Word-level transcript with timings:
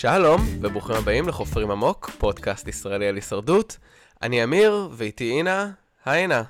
שלום, 0.00 0.40
וברוכים 0.60 0.96
הבאים 0.96 1.28
לחופרים 1.28 1.70
עמוק, 1.70 2.10
פודקאסט 2.18 2.68
ישראלי 2.68 3.08
על 3.08 3.14
הישרדות. 3.14 3.76
אני 4.22 4.44
אמיר, 4.44 4.88
ואיתי 4.92 5.30
אינה. 5.30 5.70
היי 6.04 6.22
אינה. 6.22 6.42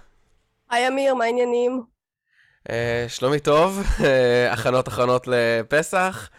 היי 0.70 0.88
אמיר, 0.88 1.14
מה 1.14 1.24
העניינים? 1.24 1.82
Uh, 2.68 2.70
שלומי 3.08 3.40
טוב, 3.40 3.82
uh, 3.98 4.02
הכנות 4.52 4.88
אחרונות 4.88 5.26
לפסח. 5.26 6.30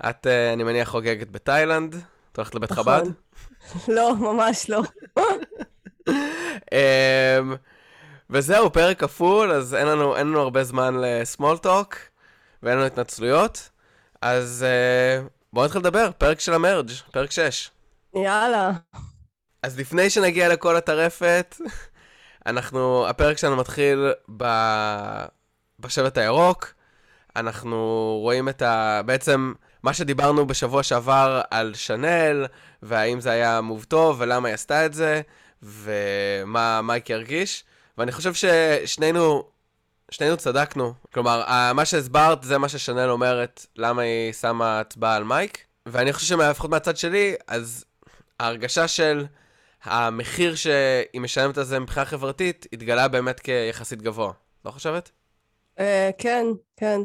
את, 0.00 0.26
uh, 0.26 0.54
אני 0.54 0.64
מניח, 0.64 0.88
חוגגת 0.88 1.30
בתאילנד. 1.30 1.94
את 2.32 2.36
הולכת 2.36 2.54
לבית 2.54 2.72
נכון. 2.72 2.84
חב"ד? 2.84 3.10
לא, 3.96 4.16
ממש 4.16 4.70
לא. 4.70 4.82
um, 6.50 7.56
וזהו, 8.30 8.72
פרק 8.72 9.00
כפול, 9.00 9.52
אז 9.52 9.74
אין 9.74 9.86
לנו, 9.86 10.16
אין 10.16 10.26
לנו 10.26 10.40
הרבה 10.40 10.64
זמן 10.64 10.94
לסמול 11.00 11.58
טוק, 11.58 11.96
ואין 12.62 12.76
לנו 12.76 12.86
התנצלויות. 12.86 13.70
אז 14.22 14.64
uh, 14.66 15.39
בואו 15.52 15.64
נתחיל 15.64 15.80
לדבר, 15.80 16.10
פרק 16.18 16.40
של 16.40 16.52
המרג', 16.54 16.90
פרק 17.10 17.30
6. 17.30 17.70
יאללה. 18.14 18.70
אז 19.62 19.78
לפני 19.78 20.10
שנגיע 20.10 20.48
לכל 20.48 20.76
הטרפת, 20.76 21.56
אנחנו, 22.46 23.06
הפרק 23.08 23.38
שלנו 23.38 23.56
מתחיל 23.56 24.12
ב... 24.36 24.44
בשבט 25.80 26.18
הירוק. 26.18 26.74
אנחנו 27.36 27.76
רואים 28.22 28.48
את 28.48 28.62
ה... 28.62 29.00
בעצם, 29.06 29.52
מה 29.82 29.94
שדיברנו 29.94 30.46
בשבוע 30.46 30.82
שעבר 30.82 31.40
על 31.50 31.74
שנל, 31.74 32.46
והאם 32.82 33.20
זה 33.20 33.30
היה 33.30 33.60
מוב 33.60 33.84
טוב, 33.84 34.16
ולמה 34.20 34.48
היא 34.48 34.54
עשתה 34.54 34.86
את 34.86 34.94
זה, 34.94 35.20
ומה 35.62 36.82
מייקי 36.82 37.14
הרגיש. 37.14 37.64
ואני 37.98 38.12
חושב 38.12 38.32
ששנינו, 38.34 39.44
שנינו 40.10 40.36
צדקנו. 40.36 40.94
כלומר, 41.14 41.44
מה 41.74 41.84
שהסברת 41.84 42.42
זה 42.42 42.58
מה 42.58 42.68
ששנל 42.68 43.10
אומרת, 43.10 43.66
למה 43.76 44.02
היא 44.02 44.32
שמה 44.32 44.80
הצבעה 44.80 45.16
על 45.16 45.24
מייק. 45.24 45.58
ואני 45.86 46.12
חושב 46.12 46.26
שלפחות 46.26 46.70
מהצד 46.70 46.96
שלי, 46.96 47.34
אז 47.46 47.84
ההרגשה 48.40 48.88
של 48.88 49.26
המחיר 49.84 50.54
שהיא 50.54 51.20
משלמת 51.20 51.58
על 51.58 51.64
זה 51.64 51.78
מבחינה 51.78 52.06
חברתית, 52.06 52.66
התגלה 52.72 53.08
באמת 53.08 53.40
כיחסית 53.40 54.02
גבוה. 54.02 54.32
לא 54.64 54.70
חושבת? 54.70 55.10
אה, 55.78 56.10
כן, 56.18 56.46
כן. 56.76 57.00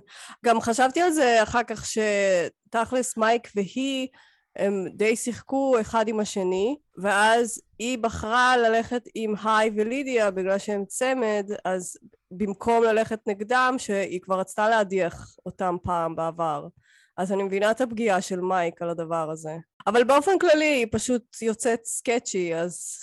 גם 0.45 0.61
חשבתי 0.61 1.01
על 1.01 1.11
זה 1.11 1.43
אחר 1.43 1.63
כך 1.67 1.85
שתכלס 1.85 3.17
מייק 3.17 3.47
והיא 3.55 4.07
הם 4.55 4.85
די 4.93 5.15
שיחקו 5.15 5.75
אחד 5.81 6.07
עם 6.07 6.19
השני, 6.19 6.75
ואז 6.97 7.61
היא 7.79 7.97
בחרה 7.97 8.57
ללכת 8.57 9.07
עם 9.15 9.33
היי 9.43 9.71
ולידיה 9.75 10.31
בגלל 10.31 10.57
שהם 10.57 10.85
צמד, 10.85 11.49
אז 11.65 11.97
במקום 12.31 12.83
ללכת 12.83 13.19
נגדם, 13.27 13.75
שהיא 13.77 14.21
כבר 14.21 14.39
רצתה 14.39 14.69
להדיח 14.69 15.35
אותם 15.45 15.75
פעם 15.83 16.15
בעבר. 16.15 16.67
אז 17.17 17.31
אני 17.31 17.43
מבינה 17.43 17.71
את 17.71 17.81
הפגיעה 17.81 18.21
של 18.21 18.41
מייק 18.41 18.81
על 18.81 18.89
הדבר 18.89 19.31
הזה. 19.31 19.55
אבל 19.87 20.03
באופן 20.03 20.39
כללי 20.39 20.65
היא 20.65 20.87
פשוט 20.91 21.41
יוצאת 21.41 21.85
סקצ'י, 21.85 22.55
אז 22.55 22.99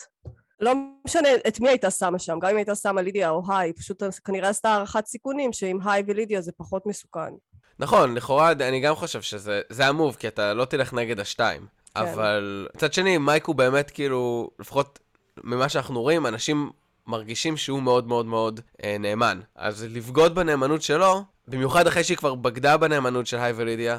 לא 0.60 0.72
משנה 1.06 1.28
את 1.48 1.60
מי 1.60 1.68
הייתה 1.68 1.90
שמה 1.90 2.18
שם, 2.18 2.38
גם 2.42 2.50
אם 2.50 2.56
הייתה 2.56 2.74
שמה 2.74 3.02
לידיה 3.02 3.30
או 3.30 3.42
היי, 3.48 3.68
היא 3.68 3.74
פשוט 3.76 4.02
כנראה 4.24 4.48
עשתה 4.48 4.70
הערכת 4.70 5.06
סיכונים 5.06 5.52
שעם 5.52 5.78
היי 5.88 6.02
ולידיה 6.06 6.40
זה 6.40 6.52
פחות 6.56 6.86
מסוכן. 6.86 7.34
נכון, 7.78 8.14
לכאורה 8.14 8.52
אני 8.52 8.80
גם 8.80 8.94
חושב 8.94 9.22
שזה 9.22 9.60
זה 9.70 9.86
המוב, 9.86 10.16
כי 10.16 10.28
אתה 10.28 10.54
לא 10.54 10.64
תלך 10.64 10.94
נגד 10.94 11.20
השתיים. 11.20 11.66
כן. 11.94 12.00
אבל 12.00 12.68
מצד 12.74 12.92
שני, 12.92 13.18
מייק 13.18 13.44
הוא 13.44 13.54
באמת 13.54 13.90
כאילו, 13.90 14.50
לפחות 14.58 14.98
ממה 15.44 15.68
שאנחנו 15.68 16.00
רואים, 16.00 16.26
אנשים 16.26 16.70
מרגישים 17.06 17.56
שהוא 17.56 17.82
מאוד 17.82 18.06
מאוד 18.06 18.26
מאוד 18.26 18.60
אה, 18.84 18.96
נאמן. 19.00 19.40
אז 19.54 19.86
לבגוד 19.90 20.34
בנאמנות 20.34 20.82
שלו, 20.82 21.24
במיוחד 21.48 21.86
אחרי 21.86 22.04
שהיא 22.04 22.16
כבר 22.16 22.34
בגדה 22.34 22.76
בנאמנות 22.76 23.26
של 23.26 23.36
היי 23.36 23.52
ולידיה, 23.56 23.98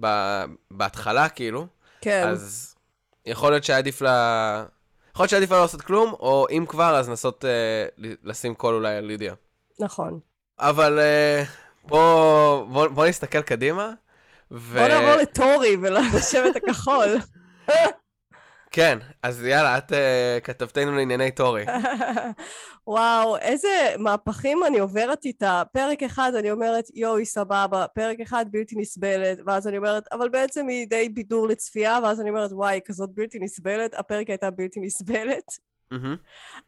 ב- 0.00 0.44
בהתחלה 0.70 1.28
כאילו, 1.28 1.66
כן, 2.00 2.28
אז 2.28 2.74
יכול 3.26 3.50
להיות 3.50 3.64
שעדיף 3.64 4.02
לה... 4.02 4.64
יכול 5.10 5.24
להיות 5.24 5.30
שעדיף 5.30 5.50
לה 5.50 5.56
לא 5.56 5.62
לעשות 5.62 5.80
כלום, 5.80 6.12
או 6.12 6.46
אם 6.50 6.64
כבר, 6.68 6.96
אז 6.96 7.08
לנסות 7.08 7.44
אה, 7.44 7.86
לשים 8.24 8.54
קול 8.54 8.74
אולי 8.74 8.96
על 8.96 9.04
לידיה. 9.04 9.34
נכון. 9.80 10.20
אבל 10.58 10.98
אה, 10.98 11.44
בוא, 11.84 12.64
בוא, 12.64 12.88
בוא 12.88 13.06
נסתכל 13.06 13.42
קדימה. 13.42 13.90
ו... 14.50 14.78
בוא 14.78 14.88
נעבור 14.88 15.16
לטורי 15.22 15.76
ולשבט 15.82 16.56
הכחול. 16.56 17.16
כן, 18.70 18.98
אז 19.22 19.44
יאללה, 19.44 19.78
את 19.78 19.92
uh, 19.92 19.94
כתבתנו 20.44 20.92
לענייני 20.92 21.30
טורי. 21.30 21.64
וואו, 22.86 23.36
איזה 23.36 23.94
מהפכים 23.98 24.64
אני 24.66 24.78
עוברת 24.78 25.24
איתה. 25.24 25.62
פרק 25.72 26.02
אחד 26.02 26.32
אני 26.38 26.50
אומרת, 26.50 26.84
יואו, 26.94 27.16
היא 27.16 27.26
סבבה, 27.26 27.86
פרק 27.94 28.20
אחד 28.20 28.46
בלתי 28.50 28.76
נסבלת, 28.78 29.38
ואז 29.46 29.68
אני 29.68 29.76
אומרת, 29.76 30.04
אבל 30.12 30.28
בעצם 30.28 30.68
היא 30.68 30.86
די 30.88 31.08
בידור 31.08 31.48
לצפייה, 31.48 31.98
ואז 32.02 32.20
אני 32.20 32.30
אומרת, 32.30 32.52
וואי, 32.52 32.80
כזאת 32.84 33.10
בלתי 33.14 33.38
נסבלת, 33.38 33.94
הפרק 33.94 34.30
הייתה 34.30 34.50
בלתי 34.50 34.80
נסבלת. 34.80 35.73
מהמם. 36.02 36.16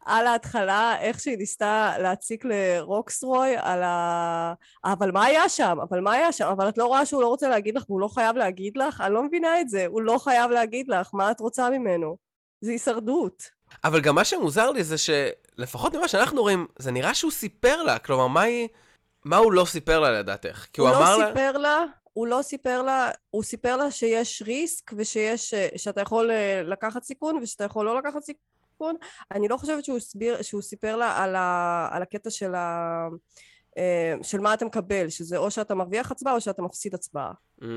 על 0.05 0.27
ההתחלה, 0.27 1.01
איך 1.01 1.21
שהיא 1.21 1.39
ניסתה 1.39 1.93
להציק 1.99 2.45
לרוקסרוי 2.45 3.57
על 3.57 3.83
ה... 3.83 4.53
אבל 4.85 5.11
מה 5.11 5.25
היה 5.25 5.49
שם? 5.49 5.79
אבל 5.89 6.01
מה 6.01 6.13
היה 6.13 6.33
שם? 6.33 6.47
אבל 6.47 6.69
את 6.69 6.79
לא 6.79 6.87
רואה 6.87 7.07
שהוא 7.07 7.23
לא 7.23 7.29
רוצה 7.29 7.49
להגיד 7.49 7.77
לך 7.77 7.91
והוא 7.91 8.01
לא 8.01 8.09
חייב 8.09 8.37
להגיד 8.37 8.77
לך? 8.77 9.01
אני 9.01 9.15
לא 9.15 9.23
מבינה 9.23 9.61
את 9.61 9.69
זה. 9.69 9.87
הוא 9.87 10.03
לא 10.03 10.19
חייב 10.19 10.51
להגיד 10.51 10.89
לך, 10.89 11.11
מה 11.13 11.31
את 11.31 11.41
רוצה 11.41 11.71
ממנו? 11.71 12.17
זה 12.61 12.71
הישרדות. 12.71 13.51
אבל 13.85 14.01
גם 14.01 14.15
מה 14.15 14.25
שמוזר 14.25 14.71
לי 14.71 14.85
זה 14.85 14.97
שלפחות 14.99 15.95
ממה 15.95 16.09
שאנחנו 16.09 16.43
רואים, 16.43 16.67
זה 16.79 16.91
נראה 16.91 17.15
שהוא 17.15 17.31
סיפר 17.31 17.83
לה. 17.83 17.99
כלומר, 17.99 18.27
מה 18.27 18.43
היא... 18.43 18.69
מה 19.25 19.37
הוא 19.37 19.53
לא 19.53 19.65
סיפר 19.65 20.01
לה 20.01 20.11
לדעתך? 20.13 20.67
כי 20.73 20.81
הוא, 20.81 20.89
הוא 20.89 20.97
אמר 20.97 21.17
לא 21.17 21.23
לה... 21.23 21.29
סיפר 21.29 21.59
לה, 21.59 21.85
הוא 22.13 22.27
לא 22.27 22.43
סיפר 22.43 22.83
לה, 22.83 23.11
הוא 23.31 23.43
סיפר 23.43 23.77
לה 23.77 23.91
שיש 23.91 24.43
ריסק 24.43 24.91
ושיש, 24.97 25.55
שאתה 25.77 26.01
יכול 26.01 26.31
אה, 26.31 26.63
לקחת 26.65 27.03
סיכון 27.03 27.37
ושאתה 27.43 27.65
יכול 27.65 27.87
לא 27.87 27.99
לקחת 27.99 28.23
סיכון. 28.23 28.56
אני 29.33 29.49
לא 29.49 29.57
חושבת 29.57 29.85
שהוא, 29.85 29.97
הסביר, 29.97 30.43
שהוא 30.43 30.63
סיפר 30.63 30.97
לה 30.97 31.17
על, 31.25 31.37
ה, 31.37 31.89
על 31.93 32.03
הקטע 32.03 32.31
של, 32.31 32.55
ה, 32.55 33.07
אה, 33.79 34.15
של 34.23 34.41
מה 34.41 34.55
אתה 34.55 34.65
מקבל, 34.65 35.09
שזה 35.09 35.37
או 35.37 35.51
שאתה 35.51 35.75
מרוויח 35.75 36.11
הצבעה 36.11 36.35
או 36.35 36.41
שאתה 36.41 36.63
מפסיד 36.63 36.95
הצבעה. 36.95 37.33
"אמ, 37.63 37.69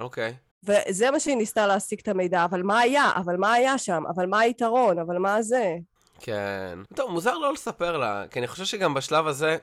אוקיי. 0.00 0.34
וזה 0.64 1.10
מה 1.10 1.20
שהיא 1.20 1.36
ניסתה 1.36 1.66
להשיג 1.66 1.98
את 2.02 2.08
המידע, 2.08 2.44
אבל 2.44 2.62
מה 2.62 2.78
היה? 2.78 3.10
אבל 3.16 3.36
מה 3.36 3.52
היה 3.52 3.78
שם? 3.78 4.02
אבל 4.14 4.26
מה 4.26 4.40
היתרון? 4.40 4.98
אבל 4.98 5.18
מה 5.18 5.42
זה? 5.42 5.74
כן. 6.20 6.78
טוב, 6.94 7.10
מוזר 7.10 7.38
לא 7.38 7.52
לספר 7.52 7.96
לה, 7.96 8.24
כי 8.30 8.38
אני 8.38 8.46
חושב 8.46 8.64
שגם 8.64 8.94
בשלב 8.94 9.26
הזה, 9.26 9.56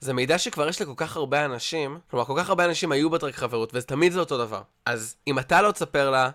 זה 0.00 0.12
מידע 0.12 0.38
שכבר 0.38 0.68
יש 0.68 0.82
לכל 0.82 0.92
כך 0.96 1.16
הרבה 1.16 1.44
אנשים, 1.44 1.98
כלומר, 2.10 2.24
כל 2.24 2.34
כך 2.38 2.48
הרבה 2.48 2.64
אנשים 2.64 2.92
היו 2.92 3.10
בטרק 3.10 3.34
חברות, 3.34 3.70
ותמיד 3.74 4.12
זה 4.12 4.20
אותו 4.20 4.38
דבר. 4.38 4.62
אז 4.86 5.16
אם 5.26 5.38
אתה 5.38 5.62
לא 5.62 5.72
תספר 5.72 6.10
לה, 6.10 6.30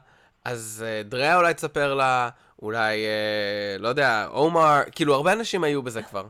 אז 0.45 0.85
uh, 0.85 1.07
דריה 1.09 1.37
אולי 1.37 1.53
תספר 1.53 1.93
לה, 1.93 2.29
אולי, 2.61 3.05
uh, 3.05 3.81
לא 3.81 3.87
יודע, 3.87 4.25
עומר, 4.25 4.81
כאילו, 4.91 5.13
הרבה 5.13 5.33
אנשים 5.33 5.63
היו 5.63 5.81
בזה 5.83 6.03
כבר. 6.03 6.27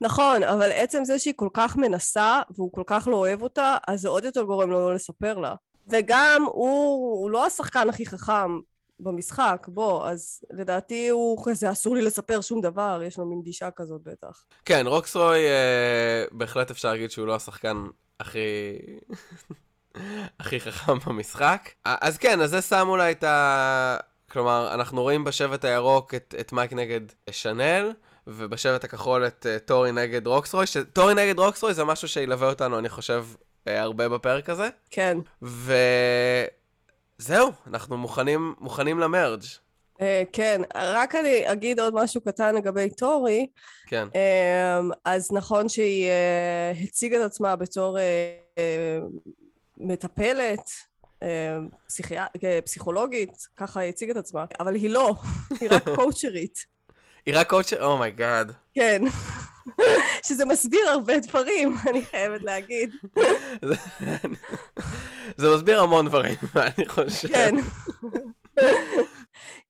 נכון, 0.00 0.42
אבל 0.42 0.72
עצם 0.72 1.04
זה 1.04 1.18
שהיא 1.18 1.34
כל 1.36 1.48
כך 1.54 1.76
מנסה 1.76 2.40
והוא 2.50 2.72
כל 2.72 2.82
כך 2.86 3.08
לא 3.10 3.16
אוהב 3.16 3.42
אותה, 3.42 3.76
אז 3.88 4.00
זה 4.00 4.08
עוד 4.08 4.24
יותר 4.24 4.42
גורם 4.42 4.70
לו 4.70 4.88
לא 4.88 4.94
לספר 4.94 5.38
לה. 5.38 5.54
וגם 5.88 6.42
הוא, 6.46 7.20
הוא 7.20 7.30
לא 7.30 7.46
השחקן 7.46 7.88
הכי 7.88 8.06
חכם 8.06 8.58
במשחק, 9.00 9.66
בוא, 9.68 10.08
אז 10.08 10.40
לדעתי 10.50 11.08
הוא 11.08 11.44
כזה 11.44 11.70
אסור 11.70 11.94
לי 11.94 12.02
לספר 12.02 12.40
שום 12.40 12.60
דבר, 12.60 13.00
יש 13.04 13.18
לו 13.18 13.26
מין 13.26 13.42
גישה 13.42 13.70
כזאת 13.70 14.02
בטח. 14.02 14.44
כן, 14.64 14.86
רוקסרוי, 14.86 15.38
אה, 15.38 16.24
בהחלט 16.32 16.70
אפשר 16.70 16.92
להגיד 16.92 17.10
שהוא 17.10 17.26
לא 17.26 17.34
השחקן 17.34 17.86
הכי... 18.20 18.38
הכי 20.40 20.60
חכם 20.60 20.98
במשחק. 21.06 21.70
אז 21.84 22.18
כן, 22.18 22.40
אז 22.40 22.50
זה 22.50 22.62
שם 22.62 22.86
אולי 22.88 23.12
את 23.12 23.24
ה... 23.24 23.96
כלומר, 24.30 24.74
אנחנו 24.74 25.02
רואים 25.02 25.24
בשבט 25.24 25.64
הירוק 25.64 26.14
את, 26.14 26.34
את 26.40 26.52
מייק 26.52 26.72
נגד 26.72 27.00
שנל, 27.30 27.92
ובשבט 28.26 28.84
הכחול 28.84 29.26
את 29.26 29.46
uh, 29.46 29.48
טורי 29.64 29.92
נגד 29.92 30.26
רוקסרוי, 30.26 30.66
שטורי 30.66 31.14
נגד 31.14 31.38
רוקסרוי 31.38 31.74
זה 31.74 31.84
משהו 31.84 32.08
שילווה 32.08 32.48
אותנו, 32.48 32.78
אני 32.78 32.88
חושב, 32.88 33.26
uh, 33.34 33.70
הרבה 33.70 34.08
בפרק 34.08 34.48
הזה. 34.48 34.68
כן. 34.90 35.18
וזהו, 35.42 37.52
אנחנו 37.66 37.96
מוכנים, 37.96 38.54
מוכנים 38.60 38.98
למרג'. 38.98 39.42
אה, 39.98 40.00
כן, 40.32 40.60
רק 40.74 41.14
אני 41.14 41.52
אגיד 41.52 41.80
עוד 41.80 41.94
משהו 41.94 42.20
קטן 42.20 42.54
לגבי 42.54 42.90
טורי. 42.90 43.46
כן. 43.86 44.08
אממ, 44.12 44.16
אז 45.04 45.32
נכון 45.32 45.68
שהיא 45.68 46.08
אה, 46.08 46.84
הציגה 46.84 47.20
את 47.20 47.22
עצמה 47.22 47.56
בתור 47.56 47.98
אה, 47.98 48.00
אה, 48.56 48.60
מטפלת, 49.80 50.70
אה, 51.24 51.26
פסיכיה... 51.86 52.26
אה, 52.36 52.40
פסיכולוגית, 52.64 53.32
ככה 53.56 53.80
היא 53.80 53.88
הציגה 53.88 54.12
את 54.12 54.16
עצמה, 54.16 54.44
אבל 54.60 54.74
היא 54.74 54.90
לא, 54.90 55.14
היא 55.60 55.68
רק 55.72 55.88
קואוצ'רית. 55.96 56.58
היא 57.26 57.34
רק 57.36 57.50
קואוצ'ר, 57.50 57.84
oh 57.84 58.01
my 58.01 58.18
god. 58.18 58.52
כן. 58.74 59.02
שזה 60.26 60.44
מסביר 60.44 60.88
הרבה 60.88 61.18
דברים, 61.18 61.74
אני 61.90 62.02
חייבת 62.02 62.42
להגיד. 62.42 62.90
זה 65.36 65.54
מסביר 65.54 65.80
המון 65.80 66.08
דברים, 66.08 66.36
אני 66.56 66.88
חושב. 66.88 67.28
כן. 67.28 67.54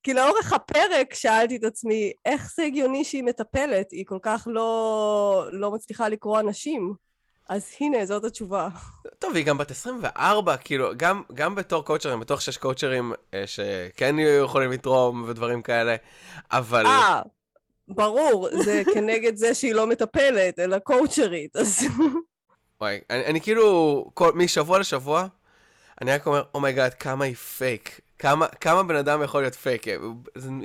כי 0.03 0.13
לאורך 0.13 0.53
הפרק 0.53 1.13
שאלתי 1.13 1.55
את 1.55 1.63
עצמי, 1.63 2.11
איך 2.25 2.51
זה 2.55 2.63
הגיוני 2.63 3.03
שהיא 3.03 3.23
מטפלת? 3.23 3.91
היא 3.91 4.05
כל 4.05 4.19
כך 4.21 4.47
לא, 4.51 5.45
לא 5.51 5.71
מצליחה 5.71 6.09
לקרוא 6.09 6.39
אנשים. 6.39 6.93
אז 7.49 7.71
הנה, 7.79 8.05
זאת 8.05 8.23
התשובה. 8.23 8.67
טוב, 9.19 9.35
היא 9.35 9.45
גם 9.45 9.57
בת 9.57 9.71
24, 9.71 10.57
כאילו, 10.57 10.91
גם, 10.97 11.21
גם 11.33 11.55
בתור 11.55 11.85
קואוצ'ר, 11.85 12.13
אני 12.13 12.19
בטוח 12.19 12.39
שיש 12.39 12.57
קואוצ'רים 12.57 13.13
אה, 13.33 13.43
שכן 13.47 14.19
יהיו 14.19 14.45
יכולים 14.45 14.71
לתרום 14.71 15.23
ודברים 15.27 15.61
כאלה, 15.61 15.95
אבל... 16.51 16.85
אה, 16.85 17.21
ברור, 17.87 18.49
זה 18.63 18.81
כנגד 18.93 19.35
זה 19.35 19.53
שהיא 19.53 19.73
לא 19.73 19.87
מטפלת, 19.87 20.59
אלא 20.59 20.79
קואוצ'רית, 20.79 21.55
אז... 21.55 21.83
וואי, 22.81 22.99
אני, 23.09 23.25
אני 23.25 23.41
כאילו, 23.41 24.05
כל, 24.13 24.31
משבוע 24.35 24.79
לשבוע, 24.79 25.27
אני 26.01 26.11
רק 26.11 26.27
אומר, 26.27 26.43
oh 26.53 26.62
my 26.62 26.72
god, 26.72 26.91
oh 26.91 26.95
כמה 26.95 27.25
היא 27.25 27.35
פייק. 27.35 27.99
כמה, 28.19 28.47
כמה 28.47 28.83
בן 28.83 28.95
אדם 28.95 29.23
יכול 29.23 29.41
להיות 29.41 29.55
פייק. 29.55 29.83
היא 29.87 29.97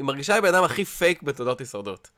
מרגישה 0.05 0.35
לי 0.35 0.41
בן 0.41 0.55
אדם 0.55 0.65
הכי 0.65 0.85
פייק 0.85 1.23
בתולדות 1.23 1.61
הישרדות. 1.61 2.11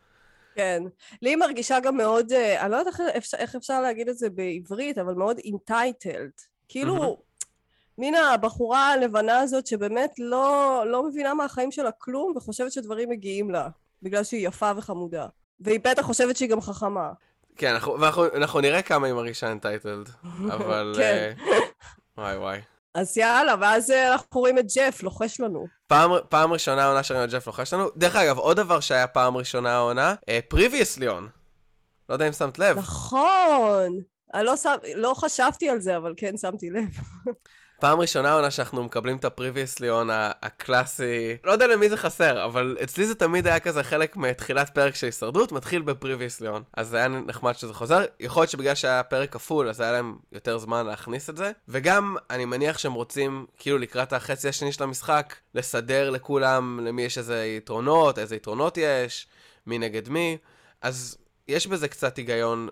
כן. 0.56 0.82
לי 1.22 1.30
היא 1.30 1.36
מרגישה 1.36 1.80
גם 1.80 1.96
מאוד, 1.96 2.32
אה, 2.32 2.62
אני 2.62 2.70
לא 2.70 2.76
יודעת 2.76 2.94
איך, 3.00 3.16
אפשר- 3.16 3.36
איך 3.36 3.54
אפשר 3.54 3.80
להגיד 3.80 4.08
את 4.08 4.18
זה 4.18 4.30
בעברית, 4.30 4.98
אבל 4.98 5.14
מאוד 5.14 5.38
entitled. 5.38 6.42
כאילו, 6.68 6.94
מין 7.98 8.14
הבחורה 8.14 8.88
הלבנה 8.92 9.38
הזאת 9.40 9.66
שבאמת 9.66 10.10
לא, 10.18 10.82
לא 10.86 11.02
מבינה 11.08 11.34
מהחיים 11.34 11.72
שלה 11.72 11.90
כלום 11.98 12.32
וחושבת 12.36 12.72
שדברים 12.72 13.08
מגיעים 13.08 13.50
לה, 13.50 13.68
בגלל 14.02 14.24
שהיא 14.24 14.48
יפה 14.48 14.70
וחמודה. 14.76 15.26
והיא 15.60 15.80
בטח 15.84 16.02
חושבת 16.02 16.36
שהיא 16.36 16.48
גם 16.48 16.60
חכמה. 16.60 17.10
כן, 17.56 17.72
אנחנו, 17.72 18.00
ואנחנו 18.00 18.24
אנחנו 18.34 18.60
נראה 18.60 18.82
כמה 18.82 19.06
היא 19.06 19.14
מרגישה 19.14 19.52
entitled, 19.52 20.08
אבל... 20.54 20.94
כן. 20.96 21.32
אה, 21.52 21.58
וואי 22.18 22.36
וואי. 22.36 22.60
אז 22.96 23.18
יאללה, 23.18 23.54
ואז 23.60 23.90
אה, 23.90 24.12
אנחנו 24.12 24.40
רואים 24.40 24.58
את 24.58 24.66
ג'ף 24.76 25.02
לוחש 25.02 25.40
לנו. 25.40 25.66
פעם, 25.86 26.10
פעם 26.28 26.52
ראשונה 26.52 26.84
העונה 26.84 27.02
שראינו 27.02 27.24
את 27.24 27.30
ג'ף 27.30 27.46
לוחש 27.46 27.74
לנו. 27.74 27.88
דרך 27.96 28.16
אגב, 28.16 28.38
עוד 28.38 28.56
דבר 28.56 28.80
שהיה 28.80 29.06
פעם 29.06 29.36
ראשונה 29.36 29.74
העונה, 29.74 30.14
previously 30.48 30.98
on. 30.98 31.28
לא 32.08 32.14
יודע 32.14 32.26
אם 32.28 32.32
שמת 32.32 32.58
לב. 32.58 32.78
נכון! 32.78 33.92
אני 34.34 34.44
לא, 34.44 34.56
שם, 34.56 34.74
לא 34.94 35.14
חשבתי 35.14 35.68
על 35.68 35.80
זה, 35.80 35.96
אבל 35.96 36.14
כן 36.16 36.36
שמתי 36.36 36.70
לב. 36.70 36.88
פעם 37.80 38.00
ראשונה 38.00 38.30
העונה 38.30 38.50
שאנחנו 38.50 38.84
מקבלים 38.84 39.16
את 39.16 39.24
ה 39.24 39.29
previously 39.29 39.80
on 39.80 40.08
הקלאסי. 40.12 41.36
לא 41.44 41.52
יודע 41.52 41.66
למי 41.66 41.88
זה 41.88 41.96
חסר, 41.96 42.44
אבל 42.44 42.76
אצלי 42.82 43.06
זה 43.06 43.14
תמיד 43.14 43.46
היה 43.46 43.60
כזה 43.60 43.82
חלק 43.82 44.16
מתחילת 44.16 44.70
פרק 44.70 44.94
של 44.94 45.06
הישרדות, 45.06 45.52
מתחיל 45.52 45.82
ב 45.82 45.88
previously 45.88 46.40
on. 46.40 46.62
אז 46.76 46.94
היה 46.94 47.08
נחמד 47.08 47.52
שזה 47.52 47.74
חוזר. 47.74 48.04
יכול 48.20 48.40
להיות 48.40 48.50
שבגלל 48.50 48.74
שהיה 48.74 49.02
פרק 49.02 49.32
כפול, 49.32 49.68
אז 49.68 49.80
היה 49.80 49.92
להם 49.92 50.16
יותר 50.32 50.58
זמן 50.58 50.86
להכניס 50.86 51.30
את 51.30 51.36
זה. 51.36 51.52
וגם, 51.68 52.16
אני 52.30 52.44
מניח 52.44 52.78
שהם 52.78 52.92
רוצים, 52.92 53.46
כאילו 53.58 53.78
לקראת 53.78 54.12
החצי 54.12 54.48
השני 54.48 54.72
של 54.72 54.82
המשחק, 54.82 55.34
לסדר 55.54 56.10
לכולם 56.10 56.80
למי 56.82 57.02
יש 57.02 57.18
איזה 57.18 57.44
יתרונות, 57.44 58.18
איזה 58.18 58.36
יתרונות 58.36 58.76
יש, 58.76 59.26
מי 59.66 59.78
נגד 59.78 60.08
מי. 60.08 60.38
אז 60.82 61.16
יש 61.48 61.66
בזה 61.66 61.88
קצת 61.88 62.16
היגיון 62.16 62.68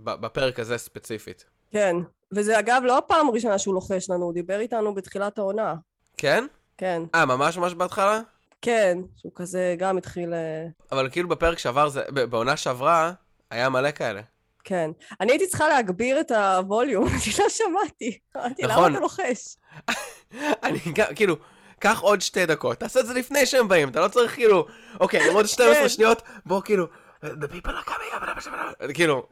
בפרק 0.00 0.60
הזה 0.60 0.78
ספציפית. 0.78 1.44
כן. 1.70 1.96
וזה 2.34 2.58
אגב 2.58 2.82
לא 2.84 2.98
הפעם 2.98 3.28
הראשונה 3.28 3.58
שהוא 3.58 3.74
לוחש 3.74 4.10
לנו, 4.10 4.24
הוא 4.24 4.34
דיבר 4.34 4.60
איתנו 4.60 4.94
בתחילת 4.94 5.38
העונה. 5.38 5.74
כן? 6.16 6.44
כן. 6.78 7.02
אה, 7.14 7.26
ממש 7.26 7.56
ממש 7.56 7.74
בהתחלה? 7.74 8.20
כן, 8.62 8.98
שהוא 9.16 9.32
כזה 9.34 9.74
גם 9.78 9.98
התחיל... 9.98 10.34
אה, 10.34 10.66
אבל 10.92 11.08
כאילו 11.10 11.28
בפרק 11.28 11.58
שעבר, 11.58 11.88
זה, 11.88 12.02
בעונה 12.30 12.56
שעברה, 12.56 13.12
היה 13.50 13.68
מלא 13.68 13.90
כאלה. 13.90 14.20
כן. 14.64 14.90
אני 15.20 15.32
הייתי 15.32 15.46
צריכה 15.46 15.68
להגביר 15.68 16.20
את 16.20 16.30
הווליום, 16.30 17.06
אני 17.08 17.32
לא 17.38 17.48
שמעתי. 17.48 18.18
אמרתי, 18.36 18.62
למה 18.62 18.72
נכון. 18.72 18.92
אתה 18.92 19.00
לוחש? 19.00 19.56
אני 20.64 20.78
גם, 20.94 21.06
כאילו, 21.14 21.36
קח 21.78 22.00
עוד 22.00 22.20
שתי 22.20 22.46
דקות, 22.46 22.78
תעשה 22.78 23.00
את 23.00 23.06
זה 23.06 23.14
לפני 23.14 23.46
שהם 23.46 23.68
באים, 23.68 23.88
אתה 23.88 24.00
לא 24.00 24.08
צריך 24.08 24.34
כאילו, 24.34 24.66
אוקיי, 25.00 25.28
עוד 25.28 25.46
12 25.54 25.74
כן. 25.74 25.88
שניות, 25.88 26.22
בוא 26.46 26.62
כאילו, 26.62 26.86
the 27.24 27.46
people 27.52 27.68
are 27.68 27.88
coming, 27.88 28.92
כאילו, 28.94 29.26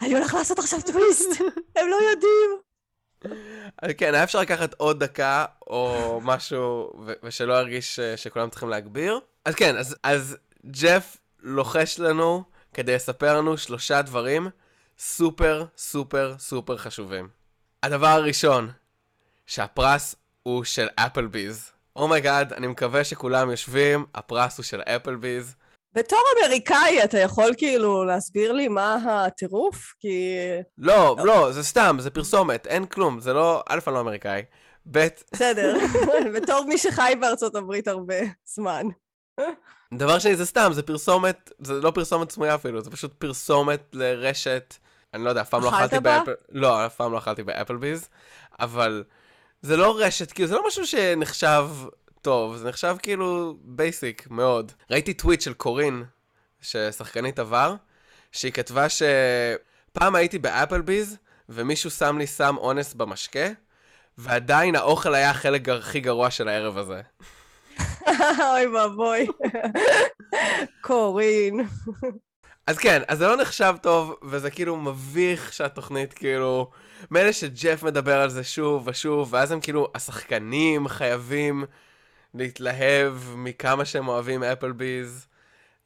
אני 0.00 0.14
הולך 0.14 0.34
לעשות 0.34 0.58
עכשיו 0.58 0.80
טוויסט, 0.82 1.40
הם 1.76 1.88
לא 1.88 1.96
יודעים. 2.10 2.50
כן, 3.98 4.14
היה 4.14 4.24
אפשר 4.24 4.40
לקחת 4.40 4.74
עוד 4.74 5.04
דקה, 5.04 5.44
או 5.66 6.20
משהו, 6.22 6.92
ו- 7.06 7.12
ושלא 7.22 7.52
ירגיש 7.54 7.96
ש- 7.96 8.00
שכולם 8.00 8.50
צריכים 8.50 8.68
להגביר. 8.68 9.20
אז 9.44 9.54
כן, 9.54 9.76
אז, 9.76 9.96
אז 10.02 10.36
ג'ף 10.66 11.16
לוחש 11.40 11.98
לנו 11.98 12.42
כדי 12.74 12.94
לספר 12.94 13.36
לנו 13.38 13.58
שלושה 13.58 14.02
דברים 14.02 14.48
סופר 14.98 15.64
סופר 15.76 16.34
סופר 16.38 16.76
חשובים. 16.76 17.28
הדבר 17.82 18.06
הראשון, 18.06 18.70
שהפרס 19.46 20.14
הוא 20.42 20.64
של 20.64 20.88
אפלביז. 20.96 21.70
oh 21.96 22.10
my 22.10 22.24
god, 22.24 22.52
אני 22.52 22.66
מקווה 22.66 23.04
שכולם 23.04 23.50
יושבים, 23.50 24.04
הפרס 24.14 24.58
הוא 24.58 24.64
של 24.64 24.80
אפלביז. 24.80 25.54
בתור 25.94 26.20
אמריקאי, 26.38 27.04
אתה 27.04 27.18
יכול 27.18 27.54
כאילו 27.58 28.04
להסביר 28.04 28.52
לי 28.52 28.68
מה 28.68 28.98
הטירוף? 29.26 29.94
כי... 30.00 30.36
לא, 30.78 31.16
לא, 31.24 31.52
זה 31.52 31.62
סתם, 31.62 31.96
זה 32.00 32.10
פרסומת, 32.10 32.66
אין 32.66 32.86
כלום, 32.86 33.20
זה 33.20 33.32
לא, 33.32 33.62
א', 33.68 33.78
אני 33.86 33.94
לא 33.94 34.00
אמריקאי, 34.00 34.42
ב', 34.90 35.06
בסדר, 35.32 35.76
בתור 36.34 36.64
מי 36.64 36.78
שחי 36.78 37.12
בארצות 37.20 37.54
הברית 37.54 37.88
הרבה 37.88 38.14
זמן. 38.44 38.86
דבר 39.94 40.18
שני, 40.18 40.36
זה 40.36 40.46
סתם, 40.46 40.70
זה 40.72 40.82
פרסומת, 40.82 41.52
זה 41.60 41.74
לא 41.74 41.90
פרסומת 41.90 42.30
סמויה 42.30 42.54
אפילו, 42.54 42.80
זה 42.80 42.90
פשוט 42.90 43.12
פרסומת 43.12 43.80
לרשת, 43.92 44.74
אני 45.14 45.24
לא 45.24 45.28
יודע, 45.28 45.40
אף 45.40 45.48
פעם 45.48 45.62
לא 45.62 45.68
אכלת 45.68 45.80
אכלתי? 45.80 46.00
באפל, 46.00 46.34
לא, 46.52 46.86
אף 46.86 46.94
פעם 46.94 47.12
לא 47.12 47.18
אכלתי 47.18 47.42
באפלביז, 47.42 48.08
אבל 48.60 49.04
זה 49.62 49.76
לא 49.76 49.98
רשת, 49.98 50.32
כאילו, 50.32 50.48
זה 50.48 50.54
לא 50.54 50.66
משהו 50.66 50.86
שנחשב 50.86 51.66
טוב, 52.22 52.56
זה 52.56 52.68
נחשב 52.68 52.96
כאילו 53.02 53.56
basic 53.62 54.30
מאוד. 54.30 54.72
ראיתי 54.90 55.14
טוויט 55.14 55.40
של 55.40 55.54
קורין, 55.54 56.04
שחקנית 56.60 57.38
עבר, 57.38 57.74
שהיא 58.32 58.52
כתבה 58.52 58.86
שפעם 58.88 60.14
הייתי 60.14 60.38
באפלביז, 60.38 61.16
ומישהו 61.48 61.90
שם 61.90 62.18
לי 62.18 62.26
סם 62.26 62.56
אונס 62.56 62.94
במשקה, 62.94 63.46
ועדיין 64.18 64.76
האוכל 64.76 65.14
היה 65.14 65.30
החלק 65.30 65.68
הכי 65.68 66.00
גרוע 66.00 66.30
של 66.30 66.48
הערב 66.48 66.78
הזה. 66.78 67.00
אוי 68.52 68.66
ואבוי. 68.66 69.26
קורין. 70.80 71.66
אז 72.66 72.78
כן, 72.78 73.02
אז 73.08 73.18
זה 73.18 73.26
לא 73.26 73.36
נחשב 73.36 73.74
טוב, 73.82 74.16
וזה 74.22 74.50
כאילו 74.50 74.76
מביך 74.76 75.52
שהתוכנית 75.52 76.12
כאילו... 76.12 76.70
מילא 77.10 77.32
שג'ף 77.32 77.82
מדבר 77.82 78.20
על 78.20 78.30
זה 78.30 78.44
שוב 78.44 78.88
ושוב, 78.88 79.28
ואז 79.32 79.52
הם 79.52 79.60
כאילו, 79.60 79.88
השחקנים 79.94 80.88
חייבים 80.88 81.64
להתלהב 82.34 83.14
מכמה 83.36 83.84
שהם 83.84 84.08
אוהבים 84.08 84.42
אפלביז. 84.42 85.26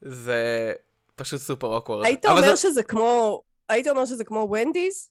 זה 0.01 0.73
פשוט 1.15 1.41
סופר 1.41 1.67
awkward. 1.67 2.05
היית 2.05 2.25
אומר 2.25 2.55
שזה 2.55 2.83
כמו... 2.83 3.41
היית 3.69 3.87
אומר 3.87 4.05
שזה 4.05 4.23
כמו 4.23 4.49
ונדיז? 4.51 5.09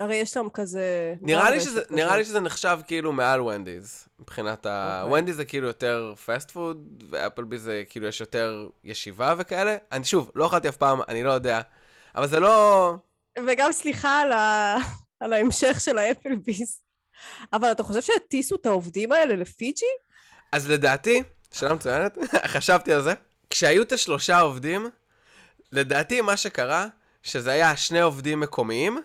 הרי 0.00 0.16
יש 0.16 0.30
שם 0.30 0.46
כזה... 0.54 1.14
נראה 1.20 1.50
לי, 1.50 1.60
שזה. 1.60 1.82
נראה 1.90 2.16
לי 2.16 2.24
שזה 2.24 2.40
נחשב 2.40 2.78
כאילו 2.86 3.12
מעל 3.12 3.40
ונדיז, 3.40 4.08
מבחינת 4.20 4.66
ה... 4.66 5.02
אוקיי. 5.02 5.18
ונדיז 5.18 5.36
זה 5.36 5.44
כאילו 5.44 5.66
יותר 5.66 6.14
fast 6.26 6.50
food, 6.50 7.02
ואפלביז 7.10 7.58
זה 7.58 7.82
כאילו 7.88 8.06
יש 8.06 8.20
יותר 8.20 8.68
ישיבה 8.84 9.34
וכאלה. 9.38 9.76
אני 9.92 10.04
שוב, 10.04 10.30
לא 10.34 10.46
אכלתי 10.46 10.68
אף 10.68 10.76
פעם, 10.76 11.00
אני 11.08 11.22
לא 11.22 11.32
יודע. 11.32 11.60
אבל 12.14 12.28
זה 12.28 12.40
לא... 12.40 12.94
וגם 13.46 13.72
סליחה 13.72 14.20
על, 14.20 14.32
ה... 14.32 14.76
על 15.20 15.32
ההמשך 15.32 15.80
של 15.80 15.98
האפלביז. 15.98 16.82
אבל 17.52 17.72
אתה 17.72 17.82
חושב 17.82 18.00
שהטיסו 18.00 18.56
את 18.56 18.66
העובדים 18.66 19.12
האלה 19.12 19.36
לפיג'י? 19.36 19.86
אז 20.52 20.70
לדעתי, 20.70 21.22
שאלה 21.52 21.74
מצוינת, 21.74 22.18
חשבתי 22.54 22.92
על 22.92 23.02
זה. 23.02 23.14
כשהיו 23.50 23.82
את 23.82 23.92
השלושה 23.92 24.40
עובדים, 24.40 24.90
לדעתי 25.72 26.20
מה 26.20 26.36
שקרה, 26.36 26.86
שזה 27.22 27.50
היה 27.52 27.76
שני 27.76 28.00
עובדים 28.00 28.40
מקומיים, 28.40 29.02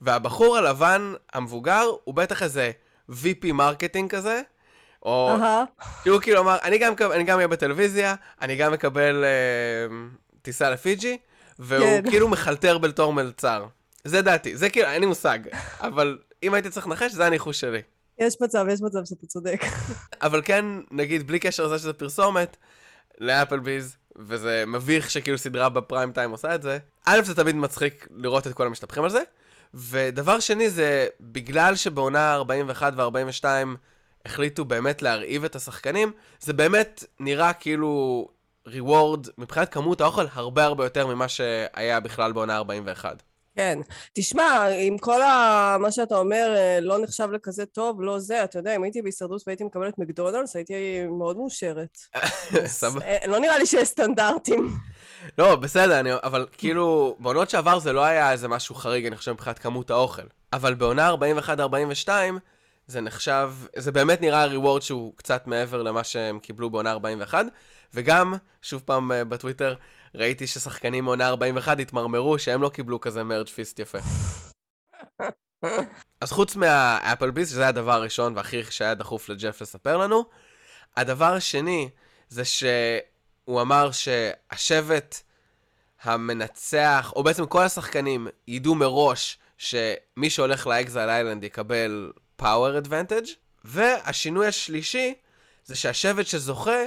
והבחור 0.00 0.56
הלבן 0.56 1.14
המבוגר 1.32 1.84
הוא 2.04 2.14
בטח 2.14 2.42
איזה 2.42 2.70
VP 3.10 3.52
marketing 3.52 4.10
כזה, 4.10 4.42
או. 5.02 5.36
שהוא 6.04 6.20
כאילו 6.20 6.40
אמר, 6.40 6.56
אני 6.62 6.78
גם, 6.78 6.94
אני 7.12 7.24
גם 7.24 7.36
אהיה 7.36 7.48
בטלוויזיה, 7.48 8.14
אני 8.42 8.56
גם 8.56 8.72
מקבל 8.72 9.24
אה, 9.24 9.96
טיסה 10.42 10.70
לפיג'י, 10.70 11.18
והוא 11.58 12.02
כן. 12.02 12.10
כאילו 12.10 12.28
מחלטר 12.28 12.78
בתור 12.78 13.12
מלצר. 13.12 13.66
זה 14.04 14.22
דעתי, 14.22 14.56
זה 14.56 14.70
כאילו, 14.70 14.88
אין 14.88 15.00
לי 15.00 15.06
מושג, 15.06 15.38
אבל 15.80 16.18
אם 16.42 16.54
הייתי 16.54 16.70
צריך 16.70 16.86
לנחש, 16.86 17.12
זה 17.12 17.26
הניחוש 17.26 17.60
שלי. 17.60 17.82
יש 18.18 18.34
מצב, 18.40 18.66
יש 18.68 18.80
מצב 18.82 18.98
שאתה 19.04 19.26
צודק. 19.26 19.60
אבל 20.22 20.42
כן, 20.44 20.64
נגיד, 20.90 21.26
בלי 21.26 21.38
קשר 21.38 21.66
לזה 21.66 21.78
שזה 21.78 21.92
פרסומת, 21.92 22.56
לאפלביז, 23.18 23.96
וזה 24.16 24.64
מביך 24.66 25.10
שכאילו 25.10 25.38
סדרה 25.38 25.68
בפריים 25.68 26.12
טיים 26.12 26.30
עושה 26.30 26.54
את 26.54 26.62
זה, 26.62 26.78
א', 27.04 27.20
זה 27.22 27.34
תמיד 27.34 27.56
מצחיק 27.56 28.08
לראות 28.16 28.46
את 28.46 28.52
כל 28.52 28.66
המשתפכים 28.66 29.04
על 29.04 29.10
זה, 29.10 29.22
ודבר 29.74 30.40
שני 30.40 30.70
זה, 30.70 31.06
בגלל 31.20 31.76
שבעונה 31.76 32.34
41 32.34 32.92
ו-42 32.96 33.44
החליטו 34.26 34.64
באמת 34.64 35.02
להרעיב 35.02 35.44
את 35.44 35.56
השחקנים, 35.56 36.12
זה 36.40 36.52
באמת 36.52 37.04
נראה 37.20 37.52
כאילו 37.52 38.28
reward 38.68 39.30
מבחינת 39.38 39.72
כמות 39.72 40.00
האוכל 40.00 40.24
הרבה 40.32 40.64
הרבה 40.64 40.84
יותר 40.84 41.06
ממה 41.06 41.28
שהיה 41.28 42.00
בכלל 42.00 42.32
בעונה 42.32 42.56
41. 42.56 43.22
כן. 43.56 43.78
תשמע, 44.12 44.68
עם 44.80 44.98
כל 44.98 45.22
ה... 45.22 45.76
מה 45.80 45.92
שאתה 45.92 46.16
אומר 46.16 46.54
אה, 46.56 46.78
לא 46.80 46.98
נחשב 46.98 47.28
לכזה 47.32 47.66
טוב, 47.66 48.02
לא 48.02 48.18
זה, 48.18 48.44
אתה 48.44 48.58
יודע, 48.58 48.76
אם 48.76 48.82
הייתי 48.82 49.02
בהישרדות 49.02 49.42
והייתי 49.46 49.64
מקבלת 49.64 49.98
מקדונלדס, 49.98 50.56
הייתי 50.56 50.74
מאוד 51.18 51.36
מאושרת. 51.36 51.98
סבבה. 52.66 53.04
אה, 53.04 53.26
לא 53.26 53.38
נראה 53.38 53.58
לי 53.58 53.66
שיש 53.66 53.88
סטנדרטים. 53.88 54.76
לא, 55.38 55.56
בסדר, 55.56 56.00
אני, 56.00 56.10
אבל 56.14 56.46
כאילו, 56.52 57.16
בעונות 57.18 57.50
שעבר 57.50 57.78
זה 57.78 57.92
לא 57.92 58.04
היה 58.04 58.32
איזה 58.32 58.48
משהו 58.48 58.74
חריג, 58.74 59.06
אני 59.06 59.16
חושב, 59.16 59.32
מבחינת 59.32 59.58
כמות 59.58 59.90
האוכל. 59.90 60.22
אבל 60.52 60.74
בעונה 60.74 61.14
41-42, 62.06 62.08
זה 62.86 63.00
נחשב, 63.00 63.52
זה 63.76 63.92
באמת 63.92 64.20
נראה 64.20 64.44
ריוורד 64.44 64.82
שהוא 64.82 65.12
קצת 65.16 65.46
מעבר 65.46 65.82
למה 65.82 66.04
שהם 66.04 66.38
קיבלו 66.38 66.70
בעונה 66.70 66.90
41, 66.90 67.46
וגם, 67.94 68.34
שוב 68.62 68.82
פעם 68.84 69.12
אה, 69.12 69.24
בטוויטר, 69.24 69.74
ראיתי 70.14 70.46
ששחקנים 70.46 71.04
מעונה 71.04 71.28
41 71.28 71.80
התמרמרו 71.80 72.38
שהם 72.38 72.62
לא 72.62 72.68
קיבלו 72.68 73.00
כזה 73.00 73.24
מרג' 73.24 73.48
פיסט 73.48 73.78
יפה. 73.78 73.98
אז 76.20 76.32
חוץ 76.32 76.56
מהאפלביס, 76.56 77.50
שזה 77.50 77.68
הדבר 77.68 77.92
הראשון 77.92 78.36
והכי 78.36 78.62
שהיה 78.70 78.94
דחוף 78.94 79.28
לג'ף 79.28 79.60
לספר 79.60 79.96
לנו, 79.96 80.24
הדבר 80.96 81.34
השני 81.34 81.88
זה 82.28 82.44
שהוא 82.44 83.60
אמר 83.60 83.90
שהשבט 83.90 85.22
המנצח, 86.02 87.12
או 87.16 87.22
בעצם 87.22 87.46
כל 87.46 87.62
השחקנים, 87.62 88.28
ידעו 88.48 88.74
מראש 88.74 89.38
שמי 89.58 90.30
שהולך 90.30 90.66
לאקזייל 90.66 91.08
איילנד 91.08 91.44
יקבל 91.44 92.12
פאוור 92.36 92.78
אדוונטג', 92.78 93.24
והשינוי 93.64 94.46
השלישי 94.46 95.14
זה 95.64 95.76
שהשבט 95.76 96.26
שזוכה 96.26 96.80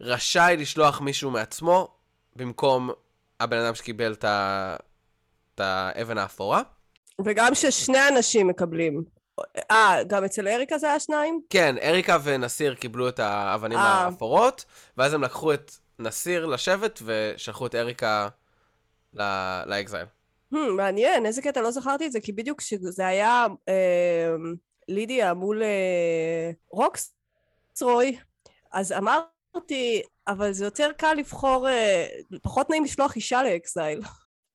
רשאי 0.00 0.56
לשלוח 0.58 1.00
מישהו 1.00 1.30
מעצמו 1.30 1.95
במקום 2.36 2.90
הבן 3.40 3.58
אדם 3.58 3.74
שקיבל 3.74 4.14
את 5.54 5.60
האבן 5.60 6.18
האפורה. 6.18 6.62
וגם 7.24 7.54
ששני 7.54 8.08
אנשים 8.08 8.46
מקבלים. 8.46 9.04
אה, 9.70 10.04
גם 10.06 10.24
אצל 10.24 10.48
אריקה 10.48 10.78
זה 10.78 10.86
היה 10.86 11.00
שניים? 11.00 11.40
כן, 11.50 11.76
אריקה 11.82 12.18
ונסיר 12.24 12.74
קיבלו 12.74 13.08
את 13.08 13.18
האבנים 13.18 13.78
아. 13.78 13.82
אה. 13.82 13.86
האפורות, 13.86 14.64
ואז 14.96 15.14
הם 15.14 15.22
לקחו 15.22 15.54
את 15.54 15.72
נסיר 15.98 16.46
לשבט 16.46 17.02
ושלחו 17.04 17.66
את 17.66 17.74
אריקה 17.74 18.28
לאקזייל. 19.66 20.06
Hmm, 20.54 20.56
מעניין, 20.76 21.26
איזה 21.26 21.42
קטע, 21.42 21.60
לא 21.60 21.70
זכרתי 21.70 22.06
את 22.06 22.12
זה, 22.12 22.20
כי 22.20 22.32
בדיוק 22.32 22.58
כשזה 22.58 23.06
היה 23.06 23.46
אה, 23.68 24.34
לידיה 24.88 25.34
מול 25.34 25.62
אה, 25.62 26.50
רוקסטרוי, 26.70 28.18
אז 28.72 28.94
אמרתי, 29.56 30.02
אבל 30.28 30.52
זה 30.52 30.64
יותר 30.64 30.90
קל 30.96 31.14
לבחור, 31.14 31.68
אה, 31.68 32.06
פחות 32.42 32.70
נעים 32.70 32.84
לשלוח 32.84 33.16
אישה 33.16 33.42
לאקסייל. 33.42 34.00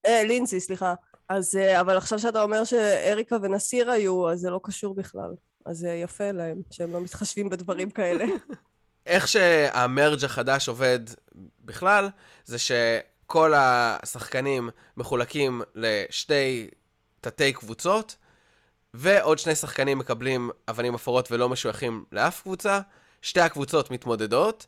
אה, 0.06 0.24
לינזי, 0.24 0.60
סליחה. 0.60 0.94
אז, 1.30 1.56
אה, 1.56 1.82
אבל 1.82 1.98
עכשיו 1.98 2.20
שאתה 2.20 2.42
אומר 2.42 2.64
שאריקה 2.64 3.36
ונסיר 3.42 3.92
היו, 3.92 4.30
אז 4.30 4.40
זה 4.40 4.50
לא 4.50 4.60
קשור 4.64 4.96
בכלל. 4.96 5.34
אז 5.66 5.78
זה 5.78 5.90
יפה 5.90 6.32
להם, 6.32 6.62
שהם 6.72 6.94
לא 6.94 7.02
מתחשבים 7.02 7.50
בדברים 7.50 7.90
כאלה. 7.90 8.26
איך 9.06 9.28
שה 9.28 9.64
merge 9.64 10.26
החדש 10.26 10.70
עובד 10.70 11.00
בכלל, 11.60 12.10
זה 12.46 12.58
שכל 12.58 13.54
השחקנים 13.56 14.70
מחולקים 14.98 15.62
לשתי 15.76 16.70
תתי 17.22 17.54
קבוצות, 17.54 18.16
ועוד 18.94 19.40
שני 19.40 19.56
שחקנים 19.56 19.98
מקבלים 19.98 20.50
אבנים 20.70 20.96
אפורות 20.96 21.32
ולא 21.32 21.50
משויכים 21.50 22.06
לאף 22.12 22.42
קבוצה. 22.42 22.80
שתי 23.22 23.42
הקבוצות 23.42 23.92
מתמודדות 23.92 24.68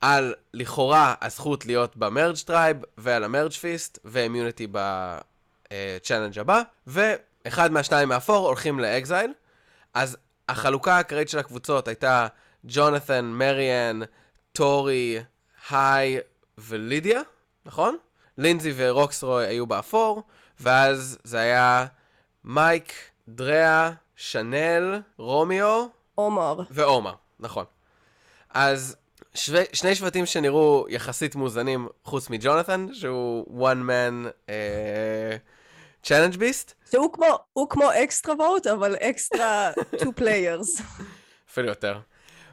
על 0.00 0.34
לכאורה 0.54 1.14
הזכות 1.20 1.66
להיות 1.66 1.96
ב 1.96 2.03
merge 2.03 2.36
tribe 2.36 2.76
ועל 2.98 3.24
ה 3.24 3.29
merge 3.29 3.52
feast 3.52 3.98
ו 4.04 4.11
immunity 4.11 4.66
ב 4.72 4.89
challenge 4.89 6.38
הבא, 6.38 6.62
ואחד 6.86 7.72
מהשניים 7.72 8.08
מהאפור 8.08 8.46
הולכים 8.46 8.80
ל 8.80 8.87
exile. 8.87 9.32
אז 9.94 10.16
החלוקה 10.48 10.94
העיקרית 10.94 11.28
של 11.28 11.38
הקבוצות 11.38 11.88
הייתה 11.88 12.26
ג'ונת'ן, 12.64 13.24
מריאן, 13.24 14.00
טורי, 14.52 15.22
היי 15.70 16.18
ולידיה, 16.58 17.20
נכון? 17.66 17.96
לינזי 18.38 18.72
ורוקסרוי 18.76 19.46
היו 19.46 19.66
באפור, 19.66 20.22
ואז 20.60 21.18
זה 21.24 21.38
היה 21.38 21.86
מייק, 22.44 22.92
דריה, 23.28 23.92
שנל, 24.16 25.00
רומיו. 25.16 25.86
עומר. 26.14 26.60
ועומר, 26.70 27.14
נכון. 27.40 27.64
אז 28.50 28.96
שו... 29.34 29.52
שני 29.72 29.94
שבטים 29.94 30.26
שנראו 30.26 30.86
יחסית 30.88 31.34
מאוזנים, 31.34 31.88
חוץ 32.04 32.30
מג'ונתן, 32.30 32.86
שהוא 32.92 33.66
one 33.68 33.88
man 33.88 34.46
uh, 34.46 34.50
challenge 36.06 36.36
beast. 36.36 36.90
שהוא 36.90 37.12
כמו, 37.12 37.38
הוא 37.52 37.68
כמו 37.70 37.90
extra 38.04 38.34
wet, 38.34 38.66
אבל 38.66 38.96
extra 38.96 39.70
two 39.92 40.20
players. 40.20 40.82
אפילו 41.50 41.68
יותר. 41.68 41.98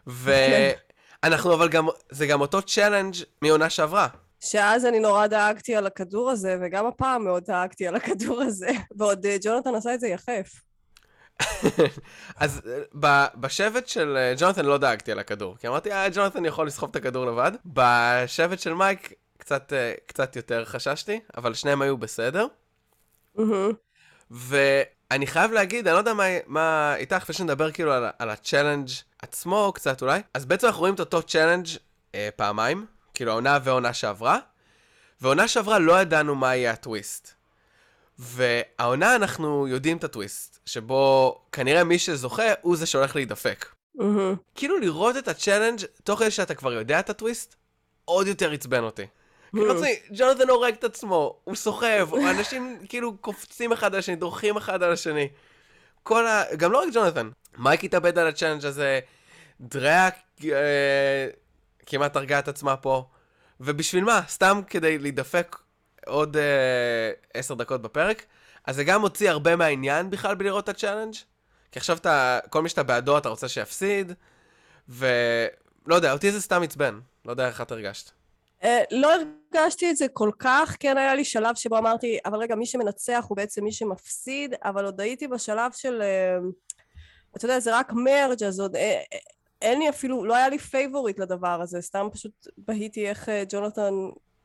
ואנחנו 0.08 1.54
אבל 1.54 1.70
גם, 1.70 1.88
זה 2.12 2.28
גם 2.28 2.42
אותו 2.42 2.62
challenge 2.62 3.16
מעונה 3.42 3.70
שעברה. 3.70 4.08
שאז 4.40 4.86
אני 4.86 5.00
נורא 5.00 5.28
דאגתי 5.28 5.76
על 5.76 5.88
הכדור 5.88 6.30
הזה, 6.30 6.58
וגם 6.62 6.86
הפעם 6.86 7.24
מאוד 7.24 7.44
דאגתי 7.44 7.88
על 7.88 7.96
הכדור 7.96 8.42
הזה, 8.42 8.70
ועוד 8.98 9.26
uh, 9.26 9.30
ג'ונתן 9.42 9.76
עשה 9.76 9.94
את 9.94 10.00
זה 10.00 10.08
יחף. 10.08 10.67
אז 12.36 12.62
אה, 13.04 13.28
בשבט 13.36 13.88
של 13.88 14.18
אה, 14.18 14.34
ג'ונתן 14.38 14.66
לא 14.66 14.78
דאגתי 14.78 15.12
על 15.12 15.20
הכדור, 15.20 15.58
כי 15.58 15.68
אמרתי, 15.68 15.92
אה, 15.92 16.10
ג'ונתן 16.14 16.46
יכול 16.46 16.68
לסחוב 16.68 16.90
את 16.90 16.96
הכדור 16.96 17.26
לבד. 17.26 17.52
בשבט 17.66 18.60
של 18.60 18.74
מייק 18.74 19.14
קצת, 19.38 19.74
קצת 20.06 20.36
יותר 20.36 20.66
חששתי, 20.66 21.20
אבל 21.38 21.54
שניהם 21.54 21.82
היו 21.82 21.98
בסדר. 21.98 22.48
ואני 24.32 25.28
חייב 25.28 25.52
להגיד, 25.52 25.88
אני 25.88 25.94
לא 25.94 26.00
יודע 26.00 26.14
מה, 26.14 26.24
מה 26.48 26.96
איתך, 26.96 27.22
לפני 27.22 27.36
שנדבר 27.36 27.72
כאילו 27.72 27.94
על, 27.94 28.06
על 28.20 28.30
ה 28.30 28.36
challenge 28.36 28.90
עצמו 29.22 29.72
קצת 29.76 30.02
אולי, 30.02 30.22
אז 30.34 30.46
בעצם 30.46 30.68
אנחנו 30.68 30.80
רואים 30.80 30.94
את 30.94 31.00
אותו 31.00 31.24
challenge 31.24 31.68
אה, 32.16 32.30
פעמיים, 32.36 32.86
כאילו 33.14 33.32
העונה 33.32 33.60
והעונה 33.64 33.94
שעברה, 33.94 34.40
ועונה 35.22 35.48
שעברה 35.48 35.80
לא 35.80 36.02
ידענו 36.02 36.36
מה 36.36 36.56
יהיה 36.56 36.72
הטוויסט. 36.72 37.37
והעונה 38.20 39.16
אנחנו 39.16 39.68
יודעים 39.68 39.98
את 39.98 40.04
הטוויסט, 40.04 40.60
שבו 40.66 41.36
כנראה 41.52 41.84
מי 41.84 42.00
שזוכה 42.00 42.44
הוא 42.62 42.78
זה 42.78 42.86
שהולך 42.86 43.16
להידפק. 43.16 43.66
Mm-hmm. 43.98 44.36
כאילו 44.56 44.80
לראות 44.80 45.18
את 45.18 45.28
ה 45.28 45.33
challenge 45.33 45.82
תוך 46.04 46.20
כדי 46.20 46.32
שאתה 46.32 46.56
כבר 46.56 46.74
יודע 46.74 47.00
את 47.00 47.10
הטוויסט, 47.10 47.56
עוד 48.06 48.28
יותר 48.28 48.52
עצבן 48.52 48.84
אותי. 48.84 49.06
כאילו, 49.52 49.82
ג'ונתן 50.12 50.50
הורג 50.50 50.74
את 50.74 50.84
עצמו, 50.84 51.40
הוא 51.44 51.56
סוחב, 51.56 52.10
אנשים 52.32 52.78
כאילו 52.90 53.18
קופצים 53.18 53.72
אחד 53.72 53.94
על 53.94 54.00
השני, 54.00 54.16
דורכים 54.16 54.58
אחד 54.58 54.84
על 54.84 54.92
השני. 54.92 55.28
כל 56.04 56.28
ה... 56.28 56.44
גם 56.58 56.72
לא 56.72 56.82
רק 56.82 56.88
ג'ונתן, 56.94 57.30
מייק 57.58 57.84
התאבד 57.84 58.18
על 58.18 58.28
ה 58.28 58.31
challenge 58.31 58.66
הזה, 58.66 59.00
דריה 59.62 60.10
אה, 60.44 61.28
כמעט 61.86 62.16
הרגה 62.16 62.40
את 62.40 62.48
עצמה 62.48 62.78
פה, 62.78 63.06
ובשביל 63.60 64.04
מה? 64.04 64.22
סתם 64.28 64.62
כדי 64.68 64.98
להידפק 64.98 65.56
עוד 66.08 66.38
אה, 66.38 67.12
עשר 67.34 67.54
uh, 67.54 67.58
דקות 67.58 67.82
בפרק. 67.82 68.26
אז 68.66 68.76
זה 68.76 68.84
גם 68.84 69.02
מוציא 69.02 69.30
הרבה 69.30 69.56
מהעניין 69.56 70.10
בכלל 70.10 70.36
בלראות 70.36 70.64
את 70.64 70.70
ה 70.70 70.74
challenge. 70.74 71.14
כי 71.72 71.80
עכשיו 71.80 71.98
אתה, 71.98 72.40
כל 72.50 72.62
מי 72.62 72.70
שאתה 72.70 72.84
בעדו 72.84 73.18
אתה 73.18 73.30
רוצה 73.30 73.48
שיפסיד, 73.48 74.14
ולא 74.90 75.96
יודע, 75.96 76.14
אותי 76.14 76.32
זה 76.32 76.42
סתם 76.42 76.64
עצבן. 76.64 77.00
לא 77.26 77.32
יודע 77.32 77.48
איך 77.48 77.62
את 77.62 77.72
הרגשת. 77.72 78.12
Uh, 78.62 78.66
לא 78.92 79.14
הרגשתי 79.14 79.92
את 79.92 79.98
זה 79.98 80.06
כל 80.14 80.32
כך, 80.40 80.76
כן 80.80 80.98
היה 80.98 81.16
לי 81.16 81.26
שלב 81.26 81.56
שבו 81.56 81.78
אמרתי, 81.78 82.18
אבל 82.26 82.40
רגע, 82.40 82.56
מי 82.56 82.66
שמנצח 82.66 83.26
הוא 83.28 83.38
בעצם 83.38 83.64
מי 83.64 83.72
שמפסיד, 83.72 84.54
אבל 84.64 84.86
עוד 84.86 85.02
הייתי 85.02 85.28
בשלב 85.28 85.72
של, 85.72 86.02
uh, 86.02 86.46
אתה 87.38 87.46
יודע, 87.46 87.60
זה 87.60 87.78
רק 87.80 87.94
merge 87.94 88.44
אז 88.44 88.60
עוד 88.60 88.76
אין 89.62 89.80
לי 89.80 89.90
אפילו, 89.90 90.26
לא 90.26 90.36
היה 90.36 90.50
לי 90.50 90.60
favorite 90.60 91.20
לדבר 91.20 91.62
הזה, 91.62 91.82
סתם 91.82 92.08
פשוט 92.12 92.48
בהיתי 92.58 93.10
איך 93.10 93.30
ג'ונתן 93.50 93.94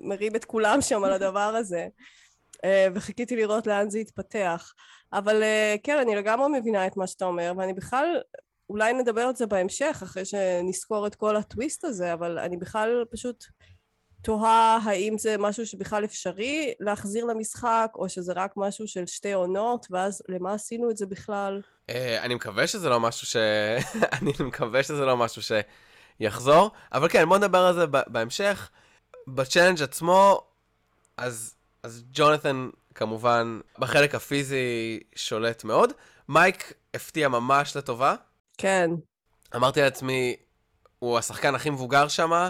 מרים 0.03 0.37
את 0.37 0.45
כולם 0.45 0.81
שם 0.81 1.05
על 1.05 1.13
הדבר 1.13 1.41
הזה. 1.41 1.89
אה, 2.65 2.87
וחיכיתי 2.95 3.37
לראות 3.37 3.67
לאן 3.67 3.91
זה 3.91 3.99
יתפתח. 3.99 4.73
אבל 5.13 5.43
אה, 5.43 5.75
כן, 5.83 5.99
אני 5.99 6.17
לגמרי 6.17 6.61
מבינה 6.61 6.87
את 6.87 6.97
מה 6.97 7.07
שאתה 7.07 7.25
אומר, 7.25 7.53
ואני 7.57 7.73
בכלל, 7.73 8.21
אולי 8.71 8.93
נדבר 8.93 9.21
על 9.21 9.37
זה 9.37 9.47
בהמשך, 9.47 10.01
אחרי 10.03 10.25
שנזכור 10.25 11.07
את 11.07 11.15
כל 11.15 11.37
הטוויסט 11.37 11.85
הזה, 11.85 12.13
אבל 12.13 12.39
אני 12.39 12.57
בכלל 12.57 13.05
פשוט 13.11 13.45
תוהה 14.23 14.79
האם 14.85 15.19
זה 15.19 15.39
משהו 15.39 15.67
שבכלל 15.67 16.05
אפשרי 16.05 16.75
להחזיר 16.81 17.25
למשחק, 17.25 17.91
או 17.95 18.09
שזה 18.09 18.33
רק 18.33 18.53
משהו 18.57 18.89
של 18.89 19.07
שתי 19.07 19.33
עונות, 19.33 19.87
ואז 19.91 20.23
למה 20.29 20.53
עשינו 20.55 20.91
את 20.91 20.97
זה 20.97 21.07
בכלל? 21.07 21.61
אה, 21.91 22.23
אני 22.23 22.35
מקווה 22.35 22.67
שזה 22.67 22.89
לא 22.89 23.01
משהו 23.01 23.27
ש... 23.27 23.37
אני 24.23 24.33
מקווה 24.41 24.83
שזה 24.83 25.05
לא 25.05 25.17
משהו 25.17 25.43
שיחזור, 26.21 26.71
אבל 26.93 27.09
כן, 27.09 27.29
בוא 27.29 27.39
נדבר 27.39 27.59
על 27.59 27.75
זה 27.75 27.87
בהמשך. 27.87 28.71
בצ'אלנג' 29.29 29.83
עצמו, 29.83 30.47
אז, 31.17 31.55
אז 31.83 32.05
ג'ונתן 32.13 32.69
כמובן 32.95 33.61
בחלק 33.79 34.15
הפיזי 34.15 35.01
שולט 35.17 35.65
מאוד. 35.65 35.93
מייק 36.29 36.73
הפתיע 36.95 37.29
ממש 37.29 37.77
לטובה. 37.77 38.15
כן. 38.59 38.91
אמרתי 39.57 39.81
לעצמי, 39.81 40.37
הוא 40.99 41.19
השחקן 41.19 41.55
הכי 41.55 41.71
מבוגר 41.71 42.09
שם, 42.09 42.49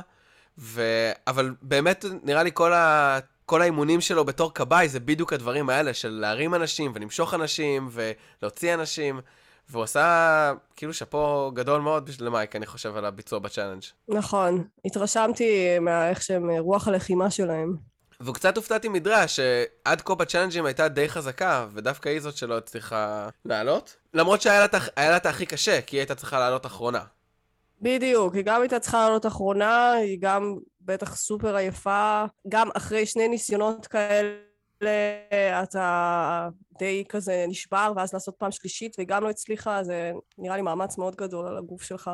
ו... 0.59 0.83
אבל 1.27 1.55
באמת 1.63 2.05
נראה 2.23 2.43
לי 2.43 2.51
כל, 2.55 2.73
ה... 2.73 3.19
כל 3.47 3.63
האימונים 3.63 4.01
שלו 4.01 4.25
בתור 4.25 4.55
כבאי 4.55 4.89
זה 4.89 5.01
בדיוק 5.01 5.33
הדברים 5.33 5.71
האלה 5.71 5.95
של 5.95 6.09
להרים 6.09 6.55
אנשים 6.55 6.93
ולמשוך 6.95 7.35
אנשים 7.35 7.89
ולהוציא 7.93 8.75
אנשים. 8.75 9.21
והוא 9.69 9.83
עשה 9.83 10.53
כאילו 10.77 10.95
שאפו 10.95 11.51
גדול 11.55 11.81
מאוד 11.81 12.07
בשביל 12.07 12.29
מייק, 12.29 12.57
אני 12.57 12.67
חושב, 12.67 12.97
על 12.97 13.05
הביצוע 13.05 13.39
ב 13.39 13.43
challenge. 13.43 13.83
נכון, 14.09 14.65
התרשמתי 14.85 15.79
מאיך 15.79 16.23
שהם, 16.23 16.51
רוח 16.51 16.89
הלחימה 16.89 17.31
שלהם. 17.31 17.77
וקצת 18.21 18.57
הופתעתי 18.57 18.89
מדריה, 18.89 19.29
שעד 19.29 20.01
כה 20.01 20.15
בצ'אלנג'ים 20.15 20.67
הייתה 20.67 20.89
די 20.89 21.09
חזקה, 21.09 21.67
ודווקא 21.73 22.09
היא 22.09 22.21
זאת 22.21 22.37
שלא 22.37 22.57
הצליחה 22.57 23.29
לעלות. 23.45 23.97
למרות 24.15 24.43
שהיה 24.43 24.67
לה 24.97 25.17
את 25.17 25.27
הכי 25.27 25.47
קשה, 25.47 25.81
כי 25.83 25.97
היא 25.97 26.01
הייתה 26.01 26.15
צריכה 26.15 26.39
לעלות 26.39 26.67
אחרונה. 26.67 27.05
בדיוק, 27.81 28.35
היא 28.35 28.45
גם 28.45 28.61
הייתה 28.61 28.79
צריכה 28.79 29.05
לעלות 29.05 29.27
אחרונה, 29.27 29.93
היא 29.93 30.19
גם 30.21 30.57
בטח 30.81 31.17
סופר 31.17 31.57
עייפה, 31.57 32.25
גם 32.49 32.69
אחרי 32.75 33.07
שני 33.07 33.29
ניסיונות 33.29 33.87
כאלה 33.87 34.52
אתה 35.63 36.49
די 36.79 37.05
כזה 37.09 37.45
נשבר, 37.49 37.93
ואז 37.97 38.15
לעשות 38.15 38.35
פעם 38.39 38.51
שלישית 38.51 38.95
והיא 38.99 39.09
גם 39.09 39.25
לא 39.25 39.31
הצליחה, 39.31 39.85
זה 39.85 40.13
נראה 40.39 40.57
לי 40.57 40.63
מאמץ 40.63 40.99
מאוד 40.99 41.17
גדול 41.17 41.47
על 41.47 41.57
הגוף 41.57 41.83
שלך, 41.83 42.11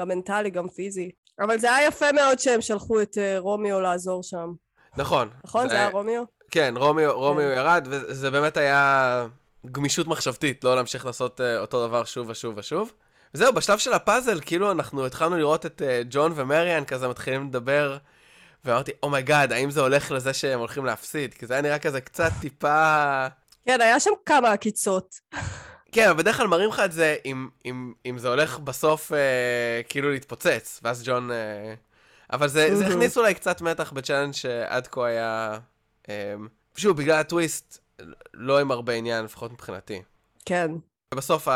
גם 0.00 0.08
מנטלי, 0.08 0.50
גם 0.50 0.68
פיזי. 0.68 1.10
אבל 1.40 1.58
זה 1.58 1.74
היה 1.74 1.88
יפה 1.88 2.12
מאוד 2.12 2.38
שהם 2.38 2.60
שלחו 2.60 3.02
את 3.02 3.18
אה, 3.18 3.38
רומיו 3.38 3.80
לעזור 3.80 4.22
שם. 4.22 4.52
נכון. 4.96 5.28
נכון? 5.44 5.68
זה 5.68 5.74
היה 5.74 5.88
רומיו? 5.88 6.22
כן, 6.50 6.74
רומיו, 6.76 7.12
רומיו 7.18 7.48
ירד, 7.48 7.86
וזה 7.90 8.30
באמת 8.30 8.56
היה 8.56 9.26
גמישות 9.66 10.06
מחשבתית, 10.06 10.64
לא 10.64 10.76
להמשיך 10.76 11.06
לעשות 11.06 11.40
uh, 11.40 11.60
אותו 11.60 11.86
דבר 11.86 12.04
שוב 12.04 12.28
ושוב 12.30 12.54
ושוב. 12.56 12.92
וזהו, 13.34 13.52
בשלב 13.52 13.78
של 13.78 13.92
הפאזל, 13.92 14.40
כאילו 14.40 14.70
אנחנו 14.70 15.06
התחלנו 15.06 15.36
לראות 15.36 15.66
את 15.66 15.82
uh, 15.82 16.06
ג'ון 16.10 16.32
ומריאן 16.34 16.84
כזה 16.84 17.08
מתחילים 17.08 17.46
לדבר, 17.48 17.96
ואמרתי, 18.64 18.92
oh 19.02 19.15
my 19.15 19.27
god, 19.27 19.52
האם 19.52 19.70
זה 19.70 19.80
הולך 19.80 20.10
לזה 20.10 20.32
שהם 20.32 20.58
הולכים 20.58 20.84
להפסיד? 20.84 21.34
כי 21.34 21.46
זה 21.46 21.54
היה 21.54 21.62
נראה 21.62 21.78
כזה 21.78 22.00
קצת 22.00 22.30
טיפה... 22.40 23.26
כן, 23.64 23.80
היה 23.80 24.00
שם 24.00 24.10
כמה 24.26 24.52
עקיצות. 24.52 25.20
כן, 25.92 26.08
אבל 26.08 26.18
בדרך 26.18 26.36
כלל 26.36 26.46
מראים 26.46 26.70
לך 26.70 26.80
את 26.80 26.92
זה 26.92 27.16
אם, 27.24 27.48
אם, 27.64 27.92
אם 28.06 28.18
זה 28.18 28.28
הולך 28.28 28.58
בסוף 28.58 29.12
אה, 29.12 29.80
כאילו 29.88 30.10
להתפוצץ, 30.10 30.80
ואז 30.82 31.02
ג'ון... 31.04 31.30
אה, 31.30 31.74
אבל 32.32 32.48
זה, 32.48 32.76
זה 32.76 32.86
הכניס 32.86 33.18
אולי 33.18 33.34
קצת 33.34 33.60
מתח 33.60 33.92
ב 33.92 33.96
challenge 33.96 34.34
שעד 34.34 34.86
כה 34.86 35.06
היה... 35.06 35.58
אה, 36.08 36.34
שוב, 36.76 36.96
בגלל 36.96 37.20
הטוויסט, 37.20 37.78
לא 38.34 38.60
עם 38.60 38.70
הרבה 38.70 38.92
עניין, 38.92 39.24
לפחות 39.24 39.52
מבחינתי. 39.52 40.02
כן. 40.44 40.70
ובסוף 41.14 41.48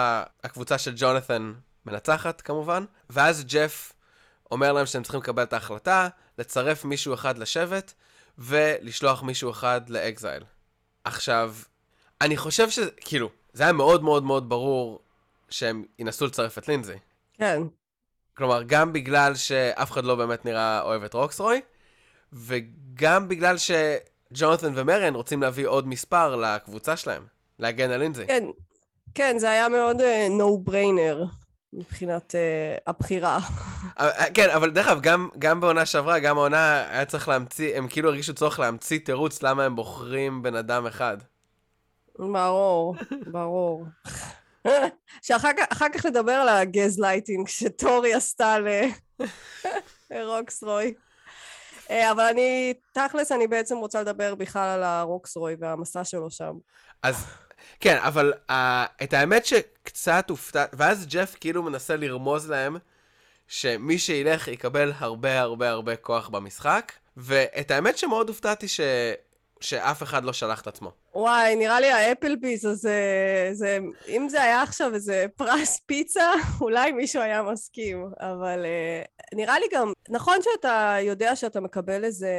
הקבוצה 0.45 0.79
של 0.79 0.93
ג'ונת'ן 0.97 1.53
מנצחת 1.87 2.41
כמובן, 2.41 2.85
ואז 3.11 3.45
ג'ף 3.45 3.93
אומר 4.51 4.73
להם 4.73 4.87
שהם 4.87 5.03
צריכים 5.03 5.21
לקבל 5.21 5.43
את 5.43 5.53
ההחלטה, 5.53 6.09
לצרף 6.39 6.85
מישהו 6.85 7.15
אחד 7.15 7.39
לשבט, 7.39 7.93
ולשלוח 8.39 9.23
מישהו 9.23 9.51
אחד 9.51 9.89
לאקזייל. 9.89 10.43
עכשיו, 11.05 11.55
אני 12.21 12.37
חושב 12.37 12.71
ש... 12.71 12.79
כאילו, 13.01 13.31
זה 13.53 13.63
היה 13.63 13.73
מאוד 13.73 14.03
מאוד 14.03 14.25
מאוד 14.25 14.49
ברור 14.49 15.03
שהם 15.49 15.85
ינסו 15.99 16.27
לצרף 16.27 16.59
את 16.59 16.69
לינזי. 16.69 16.99
כן. 17.39 17.63
כלומר, 18.37 18.63
גם 18.67 18.93
בגלל 18.93 19.35
שאף 19.35 19.91
אחד 19.91 20.05
לא 20.05 20.15
באמת 20.15 20.45
נראה 20.45 20.83
אוהב 20.83 21.03
את 21.03 21.15
רוקסרוי, 21.15 21.61
וגם 22.33 23.29
בגלל 23.29 23.57
שג'ונתן 23.59 24.73
ומריאן 24.75 25.15
רוצים 25.15 25.43
להביא 25.43 25.67
עוד 25.67 25.89
מספר 25.89 26.37
לקבוצה 26.37 26.97
שלהם, 26.97 27.27
להגן 27.59 27.91
על 27.91 28.01
לינזי. 28.01 28.27
כן, 28.27 28.45
כן, 29.15 29.39
זה 29.39 29.51
היה 29.51 29.69
מאוד 29.69 30.01
uh, 30.01 30.41
no 30.41 30.71
brainer 30.71 31.44
מבחינת 31.75 32.35
uh, 32.35 32.83
הבחירה. 32.87 33.39
אה, 34.01 34.31
כן, 34.35 34.51
אבל 34.51 34.71
דרך 34.71 34.89
אגב, 34.89 35.01
גם, 35.01 35.29
גם 35.39 35.61
בעונה 35.61 35.87
שעברה, 35.87 36.19
גם 36.19 36.39
העונה 36.39 36.91
היה 36.91 37.05
צריך 37.05 37.29
להמציא, 37.29 37.77
הם 37.77 37.89
כאילו 37.89 38.09
הרגישו 38.09 38.35
צורך 38.35 38.59
להמציא 38.59 38.99
תירוץ 38.99 39.43
למה 39.43 39.65
הם 39.65 39.77
בוחרים 39.77 40.43
בן 40.43 40.55
אדם 40.57 40.87
אחד. 40.87 41.17
ברור, 42.19 42.97
ברור. 43.27 43.85
שאחר 45.23 45.51
כך, 45.93 46.07
נדבר 46.07 46.33
על 46.33 46.49
הגז 46.49 47.01
לייטינג 47.01 47.49
שטורי 47.49 48.15
עשתה 48.15 48.57
לרוקסרוי. 50.11 50.95
אה, 51.91 52.13
אבל 52.13 52.25
אני, 52.25 52.75
תכלס, 52.93 53.33
אני 53.33 53.47
בעצם 53.47 53.77
רוצה 53.77 54.01
לדבר 54.01 54.35
בכלל 54.35 54.69
על 54.69 54.83
הרוקסרוי 54.83 55.57
והמסע 55.59 56.05
שלו 56.05 56.31
שם. 56.31 56.53
אז, 57.03 57.27
כן, 57.81 57.97
אבל 58.01 58.33
uh, 58.51 58.53
את 59.03 59.13
האמת 59.13 59.47
שקצת 59.47 60.31
הופתע, 60.31 60.65
ואז 60.73 61.07
ג'ף 61.07 61.37
כאילו 61.41 61.63
מנסה 61.63 61.97
לרמוז 61.97 62.51
להם 62.51 62.77
שמי 63.49 63.99
שילך 63.99 64.49
יקבל 64.49 64.93
הרבה 64.99 65.41
הרבה 65.41 65.71
הרבה 65.71 65.97
כוח 65.97 66.29
במשחק, 66.29 66.93
ואת 67.17 67.71
האמת 67.71 67.99
שמאוד 67.99 68.29
הופתעתי 68.29 68.69
ש... 68.69 68.81
שאף 69.61 70.03
אחד 70.03 70.25
לא 70.25 70.33
שלח 70.33 70.61
את 70.61 70.67
עצמו. 70.67 70.91
וואי, 71.15 71.57
נראה 71.57 71.81
לי 71.81 71.91
האפלביז 71.91 72.65
הזה, 72.65 72.99
זה, 73.53 73.79
אם 74.09 74.29
זה 74.29 74.43
היה 74.43 74.63
עכשיו 74.63 74.95
איזה 74.95 75.27
פרס 75.37 75.81
פיצה, 75.87 76.31
אולי 76.61 76.93
מישהו 76.93 77.23
היה 77.23 77.43
מסכים, 77.43 78.07
אבל 78.21 78.65
uh, 78.65 79.37
נראה 79.37 79.59
לי 79.59 79.67
גם, 79.73 79.93
נכון 80.09 80.39
שאתה 80.43 80.97
יודע 81.03 81.37
שאתה 81.37 81.61
מקבל 81.61 82.05
איזה 82.05 82.33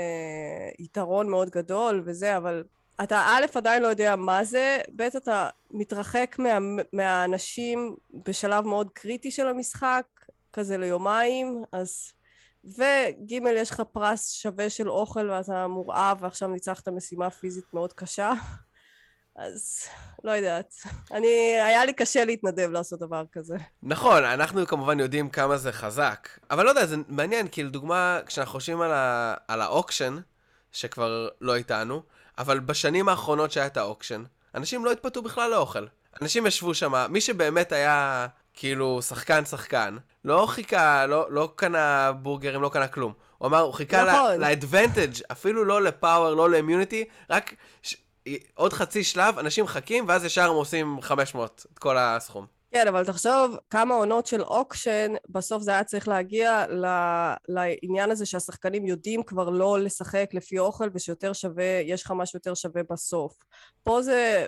יתרון 0.79 1.29
מאוד 1.29 1.49
גדול 1.49 2.01
וזה, 2.05 2.37
אבל 2.37 2.63
אתה 3.03 3.19
א', 3.19 3.45
עדיין 3.55 3.81
לא 3.81 3.87
יודע 3.87 4.15
מה 4.15 4.43
זה, 4.43 4.77
ב', 4.95 5.01
אתה 5.01 5.49
מתרחק 5.71 6.35
מה, 6.39 6.57
מהאנשים 6.93 7.95
בשלב 8.27 8.65
מאוד 8.65 8.89
קריטי 8.93 9.31
של 9.31 9.47
המשחק, 9.47 10.05
כזה 10.53 10.77
ליומיים, 10.77 11.63
אז... 11.71 12.11
וג' 12.65 13.31
יש 13.31 13.71
לך 13.71 13.81
פרס 13.91 14.31
שווה 14.31 14.69
של 14.69 14.89
אוכל 14.89 15.29
ואתה 15.29 15.67
מורעב 15.67 16.17
ועכשיו 16.21 16.47
ניצחת 16.49 16.87
משימה 16.87 17.29
פיזית 17.29 17.65
מאוד 17.73 17.93
קשה. 17.93 18.33
אז 19.35 19.83
לא 20.23 20.31
יודעת. 20.31 20.73
אני, 21.11 21.27
היה 21.61 21.85
לי 21.85 21.93
קשה 21.93 22.25
להתנדב 22.25 22.69
לעשות 22.71 22.99
דבר 22.99 23.23
כזה. 23.31 23.55
נכון, 23.83 24.23
אנחנו 24.23 24.67
כמובן 24.67 24.99
יודעים 24.99 25.29
כמה 25.29 25.57
זה 25.57 25.71
חזק, 25.71 26.29
אבל 26.51 26.65
לא 26.65 26.69
יודע, 26.69 26.85
זה 26.85 26.95
מעניין, 27.07 27.47
כי 27.47 27.63
לדוגמה, 27.63 28.19
כשאנחנו 28.25 28.51
חושבים 28.51 28.81
על, 28.81 28.91
ה... 28.91 29.35
על 29.47 29.61
ה 29.61 29.67
auction, 29.67 30.17
שכבר 30.75 31.27
לא 31.41 31.55
איתנו, 31.55 32.01
אבל 32.37 32.59
בשנים 32.59 33.09
האחרונות 33.09 33.51
שהיה 33.51 33.67
את 33.67 33.77
ה 33.77 33.82
auction, 33.82 34.23
אנשים 34.55 34.85
לא 34.85 34.91
התפתו 34.91 35.21
בכלל 35.21 35.51
לאוכל. 35.51 35.85
אנשים 36.21 36.47
ישבו 36.47 36.73
שם, 36.73 36.93
מי 37.09 37.21
שבאמת 37.21 37.71
היה 37.71 38.27
כאילו 38.53 39.01
שחקן 39.01 39.45
שחקן, 39.45 39.97
לא 40.25 40.45
חיכה, 40.49 41.05
לא, 41.05 41.27
לא 41.29 41.53
קנה 41.55 42.11
בורגרים, 42.11 42.61
לא 42.61 42.69
קנה 42.69 42.87
כלום. 42.87 43.13
הוא 43.37 43.47
אמר, 43.47 43.59
הוא 43.59 43.73
חיכה 43.73 44.03
נכון. 44.03 44.39
ל 44.39 44.47
advantage, 44.47 45.21
אפילו 45.31 45.65
לא 45.65 45.81
ל 45.81 45.88
power, 45.88 46.29
לא 46.29 46.49
ל 46.49 46.55
immunity, 46.55 47.05
רק 47.29 47.53
ש... 47.83 47.95
עוד 48.53 48.73
חצי 48.73 49.03
שלב, 49.03 49.39
אנשים 49.39 49.65
מחכים, 49.65 50.05
ואז 50.07 50.25
ישר 50.25 50.49
הם 50.49 50.55
עושים 50.55 51.01
500, 51.01 51.65
את 51.73 51.79
כל 51.79 51.97
הסכום. 51.97 52.54
כן, 52.75 52.87
אבל 52.87 53.05
תחשוב 53.05 53.57
כמה 53.69 53.95
עונות 53.95 54.25
של 54.25 54.41
auction, 54.41 55.13
בסוף 55.29 55.63
זה 55.63 55.71
היה 55.71 55.83
צריך 55.83 56.07
להגיע 56.07 56.65
ל... 56.67 56.85
לעניין 57.47 58.11
הזה 58.11 58.25
שהשחקנים 58.25 58.85
יודעים 58.85 59.23
כבר 59.23 59.49
לא 59.49 59.79
לשחק 59.79 60.29
לפי 60.33 60.59
אוכל 60.59 60.89
ושיותר 60.93 61.33
שווה, 61.33 61.81
יש 61.83 62.03
לך 62.03 62.11
משהו 62.11 62.37
יותר 62.37 62.53
שווה 62.53 62.81
בסוף. 62.89 63.33
פה 63.83 64.01
זה, 64.01 64.45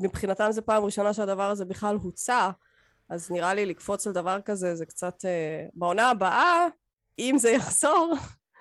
מבחינתם 0.00 0.48
זה 0.50 0.62
פעם 0.62 0.84
ראשונה 0.84 1.12
שהדבר 1.14 1.50
הזה 1.50 1.64
בכלל 1.64 1.96
הוצע, 1.96 2.50
אז 3.08 3.30
נראה 3.30 3.54
לי 3.54 3.66
לקפוץ 3.66 4.06
על 4.06 4.12
דבר 4.12 4.40
כזה 4.44 4.74
זה 4.74 4.86
קצת... 4.86 5.24
אה, 5.24 5.66
בעונה 5.74 6.10
הבאה, 6.10 6.66
אם 7.18 7.36
זה 7.38 7.50
יחזור, 7.50 8.14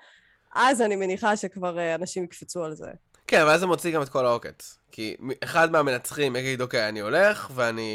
אז 0.55 0.81
אני 0.81 0.95
מניחה 0.95 1.37
שכבר 1.37 1.79
אה, 1.79 1.95
אנשים 1.95 2.23
יקפצו 2.23 2.63
על 2.63 2.75
זה. 2.75 2.91
כן, 3.27 3.41
אבל 3.41 3.51
אז 3.51 3.59
זה 3.59 3.67
מוציא 3.67 3.93
גם 3.93 4.01
את 4.01 4.09
כל 4.09 4.25
העוקץ. 4.25 4.79
כי 4.91 5.15
אחד 5.43 5.71
מהמנצחים 5.71 6.35
יגיד, 6.35 6.61
אוקיי, 6.61 6.89
אני 6.89 6.99
הולך, 6.99 7.51
ואני... 7.55 7.91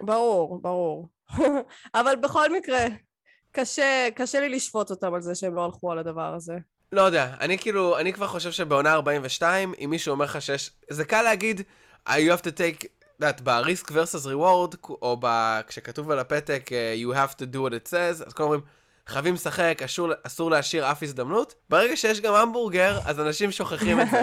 ברור, 0.00 0.60
ברור. 0.62 1.08
אבל 1.94 2.16
בכל 2.16 2.52
מקרה, 2.52 2.84
קשה, 3.52 4.08
קשה 4.14 4.40
לי 4.40 4.48
לשפוט 4.48 4.90
אותם 4.90 5.14
על 5.14 5.20
זה 5.22 5.34
שהם 5.34 5.54
לא 5.54 5.64
הלכו 5.64 5.92
על 5.92 5.98
הדבר 5.98 6.34
הזה. 6.34 6.54
לא 6.92 7.02
יודע, 7.02 7.34
אני 7.40 7.58
כאילו, 7.58 7.98
אני 7.98 8.12
כבר 8.12 8.26
חושב 8.26 8.50
שבעונה 8.50 8.92
42, 8.92 9.74
אם 9.84 9.90
מישהו 9.90 10.12
אומר 10.12 10.24
לך 10.24 10.42
שיש... 10.42 10.70
זה 10.90 11.04
קל 11.04 11.22
להגיד, 11.22 11.60
"Uh, 12.08 12.10
you 12.10 12.38
have 12.38 12.42
to 12.42 12.50
take, 12.50 12.86
את 13.28 13.40
ב-risk 13.40 13.90
versus 13.90 14.26
reward, 14.26 14.76
או 14.88 15.16
ב... 15.20 15.26
כשכתוב 15.66 16.10
על 16.10 16.18
הפתק, 16.18 16.70
you 17.02 17.14
have 17.14 17.34
to 17.34 17.42
do 17.54 17.56
what 17.56 17.72
it 17.72 17.90
says, 17.90 18.26
אז 18.26 18.32
כולם 18.32 18.48
אומרים, 18.48 18.60
חייבים 19.06 19.34
לשחק, 19.34 19.78
אסור, 19.84 20.08
אסור 20.22 20.50
להשאיר 20.50 20.90
אף 20.90 21.02
הזדמנות. 21.02 21.54
ברגע 21.68 21.96
שיש 21.96 22.20
גם 22.20 22.34
המבורגר, 22.34 22.98
אז 23.04 23.20
אנשים 23.20 23.52
שוכחים 23.52 24.00
את 24.00 24.06
זה. 24.10 24.20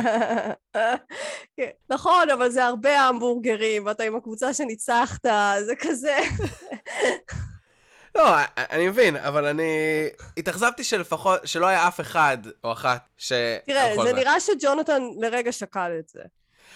כן, 1.58 1.70
נכון, 1.90 2.30
אבל 2.30 2.50
זה 2.50 2.66
הרבה 2.66 3.02
המבורגרים, 3.02 3.86
ואתה 3.86 4.04
עם 4.04 4.16
הקבוצה 4.16 4.54
שניצחת, 4.54 5.26
זה 5.66 5.74
כזה... 5.80 6.18
לא, 8.16 8.36
אני 8.58 8.88
מבין, 8.88 9.16
אבל 9.16 9.46
אני 9.46 9.72
התאכזבתי 10.38 10.84
שלפחות, 10.84 11.48
שלא 11.48 11.68
היה 11.68 11.88
אף 11.88 12.00
אחד 12.00 12.38
או 12.64 12.72
אחת 12.72 13.10
ש... 13.18 13.34
תראה, 13.66 13.96
זה 14.04 14.14
נראה 14.14 14.40
שג'ונתן 14.40 15.02
לרגע 15.20 15.52
שקל 15.52 15.92
את 16.00 16.10
זה. 16.10 16.22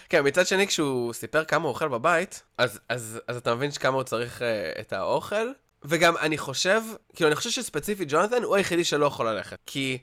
כן, 0.10 0.28
מצד 0.28 0.48
שני, 0.48 0.68
כשהוא 0.68 1.14
סיפר 1.14 1.44
כמה 1.44 1.64
הוא 1.64 1.70
אוכל 1.70 1.88
בבית, 1.88 2.44
אז, 2.58 2.80
אז, 2.90 3.20
אז 3.28 3.38
אתה 3.38 3.56
מבין 3.56 3.72
שכמה 3.72 3.96
הוא 3.96 4.04
צריך 4.04 4.42
uh, 4.42 4.80
את 4.80 4.94
האוכל. 4.94 5.52
וגם 5.86 6.18
אני 6.18 6.38
חושב, 6.38 6.82
כאילו, 7.16 7.28
אני 7.28 7.36
חושב 7.36 7.50
שספציפית 7.50 8.08
ג'ונתן 8.12 8.44
הוא 8.44 8.56
היחידי 8.56 8.84
שלא 8.84 9.06
יכול 9.06 9.30
ללכת. 9.30 9.60
כי, 9.66 9.98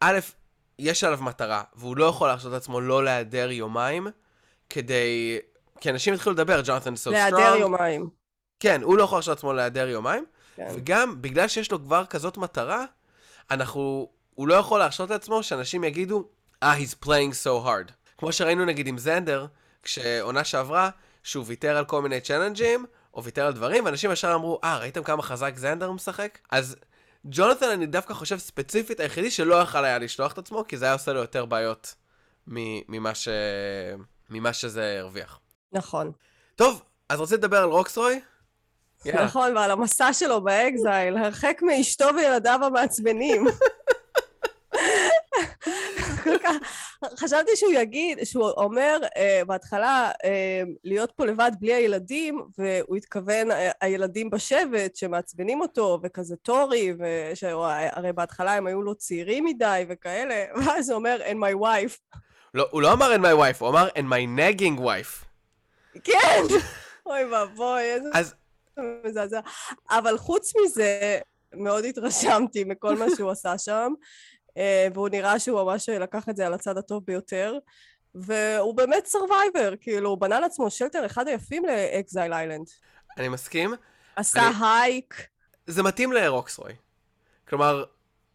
א', 0.00 0.18
יש 0.78 1.04
עליו 1.04 1.18
מטרה, 1.22 1.62
והוא 1.74 1.96
לא 1.96 2.04
יכול 2.04 2.28
להרשות 2.28 2.52
את 2.52 2.56
עצמו 2.56 2.80
לא 2.80 3.04
להיעדר 3.04 3.50
יומיים, 3.50 4.06
כדי... 4.70 5.38
כי 5.80 5.90
אנשים 5.90 6.14
התחילו 6.14 6.32
לדבר, 6.34 6.60
ג'ונתן 6.64 6.96
so 6.96 7.10
strong. 7.10 7.34
להיעדר 7.34 7.56
יומיים. 7.56 8.08
כן, 8.60 8.82
הוא 8.82 8.98
לא 8.98 9.02
יכול 9.02 9.16
להרשות 9.16 9.32
את 9.32 9.38
עצמו 9.38 9.52
להיעדר 9.52 9.88
יומיים. 9.88 10.24
כן. 10.56 10.68
וגם, 10.74 11.22
בגלל 11.22 11.48
שיש 11.48 11.72
לו 11.72 11.82
כבר 11.82 12.04
כזאת 12.04 12.36
מטרה, 12.36 12.84
אנחנו... 13.50 14.10
הוא 14.34 14.48
לא 14.48 14.54
יכול 14.54 14.78
להרשות 14.78 15.10
לעצמו 15.10 15.42
שאנשים 15.42 15.84
יגידו, 15.84 16.28
אה, 16.62 16.74
ah, 16.74 16.76
he's 16.76 17.04
playing 17.04 17.32
so 17.44 17.66
hard. 17.66 17.92
כמו 18.18 18.32
שראינו 18.32 18.64
נגיד 18.64 18.86
עם 18.86 18.98
זנדר, 18.98 19.46
כשעונה 19.82 20.44
שעברה, 20.44 20.90
שהוא 21.22 21.44
ויתר 21.48 21.76
על 21.76 21.84
כל 21.84 22.02
מיני 22.02 22.20
צ'אלנג'ים, 22.20 22.86
או 23.16 23.24
ויתר 23.24 23.46
על 23.46 23.52
דברים, 23.52 23.84
ואנשים 23.84 24.12
ישר 24.12 24.34
אמרו, 24.34 24.58
אה, 24.64 24.78
ראיתם 24.78 25.02
כמה 25.02 25.22
חזק 25.22 25.52
זנדר 25.56 25.92
משחק? 25.92 26.38
אז 26.50 26.76
ג'ונתן, 27.24 27.68
אני 27.68 27.86
דווקא 27.86 28.14
חושב 28.14 28.38
ספציפית 28.38 29.00
היחידי 29.00 29.30
שלא 29.30 29.62
יכל 29.62 29.84
היה 29.84 29.98
לשלוח 29.98 30.32
את 30.32 30.38
עצמו, 30.38 30.64
כי 30.68 30.76
זה 30.76 30.84
היה 30.84 30.94
עושה 30.94 31.12
לו 31.12 31.20
יותר 31.20 31.44
בעיות 31.44 31.94
ממה, 32.46 33.14
ש... 33.14 33.28
ממה 34.30 34.52
שזה 34.52 34.98
הרוויח. 35.00 35.40
נכון. 35.72 36.12
טוב, 36.56 36.82
אז 37.08 37.20
רוצים 37.20 37.38
לדבר 37.38 37.56
על 37.56 37.68
רוקסרוי? 37.68 38.20
נכון, 39.06 39.56
ועל 39.56 39.70
המסע 39.70 40.12
שלו 40.12 40.40
באקזייל, 40.40 41.16
הרחק 41.16 41.60
מאשתו 41.62 42.06
וילדיו 42.16 42.60
המעצבנים. 42.62 43.44
חשבתי 47.18 47.56
שהוא 47.56 47.72
יגיד, 47.72 48.18
שהוא 48.24 48.50
אומר 48.50 48.98
uh, 49.04 49.44
בהתחלה 49.44 50.10
uh, 50.10 50.26
להיות 50.84 51.12
פה 51.16 51.26
לבד 51.26 51.50
בלי 51.60 51.74
הילדים, 51.74 52.42
והוא 52.58 52.96
התכוון 52.96 53.50
uh, 53.50 53.54
הילדים 53.80 54.30
בשבט 54.30 54.96
שמעצבנים 54.96 55.60
אותו, 55.60 55.98
וכזה 56.02 56.36
טורי, 56.36 56.92
והרי 56.98 58.12
בהתחלה 58.12 58.54
הם 58.54 58.66
היו 58.66 58.82
לו 58.82 58.94
צעירים 58.94 59.44
מדי 59.44 59.84
וכאלה, 59.88 60.44
ואז 60.66 60.90
הוא 60.90 60.96
אומר, 60.96 61.20
and 61.30 61.36
my 61.36 61.62
wife. 61.62 62.18
לא, 62.54 62.66
הוא 62.70 62.82
לא 62.82 62.92
אמר 62.92 63.14
and 63.14 63.18
my 63.18 63.56
wife, 63.56 63.60
הוא 63.60 63.68
אמר 63.68 63.88
and 63.88 64.06
my 64.10 64.38
nagging 64.38 64.80
wife. 64.80 65.24
כן! 66.04 66.42
אוי 67.06 67.24
ואבוי, 67.24 67.82
איזה 67.82 68.08
אז... 68.14 68.34
מזעזע. 69.04 69.40
אבל 69.90 70.18
חוץ 70.18 70.52
מזה, 70.64 71.18
מאוד 71.54 71.84
התרשמתי 71.84 72.64
מכל 72.64 72.96
מה 72.96 73.06
שהוא 73.16 73.30
עשה 73.30 73.58
שם. 73.58 73.92
אה, 74.56 74.88
והוא 74.94 75.08
נראה 75.08 75.38
שהוא 75.38 75.62
ממש 75.62 75.88
לקח 75.88 76.28
את 76.28 76.36
זה 76.36 76.46
על 76.46 76.54
הצד 76.54 76.78
הטוב 76.78 77.04
ביותר. 77.06 77.58
והוא 78.14 78.74
באמת 78.74 79.06
survivor, 79.06 79.74
כאילו, 79.80 80.10
הוא 80.10 80.18
בנה 80.18 80.40
לעצמו 80.40 80.70
shelter 80.70 81.06
אחד 81.06 81.28
היפים 81.28 81.62
ל 81.64 81.75
Exile 81.75 82.32
Island. 82.32 82.66
אני 83.18 83.28
מסכים. 83.28 83.74
עשה 84.16 84.48
אני... 84.48 84.54
hike. 84.60 85.26
זה 85.66 85.82
מתאים 85.82 86.12
לרוקסרוי. 86.12 86.72
כלומר, 87.48 87.84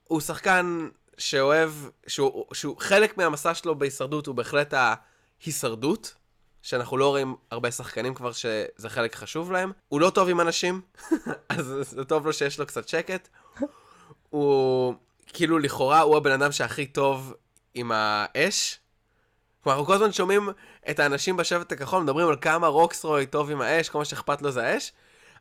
הוא 0.04 0.22
שחקן 0.22 0.88
שאוהב, 1.18 1.72
שהוא, 2.08 2.46
שהוא 2.54 2.76
חלק 2.80 3.18
מהמסע 3.18 3.54
שלו 3.54 3.76
בהישרדות 3.76 4.28
הוא 4.28 4.36
בהחלט 4.36 4.74
ההישרדות, 4.74 6.16
שאנחנו 6.62 6.98
לא 6.98 7.10
רואים 7.10 7.36
הרבה 7.52 7.72
שחקנים 7.72 8.14
כבר 8.14 8.32
שזה 8.32 8.90
חלק 8.90 9.16
חשוב 9.16 9.52
להם. 9.52 9.72
הוא 9.88 10.02
לא 10.02 10.10
טוב 10.10 10.30
עם 10.30 10.42
אנשים, 10.42 10.82
אז 11.50 11.74
זה 11.82 12.06
טוב 12.06 12.26
לו 12.26 12.34
שיש 12.34 12.60
לו 12.60 12.66
קצת 12.66 12.88
שקט. 12.88 13.28
הוא 14.30 14.94
כאילו 15.34 15.60
לכאורה 15.60 16.02
הוא 16.02 16.18
הבן 16.18 16.32
אדם 16.32 16.52
שהכי 16.52 16.86
טוב 16.86 17.34
עם 17.74 17.92
האש. 17.94 18.80
כלומר, 19.64 19.78
אנחנו 19.78 19.88
כל 19.88 19.94
הזמן 19.94 20.12
שומעים 20.12 20.50
את 20.90 21.00
האנשים 21.00 21.38
בשבט 21.38 21.72
הכחול 21.72 22.04
מדברים 22.04 22.28
על 22.28 22.36
כמה 22.42 22.68
רוקסרוי 22.68 23.26
טוב 23.26 23.52
עם 23.52 23.62
האש, 23.62 23.90
כל 23.90 23.98
מה 23.98 24.06
שאכפת 24.06 24.42
לו 24.42 24.52
זה 24.52 24.64
האש. 24.64 24.92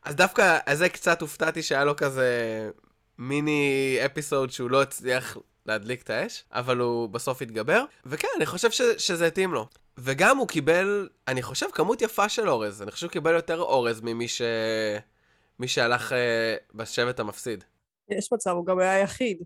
אז 0.03 0.15
דווקא 0.15 0.59
על 0.65 0.75
זה 0.75 0.89
קצת 0.89 1.21
הופתעתי 1.21 1.63
שהיה 1.63 1.85
לו 1.85 1.95
כזה 1.95 2.69
מיני 3.17 3.99
אפיסוד 4.05 4.51
שהוא 4.51 4.71
לא 4.71 4.81
הצליח 4.81 5.37
להדליק 5.65 6.01
את 6.01 6.09
האש, 6.09 6.43
אבל 6.51 6.77
הוא 6.77 7.09
בסוף 7.09 7.41
התגבר. 7.41 7.83
וכן, 8.05 8.27
אני 8.37 8.45
חושב 8.45 8.71
ש- 8.71 8.81
שזה 8.97 9.27
התאים 9.27 9.53
לו. 9.53 9.67
וגם 9.97 10.37
הוא 10.37 10.47
קיבל, 10.47 11.09
אני 11.27 11.41
חושב, 11.41 11.65
כמות 11.73 12.01
יפה 12.01 12.29
של 12.29 12.49
אורז. 12.49 12.81
אני 12.81 12.91
חושב 12.91 13.01
שהוא 13.01 13.11
קיבל 13.11 13.33
יותר 13.33 13.59
אורז 13.59 14.01
ממי 14.01 14.27
ש... 14.27 14.41
מי 15.59 15.67
שהלך 15.67 16.11
uh, 16.11 16.15
בשבט 16.73 17.19
המפסיד. 17.19 17.63
יש 18.09 18.33
מצב, 18.33 18.51
הוא 18.51 18.65
גם 18.65 18.79
היה 18.79 18.99
יחיד. 18.99 19.37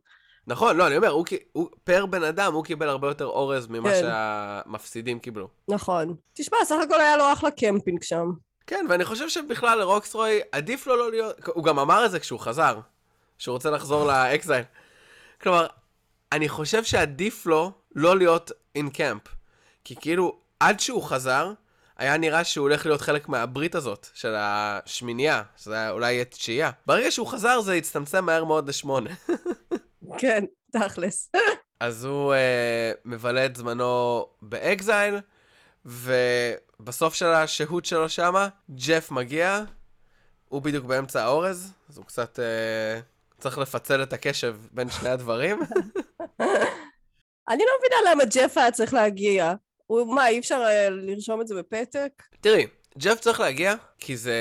נכון, 0.48 0.78
לא, 0.78 0.88
אני 0.88 0.98
אומר, 0.98 1.10
הוא, 1.10 1.26
הוא, 1.52 1.70
פר 1.84 2.06
בן 2.06 2.24
אדם, 2.24 2.54
הוא 2.54 2.64
קיבל 2.64 2.90
הרבה 2.90 3.08
יותר 3.08 3.26
אורז 3.26 3.68
ממה 3.68 3.90
כן. 3.90 4.00
שהמפסידים 4.02 5.20
קיבלו. 5.20 5.48
נכון. 5.68 6.16
תשמע, 6.34 6.58
סך 6.66 6.76
הכל 6.84 7.02
היה 7.02 7.18
לו 7.18 7.34
אחלה 7.34 7.52
קמפינג 7.52 8.04
שם. 8.04 8.32
כן, 8.68 8.86
ואני 8.90 9.06
חושב 9.06 9.30
שבכלל 9.30 9.80
לרוקסרוי, 9.80 10.40
עדיף 10.52 10.88
לו 10.88 10.96
לא 10.96 11.12
להיות... 11.12 11.48
הוא 11.48 11.64
גם 11.64 11.80
אמר 11.80 12.06
את 12.06 12.12
זה 12.12 12.20
כשהוא 12.20 12.40
חזר, 12.40 12.80
שהוא 13.38 13.54
רוצה 13.54 13.70
לחזור 13.70 14.06
לאקזייל. 14.08 14.64
כלומר, 15.42 15.68
אני 16.32 16.50
חושב 16.50 16.84
שעדיף 16.84 17.46
לו 17.46 17.72
לא 17.96 18.18
להיות 18.18 18.52
אין 18.76 18.90
קמפ. 18.90 19.22
כי 19.84 19.96
כאילו, 19.96 20.40
עד 20.60 20.80
שהוא 20.80 21.04
חזר, 21.04 21.52
היה 21.98 22.18
נראה 22.18 22.44
שהוא 22.44 22.64
הולך 22.64 22.86
להיות 22.86 23.02
חלק 23.02 23.30
מהברית 23.30 23.76
הזאת, 23.76 24.08
של 24.14 24.36
השמינייה, 24.38 25.44
שזה 25.58 25.90
אולי 25.90 26.14
יהיה 26.14 26.26
תשיעייה. 26.26 26.72
ברגע 26.86 27.12
שהוא 27.12 27.28
חזר, 27.28 27.62
זה 27.62 27.74
הצטמצם 27.74 28.26
מהר 28.26 28.44
מאוד 28.44 28.70
לשמונה. 28.70 29.10
כן, 30.18 30.44
תכלס. 30.72 31.32
אז 31.80 32.06
הוא 32.06 32.34
uh, 32.34 32.98
מבלה 33.06 33.46
את 33.46 33.56
זמנו 33.56 34.26
באקזייל, 34.42 35.16
ובסוף 35.86 37.14
של 37.14 37.26
השהות 37.26 37.86
שלו 37.86 38.10
שמה, 38.10 38.48
ג'ף 38.76 39.12
מגיע, 39.12 39.64
הוא 40.50 40.62
בדיוק 40.62 40.86
באמצע 40.86 41.24
האורז, 41.24 41.74
אז 41.90 41.98
הוא 41.98 42.06
קצת 42.06 42.40
uh, 42.40 43.42
צריך 43.42 43.58
לפצל 43.58 44.04
את 44.04 44.14
הקשב 44.14 44.56
בין 44.72 44.90
שני 44.90 45.10
הדברים. 45.10 45.60
אני 47.50 47.64
לא 47.64 47.72
מבינה 47.80 48.12
למה 48.12 48.24
ג'ף 48.26 48.58
היה 48.58 48.72
צריך 48.72 48.94
להגיע. 48.94 49.54
הוא, 49.88 50.16
מה, 50.16 50.28
אי 50.28 50.40
אפשר 50.40 50.64
uh, 50.64 50.90
לרשום 50.90 51.42
את 51.42 51.48
זה 51.48 51.56
בפתק? 51.56 52.24
תראי, 52.42 52.68
ג'ף 52.98 53.20
צריך 53.20 53.40
להגיע, 53.40 53.74
כי 54.00 54.18
זה, 54.18 54.34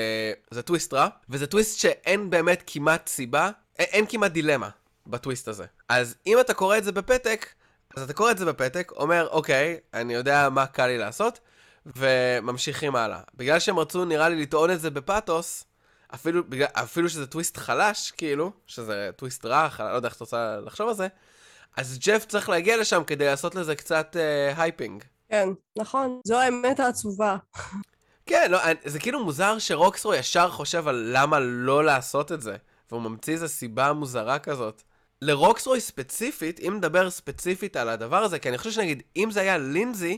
זה 0.51 0.61
טוויסט 0.61 0.93
רע, 0.93 1.07
וזה 1.29 1.47
טוויסט 1.47 1.79
שאין 1.79 2.29
באמת 2.29 2.63
כמעט 2.67 3.07
סיבה, 3.07 3.51
אין, 3.79 3.87
אין 3.91 4.05
כמעט 4.09 4.31
דילמה. 4.31 4.69
בטוויסט 5.07 5.47
הזה. 5.47 5.65
אז 5.89 6.15
אם 6.27 6.39
אתה 6.39 6.53
קורא 6.53 6.77
את 6.77 6.83
זה 6.83 6.91
בפתק, 6.91 7.47
אז 7.95 8.03
אתה 8.03 8.13
קורא 8.13 8.31
את 8.31 8.37
זה 8.37 8.45
בפתק, 8.45 8.91
אומר, 8.95 9.27
אוקיי, 9.31 9.77
אני 9.93 10.13
יודע 10.13 10.49
מה 10.49 10.65
קל 10.65 10.87
לי 10.87 10.97
לעשות, 10.97 11.39
וממשיכים 11.85 12.95
הלאה. 12.95 13.19
בגלל 13.35 13.59
שהם 13.59 13.79
רצו, 13.79 14.05
נראה 14.05 14.29
לי, 14.29 14.41
לטעון 14.41 14.71
את 14.71 14.81
זה 14.81 14.89
בפאתוס, 14.89 15.65
אפילו, 16.13 16.43
בגלל, 16.49 16.67
אפילו 16.73 17.09
שזה 17.09 17.27
טוויסט 17.27 17.57
חלש, 17.57 18.11
כאילו, 18.11 18.51
שזה 18.67 19.09
טוויסט 19.15 19.45
רע, 19.45 19.69
לא 19.79 19.83
יודע 19.83 20.07
איך 20.07 20.15
אתה 20.15 20.23
רוצה 20.23 20.57
לחשוב 20.65 20.87
על 20.87 20.95
זה, 20.95 21.07
אז 21.77 21.99
ג'ף 21.99 22.25
צריך 22.25 22.49
להגיע 22.49 22.77
לשם 22.77 23.03
כדי 23.07 23.25
לעשות 23.25 23.55
לזה 23.55 23.75
קצת 23.75 24.15
uh, 24.15 24.61
hyping. 24.61 25.03
כן, 25.29 25.49
נכון. 25.77 26.19
זו 26.23 26.39
האמת 26.39 26.79
העצובה. 26.79 27.37
כן, 28.25 28.51
לא, 28.51 28.59
זה 28.85 28.99
כאילו 28.99 29.23
מוזר 29.23 29.59
שרוקסרו 29.59 30.13
ישר 30.13 30.49
חושב 30.49 30.87
על 30.87 31.09
למה 31.13 31.39
לא 31.39 31.83
לעשות 31.83 32.31
את 32.31 32.41
זה, 32.41 32.55
והוא 32.91 33.01
ממציא 33.01 33.33
איזו 33.33 33.47
סיבה 33.47 33.93
מוזרה 33.93 34.39
כזאת. 34.39 34.81
לרוקסרוי 35.25 35.81
ספציפית, 35.81 36.59
אם 36.59 36.73
נדבר 36.77 37.09
ספציפית 37.09 37.75
על 37.75 37.89
הדבר 37.89 38.23
הזה, 38.23 38.39
כי 38.39 38.49
אני 38.49 38.57
חושב 38.57 38.71
שנגיד, 38.71 39.03
אם 39.15 39.31
זה 39.31 39.41
היה 39.41 39.57
לינזי, 39.57 40.17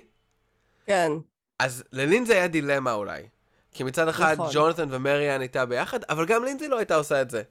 כן. 0.86 1.12
אז 1.60 1.84
ללינזי 1.91 2.34
היה 2.34 2.48
דילמה 2.48 2.93
אולי. 2.93 3.24
כי 3.72 3.84
מצד 3.84 4.08
אחד, 4.08 4.34
נכון. 4.34 4.50
ג'ונתן 4.54 4.88
ומריאן 4.91 5.41
הייתה 5.41 5.65
ביחד, 5.65 6.00
אבל 6.10 6.26
גם 6.26 6.43
לינזי 6.43 6.67
לא 6.67 6.78
הייתה 6.78 6.96
עושה 6.96 7.22
את 7.22 7.30
זה. 7.30 7.43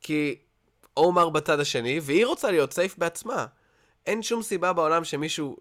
כי 0.00 0.38
עומר 0.94 1.28
בצד 1.28 1.60
השני, 1.60 2.00
והיא 2.02 2.26
רוצה 2.26 2.50
להיות 2.50 2.72
סייף 2.72 2.98
בעצמה. 2.98 3.46
אין 4.06 4.22
שום 4.22 4.42
סיבה 4.42 4.72
בעולם 4.72 5.04
שמישהו 5.04 5.56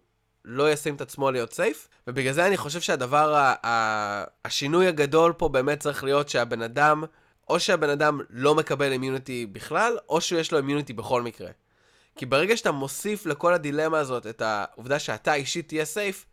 לא 0.46 0.72
ישים 0.72 0.96
את 0.96 1.02
עצמו 1.02 1.32
להיות 1.32 1.54
safe, 1.54 1.88
ובגלל 2.08 2.34
זה 2.34 2.48
אני 2.48 2.58
חושב 2.58 2.82
שהדבר, 2.82 3.36
ה- 3.36 3.56
ה- 3.66 4.24
השינוי 4.46 4.88
הגדול 4.88 5.34
פה 5.34 5.50
באמת 5.50 5.80
צריך 5.80 6.04
להיות 6.04 6.30
שהבן 6.30 6.62
אדם 6.62 7.04
או 7.50 7.60
שהבן 7.60 7.90
אדם 7.90 8.20
לא 8.30 8.56
מקבל 8.56 8.92
immunity 8.91 9.46
בכלל, 9.46 9.98
או 10.10 10.22
שיש 10.22 10.52
לו 10.52 10.58
immunity 10.58 10.94
בכל 10.94 11.22
מקרה. 11.22 11.50
כי 12.16 12.26
ברגע 12.26 12.58
שאתה 12.58 12.72
מוסיף 12.72 13.26
לכל 13.26 13.54
הדילמה 13.54 14.00
הזאת 14.00 14.28
את 14.28 14.42
העובדה 14.42 15.00
שאתה 15.00 15.34
אישית 15.34 15.68
תהיה 15.68 15.86
safe, 15.86 16.26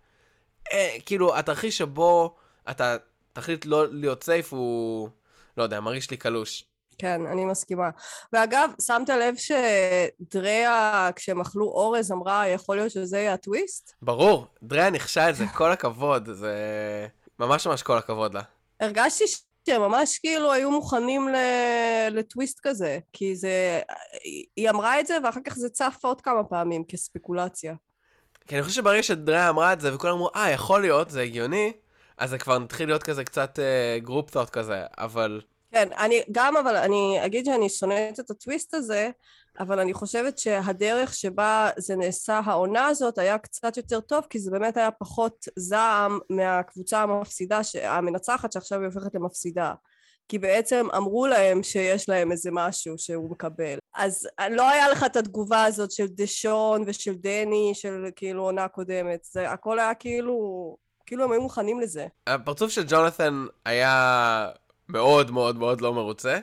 אה, 0.73 0.97
כאילו, 1.07 1.37
התרחיש 1.37 1.79
שבו 1.79 2.37
אתה 2.71 2.97
תחליט 3.33 3.67
לא 3.67 3.93
להיות 3.93 4.25
safe 4.25 4.53
הוא, 4.53 5.09
לא 5.57 5.63
יודע, 5.63 5.81
מרגיש 5.81 6.11
לי 6.11 6.17
קלוש. 6.17 6.65
כן, 6.99 7.27
אני 7.27 7.45
מסכימה. 7.45 7.91
ואגב, 8.33 8.71
שמת 8.87 9.09
לב 9.09 9.35
שדריה, 9.37 11.11
כשהם 11.17 11.41
אכלו 11.41 11.67
אורז, 11.67 12.13
אמרה, 12.13 12.49
יכול 12.49 12.77
להיות 12.77 12.91
שזה 12.91 13.19
יהיה 13.19 13.35
הטוויסט? 13.35 13.95
ברור, 14.03 14.47
דריה 14.63 14.91
נחשה 14.91 15.31
את 15.31 15.37
זה, 15.37 15.45
כל 15.55 15.73
הכבוד, 15.73 16.29
זה 16.33 16.57
ממש 17.39 17.67
ממש 17.67 17.83
כל 17.83 17.99
הכבוד 17.99 18.35
לה. 18.35 18.43
הרגשתי 18.81 19.25
שממש 19.67 20.19
כאילו 20.19 20.53
היו 20.53 20.71
מוכנים 20.71 21.29
לטוויסט 22.11 22.61
כזה, 22.63 22.99
כי 23.13 23.37
זה... 23.37 23.81
היא 24.57 24.71
אמרה 24.71 25.01
את 25.01 25.07
זה 25.07 25.19
ואחר 25.25 25.41
כך 25.45 25.55
זה 25.55 25.69
צף 25.69 25.99
עוד 26.03 26.21
כמה 26.21 26.45
פעמים 26.45 26.85
כספקולציה. 26.85 27.75
כי 28.47 28.55
אני 28.55 28.63
חושב 28.63 28.75
שברגע 28.75 29.03
שדריה 29.03 29.49
אמרה 29.49 29.73
את 29.73 29.81
זה 29.81 29.95
וכולם 29.95 30.15
אמרו, 30.15 30.29
אה, 30.37 30.51
יכול 30.51 30.81
להיות, 30.81 31.11
זה 31.11 31.23
הגיוני, 31.23 31.73
אז 32.19 32.31
זה 32.31 32.39
כבר 32.39 32.59
מתחיל 32.59 32.89
להיות 32.89 33.03
כזה 33.03 33.25
קצת 33.25 33.59
group 33.99 34.29
אה, 34.29 34.33
thought 34.33 34.51
כזה, 34.51 34.83
אבל... 34.99 35.41
כן, 35.73 35.89
אני 35.99 36.23
גם, 36.33 36.57
אבל 36.57 36.77
אני 36.77 37.27
אגיד 37.27 37.45
שאני 37.45 37.69
שונאת 37.69 38.21
את 38.21 38.31
הטוויסט 38.31 38.75
הזה, 38.75 39.11
אבל 39.59 39.81
אני 39.81 39.95
חושבת 39.95 40.39
שהדרך 40.39 41.15
שבה 41.15 41.71
זה 41.77 41.97
נעשה 41.97 42.41
העונה 42.45 42.87
הזאת 42.87 43.19
היה 43.19 43.39
קצת 43.39 43.77
יותר 43.77 44.01
טוב, 44.01 44.25
כי 44.31 44.39
זה 44.39 44.51
באמת 44.51 44.77
היה 44.77 44.91
פחות 44.91 45.49
זעם 45.57 46.19
מהקבוצה 46.31 47.03
המפסידה, 47.03 47.61
המנצחת 47.83 48.53
שעכשיו 48.53 48.79
היא 48.79 48.87
הופכת 48.87 49.15
למפסידה. 49.15 49.75
כי 50.29 50.39
בעצם 50.39 50.87
אמרו 50.97 51.27
להם 51.27 51.63
שיש 51.63 52.09
להם 52.09 52.33
איזה 52.33 52.51
משהו 52.53 52.99
שהוא 52.99 53.31
מקבל. 53.31 53.79
אז 53.95 54.29
לא 54.51 54.71
היה 54.71 54.89
לך 54.89 55.05
את 55.05 55.17
התגובה 55.17 55.65
הזאת 55.65 55.91
של 55.91 56.07
דשון 56.09 56.83
ושל 56.87 57.15
דני, 57.15 57.71
של 57.75 58.09
כאילו 58.17 58.43
עונה 58.43 58.69
קודמת. 58.69 59.25
זה 59.33 59.51
הכל 59.51 59.79
היה 59.79 59.95
כאילו, 59.95 60.77
כאילו 61.07 61.25
הם 61.25 61.33
היו 61.33 61.43
מוכנים 61.43 61.81
לזה. 61.81 62.07
הפרצוף 62.27 62.71
של 62.71 62.85
ג'ונתן 62.89 63.47
היה 63.65 64.49
מאוד 64.89 65.31
מאוד 65.31 65.57
מאוד 65.57 65.81
לא 65.81 65.95
מרוצה. 65.95 66.39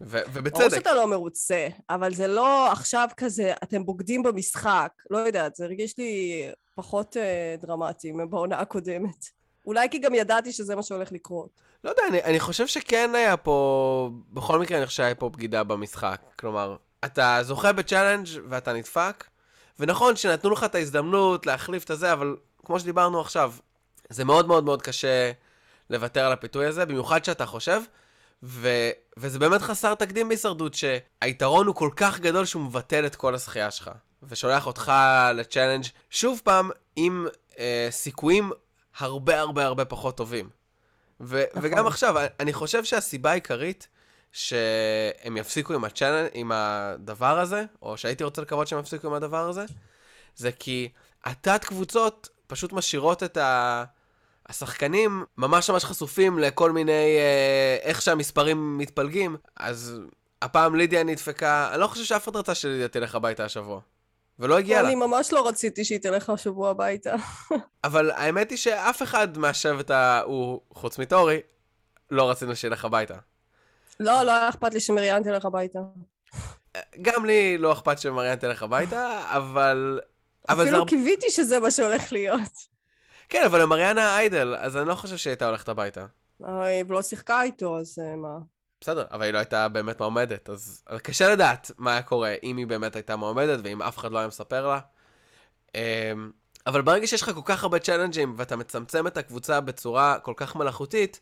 ו- 0.00 0.18
ובצדק. 0.32 0.58
ברור 0.58 0.70
שאתה 0.70 0.94
לא 0.94 1.06
מרוצה, 1.06 1.68
אבל 1.90 2.14
זה 2.14 2.26
לא 2.26 2.72
עכשיו 2.72 3.08
כזה, 3.16 3.52
אתם 3.62 3.86
בוגדים 3.86 4.22
במשחק. 4.22 4.92
לא 5.10 5.18
יודעת, 5.18 5.54
זה 5.54 5.64
הרגיש 5.64 5.98
לי 5.98 6.42
פחות 6.74 7.16
uh, 7.16 7.66
דרמטי 7.66 8.12
מבעונה 8.12 8.58
הקודמת. 8.58 9.26
אולי 9.66 9.88
כי 9.90 9.98
גם 9.98 10.14
ידעתי 10.14 10.52
שזה 10.52 10.76
מה 10.76 10.82
שהולך 10.82 11.12
לקרות. 11.12 11.60
לא 11.84 11.90
יודע, 11.90 12.02
אני, 12.08 12.22
אני 12.22 12.40
חושב 12.40 12.66
שכן 12.66 13.10
היה 13.14 13.36
פה, 13.36 14.10
בכל 14.30 14.58
מקרה 14.58 14.78
אני 14.78 14.86
חושב 14.86 14.96
שהיה 14.96 15.14
פה 15.14 15.28
בגידה 15.28 15.64
במשחק. 15.64 16.20
כלומר, 16.38 16.76
אתה 17.04 17.38
זוכה 17.42 17.72
בצ'אלנג' 17.72 18.26
ואתה 18.48 18.72
נדפק, 18.72 19.24
ונכון 19.78 20.16
שנתנו 20.16 20.50
לך 20.50 20.64
את 20.64 20.74
ההזדמנות 20.74 21.46
להחליף 21.46 21.84
את 21.84 21.90
הזה, 21.90 22.12
אבל 22.12 22.36
כמו 22.64 22.80
שדיברנו 22.80 23.20
עכשיו, 23.20 23.52
זה 24.08 24.24
מאוד 24.24 24.46
מאוד 24.46 24.64
מאוד 24.64 24.82
קשה 24.82 25.32
לוותר 25.92 26.26
על 26.26 26.32
הפיתוי 26.32 26.66
הזה, 26.66 26.86
במיוחד 26.86 27.24
שאתה 27.24 27.46
חושב, 27.46 27.80
ו, 28.42 28.68
וזה 29.16 29.38
באמת 29.38 29.62
חסר 29.62 29.94
תקדים 29.94 30.28
בהישרדות, 30.28 30.74
שהיתרון 30.74 31.66
הוא 31.66 31.74
כל 31.74 31.90
כך 31.96 32.20
גדול 32.20 32.44
שהוא 32.44 32.62
מבטל 32.62 33.06
את 33.06 33.16
כל 33.16 33.34
הזכייה 33.34 33.70
שלך, 33.70 33.90
ושולח 34.22 34.66
אותך 34.66 34.92
לצ'אלנג' 35.34 35.84
שוב 36.10 36.40
פעם 36.44 36.70
עם 36.96 37.26
אה, 37.58 37.88
סיכויים 37.90 38.50
הרבה 38.98 39.40
הרבה 39.40 39.64
הרבה 39.64 39.84
פחות 39.84 40.16
טובים. 40.16 40.50
ו- 41.20 41.44
נכון. 41.50 41.62
וגם 41.64 41.86
עכשיו, 41.86 42.14
אני 42.40 42.52
חושב 42.52 42.84
שהסיבה 42.84 43.30
העיקרית 43.30 43.88
שהם 44.32 45.36
יפסיקו 45.36 45.74
עם, 45.74 45.84
הצ'אנל, 45.84 46.26
עם 46.32 46.52
הדבר 46.54 47.38
הזה, 47.38 47.64
או 47.82 47.96
שהייתי 47.96 48.24
רוצה 48.24 48.42
לקוות 48.42 48.68
שהם 48.68 48.78
יפסיקו 48.78 49.06
עם 49.06 49.12
הדבר 49.12 49.48
הזה, 49.48 49.64
זה 50.36 50.52
כי 50.52 50.88
התת 51.24 51.64
קבוצות 51.64 52.28
פשוט 52.46 52.72
משאירות 52.72 53.22
את 53.22 53.36
ה... 53.36 53.84
השחקנים 54.52 55.24
ממש 55.38 55.70
ממש 55.70 55.84
חשופים 55.84 56.38
לכל 56.38 56.72
מיני, 56.72 56.92
אה, 57.18 57.76
איך 57.82 58.02
שהמספרים 58.02 58.78
מתפלגים, 58.78 59.36
אז 59.56 60.00
הפעם 60.42 60.74
לידיה 60.74 61.04
נדפקה, 61.04 61.70
אני 61.72 61.80
לא 61.80 61.86
חושב 61.86 62.04
שאף 62.04 62.24
אחד 62.24 62.36
רצה 62.36 62.54
שלידיה 62.54 62.88
תלך 62.88 63.14
הביתה 63.14 63.44
השבוע. 63.44 63.80
ולא 64.38 64.58
הגיע 64.58 64.82
לה. 64.82 64.88
אני 64.88 64.94
ממש 64.94 65.32
לא 65.32 65.48
רציתי 65.48 65.84
שהיא 65.84 65.98
תלך 65.98 66.30
השבוע 66.30 66.70
הביתה. 66.70 67.14
אבל 67.84 68.10
האמת 68.10 68.50
היא 68.50 68.58
שאף 68.58 69.02
אחד 69.02 69.38
מהשבט 69.38 69.90
ההוא, 69.90 70.60
חוץ 70.72 70.98
מטורי, 70.98 71.40
לא 72.10 72.30
רצינו 72.30 72.56
שילך 72.56 72.84
הביתה. 72.84 73.14
לא, 74.00 74.22
לא 74.22 74.30
היה 74.30 74.48
אכפת 74.48 74.74
לי 74.74 74.80
שמריאן 74.80 75.22
תלך 75.22 75.44
הביתה. 75.44 75.78
גם 77.02 77.24
לי 77.24 77.58
לא 77.58 77.72
אכפת 77.72 77.98
שמריאן 77.98 78.36
תלך 78.36 78.62
הביתה, 78.62 79.22
אבל... 79.24 80.00
אפילו 80.50 80.86
קיוויתי 80.86 81.30
שזה 81.30 81.60
מה 81.60 81.70
שהולך 81.70 82.12
להיות. 82.12 82.71
כן, 83.32 83.44
אבל 83.44 83.62
למריאנה 83.62 84.18
איידל, 84.18 84.54
אז 84.58 84.76
אני 84.76 84.88
לא 84.88 84.94
חושב 84.94 85.16
שהיא 85.16 85.30
הייתה 85.30 85.46
הולכת 85.46 85.68
הביתה. 85.68 86.06
היא 86.44 86.84
לא 86.88 87.02
שיחקה 87.02 87.42
איתו, 87.42 87.78
אז 87.78 87.98
אה, 88.02 88.16
מה? 88.16 88.38
בסדר, 88.80 89.04
אבל 89.10 89.22
היא 89.22 89.32
לא 89.32 89.38
הייתה 89.38 89.68
באמת 89.68 90.00
מועמדת, 90.00 90.50
אז 90.50 90.84
קשה 91.02 91.32
לדעת 91.32 91.70
מה 91.78 91.92
היה 91.92 92.02
קורה 92.02 92.34
אם 92.42 92.56
היא 92.56 92.66
באמת 92.66 92.96
הייתה 92.96 93.16
מועמדת 93.16 93.60
ואם 93.64 93.82
אף 93.82 93.98
אחד 93.98 94.12
לא 94.12 94.18
היה 94.18 94.28
מספר 94.28 94.68
לה. 94.68 94.80
אמ, 95.74 96.30
אבל 96.66 96.82
ברגע 96.82 97.06
שיש 97.06 97.22
לך 97.22 97.30
כל 97.34 97.40
כך 97.44 97.62
הרבה 97.62 97.78
צ'אלנג'ים 97.78 98.34
ואתה 98.36 98.56
מצמצם 98.56 99.06
את 99.06 99.16
הקבוצה 99.16 99.60
בצורה 99.60 100.18
כל 100.18 100.34
כך 100.36 100.56
מלאכותית, 100.56 101.20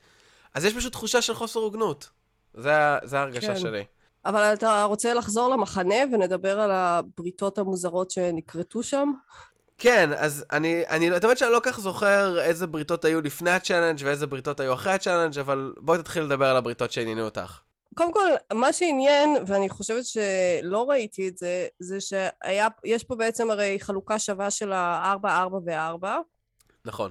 אז 0.54 0.64
יש 0.64 0.76
פשוט 0.76 0.92
תחושה 0.92 1.22
של 1.22 1.34
חוסר 1.34 1.60
הוגנות. 1.60 2.10
זה, 2.54 2.72
זה 3.04 3.18
ההרגשה 3.18 3.54
כן. 3.54 3.60
שלי. 3.60 3.84
אבל 4.24 4.52
אתה 4.52 4.84
רוצה 4.84 5.14
לחזור 5.14 5.48
למחנה 5.48 5.94
ונדבר 6.12 6.60
על 6.60 6.70
הבריתות 6.70 7.58
המוזרות 7.58 8.10
שנכרתו 8.10 8.82
שם? 8.82 9.12
כן, 9.80 10.10
אז 10.16 10.44
אני, 10.52 10.82
אני, 10.88 11.16
את 11.16 11.24
האמת 11.24 11.38
שאני 11.38 11.52
לא 11.52 11.60
כך 11.62 11.80
זוכר 11.80 12.40
איזה 12.40 12.66
בריתות 12.66 13.04
היו 13.04 13.20
לפני 13.20 13.50
ה 13.50 13.55
challenge 13.55 14.00
ואיזה 14.04 14.26
בריתות 14.26 14.60
היו 14.60 14.74
אחרי 14.74 14.92
ה 14.92 14.97
challenge, 14.97 15.38
אבל 15.38 15.72
בואי 15.76 15.98
תתחילי 15.98 16.22
לדבר 16.22 16.46
על 16.46 16.56
הבריתות 16.56 16.92
שעניינו 16.92 17.24
אותך. 17.24 17.60
קודם 17.94 18.12
כל, 18.12 18.28
מה 18.52 18.72
שעניין, 18.72 19.36
ואני 19.46 19.68
חושבת 19.68 20.04
שלא 20.04 20.90
ראיתי 20.90 21.28
את 21.28 21.38
זה, 21.38 21.66
זה 21.78 22.00
שהיה, 22.00 22.68
יש 22.84 23.04
פה 23.04 23.14
בעצם 23.14 23.50
הרי 23.50 23.76
חלוקה 23.80 24.18
שווה 24.18 24.50
של 24.50 24.72
ה-4, 24.72 25.28
4 25.28 25.58
ו-4. 25.64 26.08
נכון. 26.84 27.10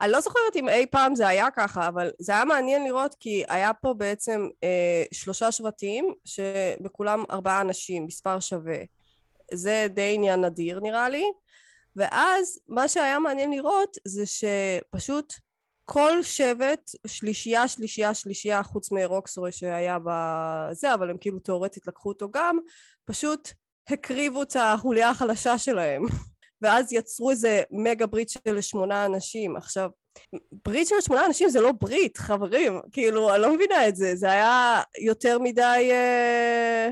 אני 0.00 0.12
לא 0.12 0.20
זוכרת 0.20 0.56
אם 0.56 0.68
אי 0.68 0.86
פעם 0.86 1.14
זה 1.14 1.28
היה 1.28 1.48
ככה, 1.56 1.88
אבל 1.88 2.10
זה 2.18 2.32
היה 2.32 2.44
מעניין 2.44 2.84
לראות 2.84 3.16
כי 3.20 3.44
היה 3.48 3.72
פה 3.72 3.94
בעצם 3.94 4.48
אה, 4.64 5.04
שלושה 5.12 5.52
שבטים, 5.52 6.12
שבכולם 6.24 7.24
ארבעה 7.30 7.60
אנשים, 7.60 8.06
מספר 8.06 8.40
שווה. 8.40 8.78
זה 9.52 9.86
די 9.90 10.12
עניין 10.14 10.44
נדיר 10.44 10.80
נראה 10.80 11.08
לי. 11.08 11.24
ואז 11.96 12.60
מה 12.68 12.88
שהיה 12.88 13.18
מעניין 13.18 13.50
לראות 13.50 13.96
זה 14.04 14.24
שפשוט 14.26 15.32
כל 15.84 16.22
שבט, 16.22 16.90
שלישייה, 17.06 17.68
שלישייה, 17.68 18.14
שלישייה, 18.14 18.62
חוץ 18.62 18.92
מרוקסורי 18.92 19.52
שהיה 19.52 19.98
בזה, 20.04 20.94
אבל 20.94 21.10
הם 21.10 21.18
כאילו 21.18 21.38
תאורטית 21.38 21.86
לקחו 21.86 22.08
אותו 22.08 22.30
גם, 22.30 22.58
פשוט 23.04 23.48
הקריבו 23.88 24.42
את 24.42 24.56
החוליה 24.60 25.10
החלשה 25.10 25.58
שלהם. 25.58 26.02
ואז 26.62 26.92
יצרו 26.92 27.30
איזה 27.30 27.62
מגה 27.70 28.06
ברית 28.06 28.28
של 28.28 28.60
שמונה 28.60 29.06
אנשים. 29.06 29.56
עכשיו, 29.56 29.90
ברית 30.64 30.88
של 30.88 31.00
שמונה 31.00 31.26
אנשים 31.26 31.48
זה 31.48 31.60
לא 31.60 31.72
ברית, 31.72 32.16
חברים. 32.16 32.80
כאילו, 32.92 33.34
אני 33.34 33.42
לא 33.42 33.54
מבינה 33.54 33.88
את 33.88 33.96
זה. 33.96 34.16
זה 34.16 34.30
היה 34.30 34.82
יותר 35.04 35.38
מדי... 35.38 35.88
אה... 35.92 36.90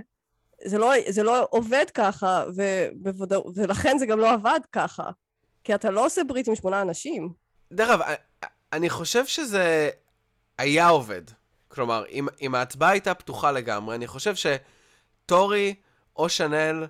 זה 0.65 0.79
לא, 0.79 0.93
זה 1.09 1.23
לא 1.23 1.47
עובד 1.51 1.85
ככה, 1.95 2.45
ובוודא, 2.55 3.39
ולכן 3.55 3.99
זה 3.99 4.07
גם 4.07 4.19
לא 4.19 4.33
עבד 4.33 4.61
ככה. 4.73 5.11
כי 5.65 5.75
אתה 5.75 5.91
לא 5.91 6.07
עושה 6.07 6.25
ברית 6.25 6.49
עם 6.49 6.55
שמונה 6.55 6.83
אנשים. 6.83 7.33
דרך 7.73 7.89
אגב, 7.91 8.01
אני 8.73 8.91
חושב 8.91 9.27
שזה 9.27 9.91
היה 10.59 10.89
עובד. 10.89 11.23
כלומר, 11.69 12.05
אם, 12.11 12.29
אם 12.41 12.55
ההצבעה 12.55 12.91
הייתה 12.91 13.15
פתוחה 13.15 13.53
לגמרי, 13.53 13.97
אני 13.97 14.07
חושב 14.07 14.35
שטורי 14.35 15.75
או 16.17 16.29
שנל 16.29 16.87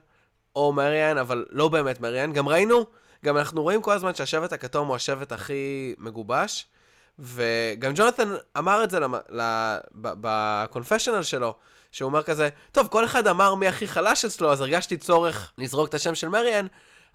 או 0.57 0.73
מריאן, 0.73 1.19
אבל 1.19 1.47
לא 1.51 1.69
באמת 1.69 2.01
מריאן, 2.01 2.33
גם 2.33 2.49
ראינו, 2.49 2.87
גם 3.25 3.37
אנחנו 3.37 3.63
רואים 3.63 3.83
כל 3.83 3.93
הזמן 3.93 4.15
שהשבט 4.15 4.53
הכתום 4.53 4.89
הוא 4.89 4.97
השבט 4.97 5.33
הכי 5.33 5.95
מגובש, 5.99 6.67
וגם 7.19 7.93
ג'ונתן 7.95 8.35
אמר 8.59 8.85
את 8.85 8.91
זה 8.91 8.99
בקונפשיונל 10.03 11.23
שלו, 11.23 11.55
שהוא 11.95 12.07
אומר 12.07 12.23
כזה, 12.23 12.49
טוב, 12.73 12.87
כל 12.87 13.05
אחד 13.05 13.27
אמר 13.27 13.55
מי 13.55 13.69
הכי 13.69 13.87
חלש 13.87 14.25
אצלו, 14.25 14.53
אז 14.53 14.61
הרגשתי 14.61 14.97
צורך 14.97 15.53
לזרוק 15.59 15.89
את 15.89 15.95
השם 15.95 16.15
של 16.15 16.29
מריאן. 16.29 16.67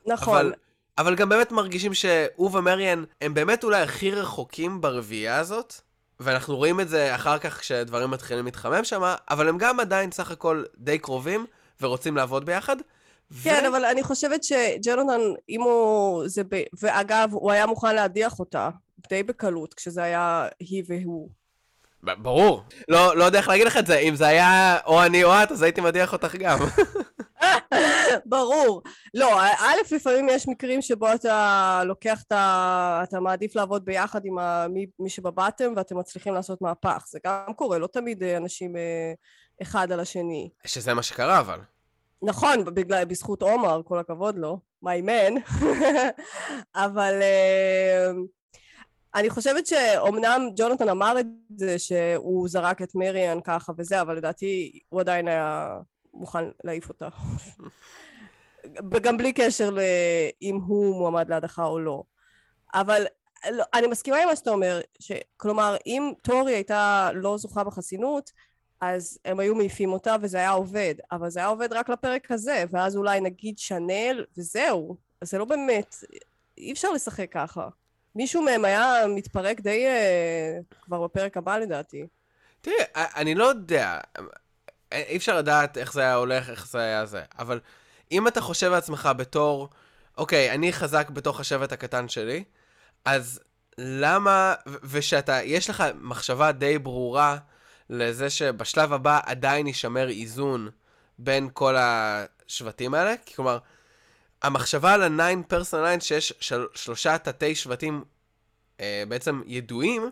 נכון. 0.06 0.38
אבל, 0.38 0.54
אבל 0.98 1.16
גם 1.16 1.30
באמת 1.30 1.52
מרגישים 1.52 1.94
שהוא 1.94 2.58
ומריאן 2.58 3.04
הם 3.22 3.34
באמת 3.34 3.64
אולי 3.64 3.82
הכי 3.82 4.12
רחוקים 4.12 4.82
ברביעייה 4.82 5.38
הזאת, 5.40 5.74
ואנחנו 6.20 6.58
רואים 6.58 6.80
את 6.80 6.90
זה 6.90 7.16
אחר 7.16 7.40
כך 7.40 7.60
כשדברים 7.60 8.12
מתחילים 8.12 8.46
להתחמם 8.46 8.84
שם, 8.84 9.14
אבל 9.30 9.50
הם 9.50 9.58
גם 9.58 9.80
עדיין 9.80 10.12
סך 10.12 10.32
הכל 10.32 10.64
די 10.78 11.00
קרובים 11.00 11.46
ורוצים 11.82 12.18
לעבוד 12.18 12.46
ביחד. 12.46 12.76
כן, 13.44 13.62
ו... 13.66 13.68
אבל 13.68 13.86
אני 13.86 14.04
חושבת 14.04 14.44
שג'ונתן, 14.44 15.22
אם 15.50 15.62
הוא... 15.62 16.28
זה 16.28 16.44
ב... 16.50 16.62
ואגב, 16.82 17.30
הוא 17.34 17.52
היה 17.52 17.66
מוכן 17.66 17.96
להדיח 17.96 18.40
אותה 18.40 18.70
די 19.10 19.24
בקלות, 19.24 19.74
כשזה 19.74 20.04
היה 20.04 20.48
היא 20.60 20.84
והוא. 20.88 21.30
ברור. 22.04 22.64
לא, 22.88 23.16
לא 23.16 23.24
יודע 23.24 23.40
איך 23.40 23.48
להגיד 23.48 23.68
לך 23.68 23.78
את 23.78 23.88
זה, 23.88 23.98
אם 23.98 24.16
זה 24.16 24.28
היה 24.28 24.78
או 24.86 25.04
אני 25.04 25.24
או 25.24 25.32
את, 25.44 25.52
אז 25.52 25.62
הייתי 25.62 25.82
מדיח 25.82 26.14
אותך 26.14 26.36
גם. 26.36 26.60
ברור. 28.26 28.82
לא, 29.14 29.42
א', 29.42 29.96
לפעמים 29.96 30.30
יש 30.30 30.48
מקרים 30.48 30.82
שבו 30.82 31.14
אתה 31.14 31.82
לוקח 31.86 32.24
את 32.28 32.32
ה... 32.32 33.02
אתה 33.04 33.20
מעדיף 33.20 33.56
לעבוד 33.56 33.86
ביחד 33.86 34.26
עם 34.26 34.38
ה... 34.38 34.68
מי, 34.70 34.86
מי 35.00 35.10
שבבטם 35.10 35.74
ואתם 35.76 35.98
מצליחים 35.98 36.34
לעשות 36.34 36.62
מהפך. 36.62 37.04
זה 37.08 37.20
גם 37.26 37.54
קורה, 37.56 37.78
לא 37.78 37.88
תמיד 37.88 38.24
אה, 38.24 38.38
אנשים 38.38 38.76
אה, 38.76 39.14
אחד 39.62 39.92
על 39.92 40.00
השני. 40.00 40.50
שזה 40.66 40.94
מה 40.94 41.04
שקרה 41.04 41.40
אבל. 41.40 41.60
נכון, 42.22 42.66
בגלל, 42.66 43.06
בזכות 43.06 43.42
עומר, 43.42 43.82
כל 43.86 44.00
הכבוד 44.00 44.38
לו, 44.38 44.60
my 44.86 45.06
man. 45.06 45.64
אבל... 46.86 47.14
Uh, 47.22 48.39
אני 49.16 49.30
חושבת 49.30 49.68
שאומנם 49.68 50.50
ג'ונתן 50.56 50.90
אמר 50.90 51.20
את 51.20 51.26
זה 51.58 51.80
שהוא 51.80 52.50
זרק 52.50 52.82
את 52.82 52.96
מריאן 52.96 53.40
ככה 53.44 53.72
וזה, 53.78 54.02
אבל 54.02 54.18
לדעתי 54.18 54.80
הוא 54.90 55.00
עדיין 55.00 55.28
היה 55.28 55.78
מוכן 56.14 56.44
להעיף 56.64 56.90
אותה. 56.90 57.08
וגם 58.92 59.18
בלי 59.18 59.34
קשר 59.34 59.70
לאם 59.70 60.56
הוא 60.56 60.96
מועמד 60.96 61.30
להדחה 61.30 61.66
או 61.66 61.80
לא. 61.80 62.04
אבל 62.74 63.06
לא, 63.52 63.64
אני 63.74 63.88
מסכימה 63.88 64.18
עם 64.18 64.28
מה 64.28 64.36
שאתה 64.36 64.50
אומר. 64.50 64.82
כלומר 65.38 65.76
אם 65.86 66.12
טורי 66.22 66.56
הייתה 66.56 67.10
לא 67.14 67.38
זוכה 67.38 67.64
בחסינות, 67.64 68.32
אז 68.82 69.20
הם 69.26 69.40
היו 69.40 69.56
מעיפים 69.56 69.94
אותה 69.94 70.16
וזה 70.22 70.38
היה 70.38 70.50
עובד, 70.50 70.96
אבל 71.12 71.30
זה 71.30 71.40
היה 71.40 71.48
עובד 71.48 71.74
רק 71.74 71.90
לפרק 71.90 72.32
הזה, 72.32 72.64
ואז 72.72 72.96
אולי 72.96 73.22
נגיד 73.22 73.60
שנל 73.60 74.26
וזהו. 74.38 74.96
זה 75.24 75.38
לא 75.38 75.46
באמת, 75.46 75.96
אי 76.58 76.72
אפשר 76.72 76.92
לשחק 76.92 77.32
ככה. 77.32 77.68
מישהו 78.16 78.42
מהם 78.42 78.66
היה 78.66 79.08
מתפרק 79.08 79.60
די 79.62 79.86
uh, 79.86 80.76
כבר 80.82 81.04
בפרק 81.04 81.38
הבא 81.38 81.58
לדעתי. 81.58 82.08
תראי, 82.62 82.76
אני 82.96 83.36
לא 83.36 83.46
יודע, 83.46 84.00
אי 84.92 85.18
אפשר 85.18 85.38
לדעת 85.38 85.78
איך 85.78 85.94
זה 85.94 86.02
היה 86.02 86.16
הולך, 86.16 86.50
איך 86.50 86.68
זה 86.68 86.80
היה 86.80 87.06
זה, 87.06 87.22
אבל 87.40 87.60
אם 88.12 88.28
אתה 88.28 88.42
חושב 88.42 88.72
לעצמך 88.72 89.10
בתור, 89.18 89.70
אוקיי, 90.18 90.52
אני 90.52 90.74
חזק 90.74 91.10
בתוך 91.10 91.40
השבט 91.40 91.72
הקטן 91.72 92.10
שלי, 92.10 92.44
אז 93.06 93.40
למה, 93.78 94.54
ושאתה, 94.84 95.44
יש 95.44 95.70
לך 95.70 95.84
מחשבה 96.02 96.52
די 96.52 96.80
ברורה 96.80 97.38
לזה 97.90 98.30
שבשלב 98.30 98.94
הבא 98.94 99.20
עדיין 99.26 99.68
יישמר 99.68 100.10
איזון 100.10 100.70
בין 101.20 101.50
כל 101.54 101.76
השבטים 101.78 102.94
האלה, 102.94 103.14
כלומר, 103.36 103.58
המחשבה 104.42 104.94
על 104.94 105.04
ה-9 105.04 105.54
person 105.54 105.74
line 105.74 106.00
שיש 106.00 106.34
של, 106.40 106.66
שלושה 106.74 107.18
תתי 107.18 107.56
שבטים 107.56 108.04
אה, 108.80 109.04
בעצם 109.08 109.42
ידועים, 109.46 110.10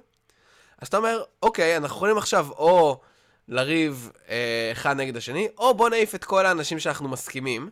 אז 0.81 0.87
אתה 0.87 0.97
אומר, 0.97 1.23
אוקיי, 1.43 1.77
אנחנו 1.77 1.95
יכולים 1.95 2.17
עכשיו 2.17 2.47
או 2.51 3.01
לריב 3.47 4.11
אה, 4.29 4.69
אחד 4.71 4.97
נגד 4.97 5.17
השני, 5.17 5.47
או 5.57 5.73
בוא 5.73 5.89
נעיף 5.89 6.15
את 6.15 6.23
כל 6.23 6.45
האנשים 6.45 6.79
שאנחנו 6.79 7.09
מסכימים, 7.09 7.69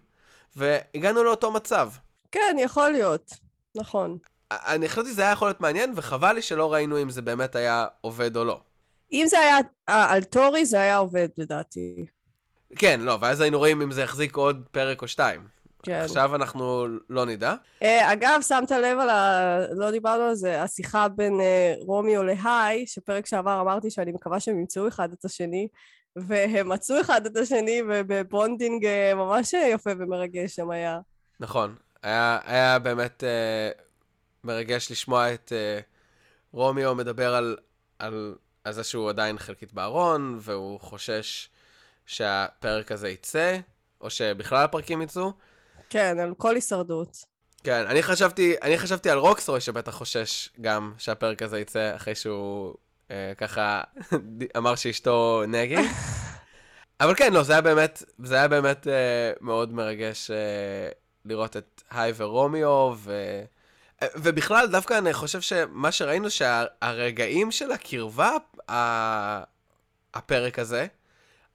והגענו 0.56 1.24
לאותו 1.24 1.52
מצב. 1.52 1.90
כן, 2.32 2.56
יכול 2.60 2.90
להיות, 2.90 3.34
נכון. 3.76 4.18
אני 4.52 4.90
חשבתי 4.90 5.10
שזה 5.10 5.22
היה 5.22 5.32
יכול 5.32 5.48
להיות 5.48 5.62
מעניין, 5.62 5.94
וחבל 5.96 6.34
לי 6.34 6.42
שלא 6.42 6.74
ראינו 6.74 7.02
אם 7.02 7.10
זה 7.10 7.22
באמת 7.22 7.56
היה 7.56 7.88
עובד 8.02 8.38
או 8.38 8.44
לא. 8.44 8.62
אם 9.12 9.26
זה 9.28 9.40
היה 9.40 9.58
אה, 9.90 10.12
על 10.12 10.24
טורי, 10.24 10.66
זה 10.66 10.82
היה 10.82 10.98
עובד 10.98 11.28
לדעתי. 11.38 12.06
כן, 12.76 13.00
לא, 13.02 13.18
ואז 13.22 13.42
היינו 13.42 13.58
רואים 13.58 13.82
אם 13.82 13.92
זה 13.92 14.02
יחזיק 14.02 14.36
עוד 14.36 14.66
פרק 14.72 15.02
או 15.02 15.08
שתיים. 15.08 15.55
כן. 15.86 16.02
עכשיו 16.02 16.36
אנחנו 16.36 16.88
לא 17.10 17.26
נדע. 17.26 17.56
Uh, 17.80 17.86
אגב, 18.14 18.42
שמת 18.42 18.72
לב 18.72 19.00
על 19.00 19.10
ה... 19.10 19.58
לא 19.72 19.92
דיברנו 19.92 20.24
על 20.24 20.36
זה, 20.36 20.62
השיחה 20.62 21.08
בין 21.08 21.34
uh, 21.40 21.86
רומיו 21.86 22.24
להיי, 22.24 22.88
שפרק 22.88 23.26
שעבר 23.26 23.62
אמרתי 23.62 23.92
שאני 23.92 24.12
מקווה 24.12 24.40
שהם 24.40 24.60
ימצאו 24.60 24.88
אחד 24.88 25.12
את 25.14 25.26
השני, 25.26 25.68
והם 26.16 26.70
מצאו 26.70 27.02
אחד 27.02 27.26
את 27.26 27.38
השני, 27.38 27.82
וב 27.88 28.09
bonding 28.09 28.86
אה, 28.86 29.16
ממש 29.16 29.54
יפה 29.54 29.92
ומרגש 29.98 30.56
שם 30.56 30.70
היה. 30.70 31.00
נכון, 31.40 31.76
היה, 32.04 32.40
היה 32.46 32.80
באמת 32.80 33.24
אה, 33.24 33.82
מרגש 34.44 34.92
לשמוע 34.92 35.34
את 35.34 35.52
אה, 35.52 35.84
רומיו 36.52 36.96
מדבר 36.96 37.36
על, 37.36 37.58
על, 38.00 38.36
על 38.64 38.74
זה 38.74 38.84
שהוא 38.84 39.10
עדיין 39.10 39.38
חלקית 39.38 39.74
בארון, 39.74 40.38
והוא 40.42 40.80
חושש 40.80 41.50
שהפרק 42.06 42.92
הזה 42.92 43.10
יצא, 43.10 43.58
או 44.02 44.10
שבכלל 44.10 44.64
הפרקים 44.64 45.02
יצאו. 45.02 45.32
כן, 45.90 46.20
על 46.20 46.34
כל 46.38 46.56
הישרדות. 46.56 47.26
כן, 47.64 47.86
אני 47.88 48.04
חשבתי, 48.04 48.56
אני 48.62 48.78
חשבתי 48.78 49.10
על 49.10 49.18
רוקסרוי 49.18 49.62
שבטח 49.62 49.92
חושש 49.92 50.50
גם 50.62 50.94
שהפרק 50.98 51.42
הזה 51.42 51.60
יצא 51.60 51.96
אחרי 51.96 52.16
שהוא 52.16 52.74
אה, 53.12 53.34
ככה 53.38 53.82
אמר 54.58 54.76
שאשתו 54.76 55.44
נגד. 55.48 55.84
אבל 57.02 57.16
כן, 57.16 57.34
לא, 57.34 57.44
זה 57.44 57.54
היה 57.54 57.62
באמת, 57.62 58.04
זה 58.24 58.36
היה 58.36 58.48
באמת 58.48 58.88
אה, 58.88 59.32
מאוד 59.42 59.74
מרגש 59.74 60.32
אה, 60.32 60.90
לראות 61.26 61.58
את 61.58 61.82
היי 61.92 62.14
ורומיו, 62.16 62.94
ו... 62.98 63.42
אה, 64.02 64.08
ובכלל, 64.16 64.68
דווקא 64.68 64.98
אני 64.98 65.14
חושב 65.14 65.42
שמה 65.42 65.92
שראינו, 65.92 66.30
שהרגעים 66.30 67.52
של 67.52 67.72
הקרבה, 67.72 68.32
הפרק 70.14 70.60
הזה, 70.60 70.88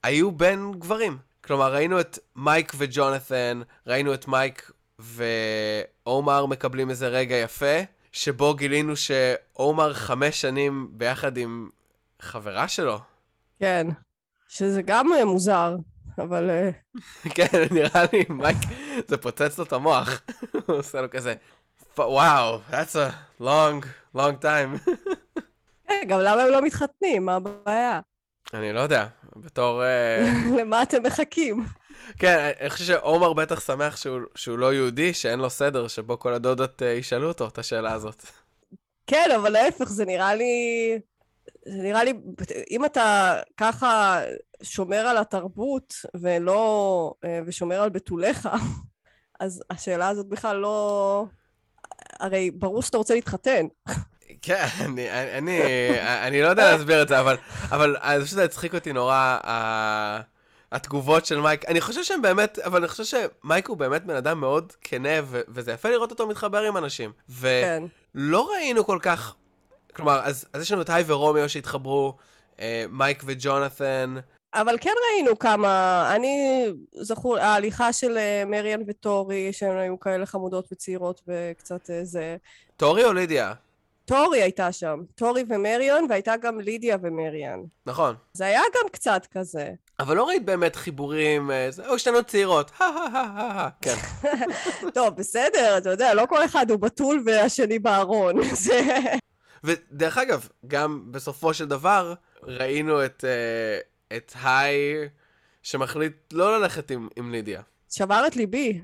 היו 0.03 0.31
בין 0.31 0.71
גברים. 0.71 1.17
כלומר, 1.51 1.73
ראינו 1.73 1.99
את 1.99 2.19
מייק 2.35 2.73
וג'ונת'ן, 2.77 3.61
ראינו 3.87 4.13
את 4.13 4.27
מייק 4.27 4.71
ואומר 4.99 6.45
מקבלים 6.45 6.89
איזה 6.89 7.07
רגע 7.07 7.35
יפה, 7.35 7.75
שבו 8.11 8.53
גילינו 8.53 8.95
שאומר 8.95 9.93
חמש 9.93 10.41
שנים 10.41 10.87
ביחד 10.91 11.37
עם 11.37 11.69
חברה 12.21 12.67
שלו. 12.67 12.99
כן, 13.59 13.87
שזה 14.47 14.81
גם 14.81 15.13
אה, 15.13 15.25
מוזר, 15.25 15.75
אבל... 16.17 16.49
אה, 16.49 16.69
כן, 17.35 17.65
נראה 17.71 18.03
לי, 18.13 18.23
מייק, 18.29 18.57
זה 19.07 19.17
פוצץ 19.17 19.57
לו 19.57 19.63
את 19.63 19.73
המוח. 19.73 20.21
הוא 20.67 20.75
עושה 20.75 21.01
לו 21.01 21.09
כזה, 21.09 21.33
וואו, 21.97 22.59
that's 22.69 22.95
a 22.95 23.41
long, 23.41 23.85
long 24.15 24.43
time. 24.43 24.91
כן, 25.87 26.03
גם 26.07 26.19
למה 26.19 26.41
הם 26.41 26.51
לא 26.51 26.61
מתחתנים? 26.61 27.25
מה 27.25 27.35
הבעיה? 27.35 27.99
אני 28.53 28.73
לא 28.73 28.79
יודע, 28.79 29.07
בתור... 29.35 29.83
אה, 29.83 30.33
למה 30.59 30.83
אתם 30.83 31.03
מחכים? 31.03 31.65
כן, 32.19 32.51
אני 32.61 32.69
חושב 32.69 32.85
שעומר 32.85 33.33
בטח 33.33 33.59
שמח 33.59 33.97
שהוא, 33.97 34.19
שהוא 34.35 34.57
לא 34.57 34.73
יהודי, 34.73 35.13
שאין 35.13 35.39
לו 35.39 35.49
סדר 35.49 35.87
שבו 35.87 36.19
כל 36.19 36.33
הדודות 36.33 36.81
uh, 36.81 36.85
ישאלו 36.85 37.27
אותו 37.27 37.47
את 37.47 37.57
השאלה 37.57 37.93
הזאת. 37.93 38.25
כן, 39.07 39.29
אבל 39.35 39.49
להפך, 39.49 39.89
זה 39.89 40.05
נראה 40.05 40.35
לי... 40.35 40.53
זה 41.65 41.83
נראה 41.83 42.03
לי, 42.03 42.13
אם 42.71 42.85
אתה 42.85 43.35
ככה 43.57 44.19
שומר 44.63 44.97
על 44.97 45.17
התרבות 45.17 45.93
ולא... 46.21 47.13
אה, 47.25 47.39
ושומר 47.45 47.81
על 47.81 47.89
בתוליך, 47.89 48.49
אז 49.39 49.63
השאלה 49.69 50.07
הזאת 50.07 50.27
בכלל 50.27 50.57
לא... 50.57 51.25
הרי 52.19 52.51
ברור 52.51 52.81
שאתה 52.81 52.97
רוצה 52.97 53.13
להתחתן. 53.13 53.65
כן, 54.41 54.65
אני, 54.79 55.11
אני, 55.37 55.61
אני 55.99 56.41
לא 56.41 56.47
יודע 56.47 56.71
להסביר 56.71 57.01
את 57.01 57.07
זה, 57.07 57.19
אבל, 57.19 57.37
אבל 57.71 57.97
אני 57.99 58.19
חושב 58.19 58.31
שזה 58.31 58.43
הצחיק 58.43 58.75
אותי 58.75 58.93
נורא, 58.93 59.37
התגובות 60.71 61.25
של 61.25 61.39
מייק. 61.39 61.65
אני 61.65 61.81
חושב 61.81 62.03
שהם 62.03 62.21
באמת, 62.21 62.59
אבל 62.59 62.79
אני 62.79 62.87
חושב 62.87 63.03
שמייק 63.43 63.67
הוא 63.67 63.77
באמת 63.77 64.05
בן 64.05 64.15
אדם 64.15 64.39
מאוד 64.39 64.73
כנה, 64.81 65.09
וזה 65.27 65.71
יפה 65.71 65.89
לראות 65.89 66.11
אותו 66.11 66.27
מתחבר 66.27 66.61
עם 66.61 66.77
אנשים. 66.77 67.11
ולא 67.29 67.53
כן. 67.63 67.83
ראינו 68.53 68.85
כל 68.85 68.99
כך, 69.01 69.35
כלומר, 69.95 70.19
אז, 70.23 70.45
אז 70.53 70.61
יש 70.61 70.71
לנו 70.71 70.81
את 70.81 70.89
היי 70.89 71.03
ורומיו 71.07 71.49
שהתחברו, 71.49 72.17
אה, 72.59 72.85
מייק 72.89 73.23
וג'ונת'ן. 73.25 74.15
אבל 74.53 74.75
כן 74.81 74.93
ראינו 75.07 75.39
כמה, 75.39 76.15
אני 76.15 76.65
זוכר, 77.01 77.37
ההליכה 77.37 77.93
של 77.93 78.17
אה, 78.17 78.43
מריאן 78.45 78.81
וטורי, 78.87 79.53
שהן 79.53 79.77
היו 79.77 79.99
כאלה 79.99 80.25
חמודות 80.25 80.67
וצעירות 80.71 81.21
וקצת 81.27 81.89
אה, 81.89 81.99
זה. 82.03 82.37
טורי 82.77 83.05
או 83.05 83.13
לידיה? 83.13 83.53
טורי 84.05 84.41
הייתה 84.41 84.71
שם, 84.71 84.99
טורי 85.15 85.43
ומריאן, 85.49 86.05
והייתה 86.09 86.37
גם 86.37 86.59
לידיה 86.59 86.97
ומריאן. 87.01 87.59
נכון. 87.85 88.15
זה 88.33 88.45
היה 88.45 88.61
גם 88.61 88.89
קצת 88.91 89.27
כזה. 89.31 89.71
אבל 89.99 90.17
לא 90.17 90.27
ראית 90.27 90.45
באמת 90.45 90.75
חיבורים, 90.75 91.51
אה, 91.51 91.69
או 91.87 91.99
שתינו 91.99 92.23
צעירות, 92.23 92.71
כן. 93.83 93.95
טוב, 94.93 95.15
בסדר, 95.15 95.77
אתה 95.77 95.89
יודע, 95.89 96.13
לא 96.13 96.25
כל 96.29 96.45
אחד 96.45 96.71
הוא 96.71 96.79
בתול 96.79 97.23
והשני 97.25 97.79
בארון. 97.79 98.35
ודרך 99.63 100.17
אגב, 100.17 100.47
גם 100.67 101.11
בסופו 101.11 101.53
של 101.53 101.65
דבר, 101.65 102.13
ראינו 102.43 103.05
את, 103.05 103.23
אה, 103.23 104.15
את 104.17 104.33
היי 104.43 105.09
שמחליט 105.63 106.13
לא 106.33 106.59
ללכת 106.59 106.91
עם, 106.91 107.07
עם 107.15 107.31
לידיה. 107.31 107.61
שבר 107.89 108.23
את 108.27 108.35
ליבי. 108.35 108.81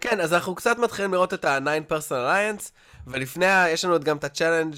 כן, 0.00 0.20
אז 0.20 0.34
אנחנו 0.34 0.54
קצת 0.54 0.78
מתחילים 0.78 1.12
לראות 1.12 1.34
את 1.34 1.44
ה-9 1.44 1.92
person 1.92 2.10
alliance, 2.10 2.70
ולפני, 3.12 3.68
יש 3.68 3.84
לנו 3.84 4.00
גם 4.00 4.16
את 4.16 4.24
ה 4.24 4.29
challenge 4.29 4.74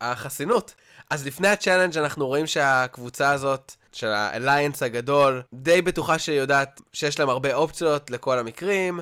החסינות. 0.00 0.74
אז 1.10 1.26
לפני 1.26 1.48
ה 1.48 1.53
challenge 1.53 1.98
אנחנו 1.98 2.26
רואים 2.26 2.46
שהקבוצה 2.46 3.30
הזאת, 3.30 3.74
של 3.94 4.08
ה 4.08 4.16
alliance 4.16 4.82
הגדול, 4.82 5.42
די 5.52 5.82
בטוחה 5.82 6.18
שהיא 6.18 6.38
יודעת 6.38 6.80
שיש 6.92 7.18
להם 7.18 7.28
הרבה 7.28 7.54
אופציות 7.54 8.10
לכל 8.10 8.38
המקרים. 8.38 9.00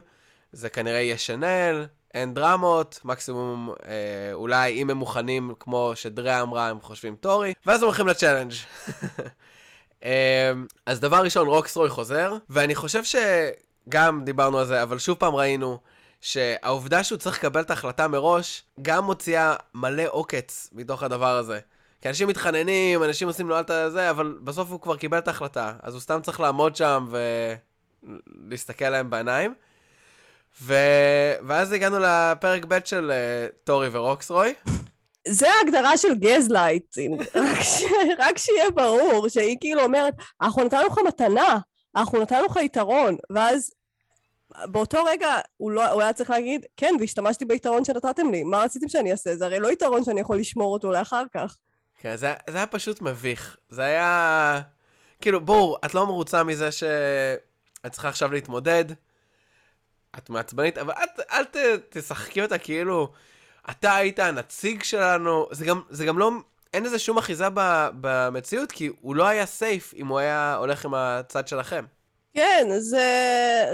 זה 0.52 0.68
כנראה 0.68 1.00
יהיה 1.00 1.18
שנל, 1.18 1.87
אין 2.14 2.35
דרמות, 2.35 3.00
מקסימום 3.04 3.74
אה, 3.87 4.32
אולי 4.32 4.72
אם 4.72 4.90
הם 4.90 4.96
מוכנים, 4.96 5.52
כמו 5.61 5.92
שדרה 5.94 6.40
אמרה, 6.40 6.68
הם 6.68 6.80
חושבים 6.80 7.16
טורי, 7.16 7.54
ואז 7.66 7.82
הם 7.82 7.87
הולכים 7.87 8.06
לצ'אלנג'. 8.06 8.52
אה, 10.04 10.52
אז 10.87 11.00
דבר 11.00 11.22
ראשון, 11.22 11.48
רוקסרוי 11.48 11.88
חוזר, 11.88 12.37
ואני 12.50 12.74
חושב 12.74 13.02
שגם 13.04 14.24
דיברנו 14.24 14.58
על 14.58 14.66
זה, 14.66 14.82
אבל 14.82 14.98
שוב 14.98 15.16
פעם 15.16 15.35
ראינו 15.35 15.78
שהעובדה 16.22 17.04
שהוא 17.04 17.18
צריך 17.18 17.38
לקבל 17.38 17.61
את 17.61 17.70
ההחלטה 17.70 18.08
מראש, 18.08 18.62
גם 18.82 19.04
מוציאה 19.04 19.54
מלא 19.74 20.04
עוקץ 20.08 20.70
מתוך 20.72 21.02
הדבר 21.02 21.37
הזה. 21.37 21.61
כי 22.00 22.08
אנשים 22.08 22.28
מתחננים, 22.28 23.02
אנשים 23.02 23.28
עושים 23.28 23.48
לו 23.48 23.58
אל 23.58 23.90
זה, 23.90 24.11
אבל 24.11 24.38
בסוף 24.44 24.70
הוא 24.70 24.80
כבר 24.80 24.96
קיבל 24.96 25.18
את 25.18 25.28
ההחלטה, 25.28 25.72
אז 25.82 25.94
הוא 25.94 26.00
סתם 26.00 26.20
צריך 26.22 26.40
לעמוד 26.40 26.76
שם 26.76 27.08
ולהסתכל 28.02 28.88
להם 28.88 29.11
בעיניים. 29.11 29.55
ו... 30.62 30.74
ואז 31.47 31.72
הגענו 31.72 31.97
לפרק 31.99 32.64
ב' 32.64 32.78
של 32.84 33.12
אה, 33.12 33.55
טורי 33.64 33.88
ורוקסרוי. 33.92 34.55
זה 35.28 35.47
ההגדרה 35.51 35.97
של 35.97 36.14
גזלייטינג, 36.14 37.22
רק 38.18 38.38
שיהיה 38.38 38.70
ברור, 38.70 39.28
שהיא 39.28 39.57
כאילו 39.61 39.82
אומרת, 39.82 40.14
אנחנו 40.42 40.64
נתנו 40.64 40.86
לך 40.86 40.99
מתנה, 41.07 41.59
אנחנו 41.97 42.22
נתנו 42.22 42.47
לך 42.47 42.57
יתרון, 42.57 43.16
ואז 43.30 43.72
באותו 44.64 45.05
רגע 45.05 45.38
הוא, 45.57 45.70
לא, 45.70 45.90
הוא 45.90 46.03
היה 46.03 46.12
צריך 46.12 46.30
להגיד, 46.30 46.66
כן, 46.76 46.94
והשתמשתי 47.00 47.44
ביתרון 47.44 47.84
שנתתם 47.84 48.30
לי, 48.30 48.44
מה 48.44 48.59
רציתם 48.62 48.88
שאני 48.88 49.12
אעשה? 49.12 49.36
זה 49.36 49.44
הרי 49.44 49.61
לא 49.61 49.72
יתרון 49.72 50.05
שאני 50.05 50.20
יכול 50.20 50.38
לשמור 50.38 50.72
אותו 50.72 50.92
לאחר 50.92 51.24
כך. 51.34 51.57
כן, 51.98 52.16
זה, 52.16 52.34
זה 52.50 52.57
היה 52.57 52.66
פשוט 52.66 53.03
מביך. 53.03 53.57
זה 53.68 53.82
היה... 53.82 54.61
כאילו, 55.20 55.40
בואו, 55.40 55.76
את 55.84 55.94
לא 55.94 56.07
מרוצה 56.07 56.44
מזה 56.44 56.72
שאת 56.72 57.92
צריכה 57.92 58.09
עכשיו 58.09 58.32
להתמודד, 58.32 58.84
את 60.18 60.30
מעצבנית, 60.30 60.78
אבל 60.78 60.92
את, 60.92 61.20
אל 61.32 61.44
ת, 61.44 61.57
תשחקי 61.88 62.42
אותה 62.42 62.59
כאילו, 62.59 63.12
אתה 63.70 63.94
היית 63.94 64.18
הנציג 64.18 64.82
שלנו, 64.82 65.48
זה 65.50 65.64
גם, 65.64 65.80
זה 65.90 66.05
גם 66.05 66.18
לא... 66.18 66.30
אין 66.74 66.84
לזה 66.84 66.98
שום 66.98 67.18
אחיזה 67.18 67.46
במציאות, 68.00 68.72
כי 68.72 68.90
הוא 69.00 69.16
לא 69.16 69.26
היה 69.26 69.46
סייף 69.46 69.94
אם 69.94 70.07
הוא 70.07 70.18
היה 70.18 70.55
הולך 70.55 70.84
עם 70.84 70.94
הצד 70.94 71.48
שלכם. 71.48 71.84
כן, 72.35 72.68
זה, 72.78 73.07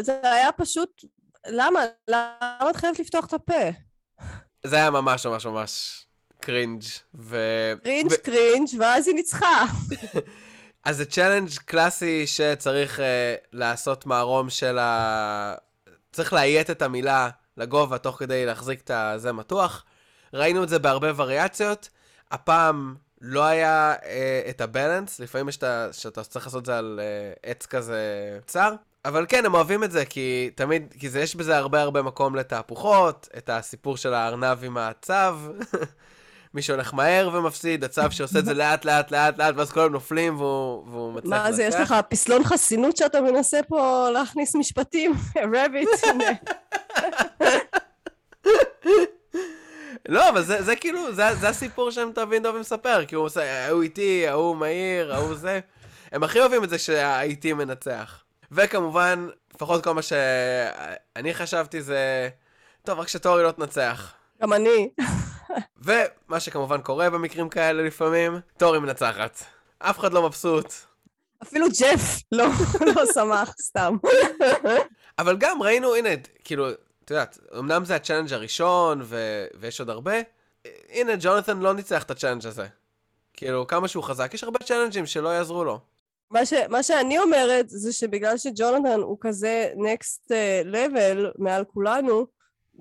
זה 0.01 0.21
היה 0.23 0.53
פשוט... 0.53 1.05
למה? 1.47 1.81
למה 2.09 2.71
את 2.71 2.77
חייבת 2.77 2.99
לפתוח 2.99 3.27
את 3.27 3.33
הפה? 3.33 3.71
זה 4.67 4.77
היה 4.77 4.91
ממש 4.91 5.27
ממש 5.27 5.47
ממש 5.47 6.05
קרינג' 6.41 6.83
ו... 7.15 7.37
cringe 7.83 8.13
ו... 8.13 8.23
cringe, 8.23 8.69
ואז 8.79 9.07
היא 9.07 9.15
ניצחה. 9.15 9.65
אז 10.85 10.97
זה 10.97 11.05
challenge 11.05 11.51
קלאסי 11.65 12.27
שצריך 12.27 12.99
אה, 12.99 13.03
לעשות 13.53 14.07
מערום 14.07 14.51
של 14.51 14.79
ה... 14.79 15.55
צריך 16.13 16.33
לאיית 16.33 16.71
את 16.71 16.83
המילה 16.83 17.31
לגובה 17.57 17.99
תוך 17.99 18.19
כדי 18.19 18.47
להחזיק 18.47 18.81
את 18.81 18.91
הזה 18.91 19.33
מתוח. 19.33 19.85
ראינו 20.35 20.65
את 20.65 20.69
זה 20.69 20.79
בהרבה 20.79 21.09
וריאציות. 21.17 21.89
הפעם 22.31 22.95
לא 23.21 23.45
היה 23.45 23.95
אה, 24.05 24.41
את 24.51 24.61
ה 24.61 24.67
balance, 24.67 25.21
לפעמים 25.21 25.49
יש 25.49 25.57
את 25.57 25.63
ה... 25.63 25.89
שאתה 25.93 26.25
צריך 26.25 26.47
לעשות 26.47 26.61
את 26.61 26.67
זה 26.67 26.79
על 26.79 27.01
אה, 27.03 27.51
עץ 27.51 27.67
כזה 27.67 28.03
צר. 28.47 28.75
אבל 29.05 29.27
כן, 29.29 29.47
הם 29.47 29.55
אוהבים 29.55 29.85
את 29.85 29.91
זה, 29.91 30.05
כי 30.05 30.51
תמיד, 30.55 30.95
כי 30.99 31.09
זה, 31.09 31.21
יש 31.21 31.37
בזה 31.37 31.57
הרבה 31.57 31.83
הרבה 31.83 32.03
מקום 32.03 32.37
לתהפוכות, 32.37 33.29
את 33.37 33.51
הסיפור 33.51 33.97
של 33.97 34.15
הארנב 34.15 34.65
עם 34.65 34.77
הצב, 34.77 35.13
מי 36.55 36.63
שהולך 36.63 36.95
מהר 36.95 37.31
ומפסיד, 37.33 37.85
הצו 37.85 38.03
שעושה 38.11 38.39
את 38.39 38.45
זה 38.45 38.55
לאט 38.65 38.85
לאט 38.85 39.11
לאט 39.11 39.39
לאט, 39.39 39.55
ואז 39.57 39.71
כולם 39.73 39.93
נופלים 39.93 40.37
והוא, 40.37 40.85
והוא 40.91 41.13
מצליח 41.13 41.33
לנצח. 41.33 41.47
מה 41.47 41.53
זה, 41.53 41.63
יש 41.63 41.75
לך 41.75 41.95
פסלון 42.09 42.45
חסינות 42.45 42.97
שאתה 42.97 43.21
מנסה 43.21 43.61
פה 43.69 44.09
להכניס 44.13 44.55
משפטים? 44.55 45.13
רביט. 45.55 45.89
לא, 50.09 50.29
אבל 50.29 50.43
זה, 50.43 50.63
זה 50.63 50.77
כאילו, 50.77 51.15
זה, 51.15 51.35
זה 51.35 51.49
הסיפור 51.49 51.91
שהם 51.91 52.13
תבין 52.15 52.43
דובי 52.43 52.59
מספר, 52.59 53.05
כי 53.05 53.15
הוא 53.15 53.25
עושה, 53.25 53.67
ההוא 53.67 53.83
איטי, 53.83 54.29
ההוא 54.29 54.57
מהיר, 54.57 55.15
ההוא 55.15 55.35
זה. 55.35 55.61
הם 56.13 56.23
הכי 56.23 56.41
אוהבים 56.41 56.65
את 56.65 56.71
זה 56.71 56.79
שהאיטי 56.79 57.53
מנצח. 57.53 58.23
וכמובן, 58.53 59.29
לפחות 59.55 59.85
כל 59.85 59.93
מה 59.95 60.03
שאני 60.03 61.35
חשבתי 61.35 61.83
זה, 61.83 62.29
טוב, 62.83 62.99
רק 62.99 63.09
שטורי 63.09 63.43
לא 63.43 63.51
תנצח. 63.51 64.13
גם 64.43 64.53
אני. 64.53 64.91
ומה 65.77 66.41
שכמובן 66.41 66.81
קורה 66.81 67.11
במקרים 67.11 67.49
כאלה 67.49 67.83
לפעמים, 67.83 68.41
טורי 68.57 68.79
מנצחת. 68.79 69.45
אף 69.79 69.99
אחד 69.99 70.13
לא 70.13 70.23
מבסוט. 70.23 70.73
אפילו 71.43 71.67
ג'ף 71.81 72.23
לא, 72.33 72.47
לא 72.81 73.03
שמח, 73.15 73.55
סתם. 73.61 73.97
אבל 75.19 75.37
גם 75.37 75.63
ראינו, 75.63 75.95
הנה, 75.95 76.09
כאילו, 76.45 76.69
את 77.09 77.11
יודעת, 77.11 77.39
אמנם 77.59 77.85
זה 77.85 77.97
ה 77.97 78.00
challenge 78.00 78.33
הראשון, 78.33 79.01
ו... 79.05 79.45
ויש 79.61 79.81
עוד 79.81 79.91
הרבה, 79.91 80.15
הנה, 80.89 81.13
ג'ונתן 81.21 81.59
לא 81.59 81.75
ניצח 81.75 82.03
את 82.03 82.11
ה 82.11 82.14
challenge 82.14 82.47
הזה. 82.47 82.67
כאילו, 83.33 83.67
כמה 83.67 83.89
שהוא 83.89 84.05
חזק, 84.05 84.35
יש 84.35 84.45
הרבה 84.45 84.59
צ'אלנג'ים 84.59 85.07
שלא 85.07 85.29
יעזרו 85.29 85.65
לו. 85.65 85.81
מה, 86.31 86.47
ש, 86.47 86.53
מה 86.53 86.83
שאני 86.83 87.19
אומרת 87.19 87.69
זה 87.69 87.93
שבגלל 87.93 88.39
שג'ונתן 88.39 89.01
הוא 89.01 89.17
כזה 89.21 89.73
next 89.77 90.33
לבל 90.65 91.27
uh, 91.27 91.43
מעל 91.43 91.65
כולנו 91.65 92.27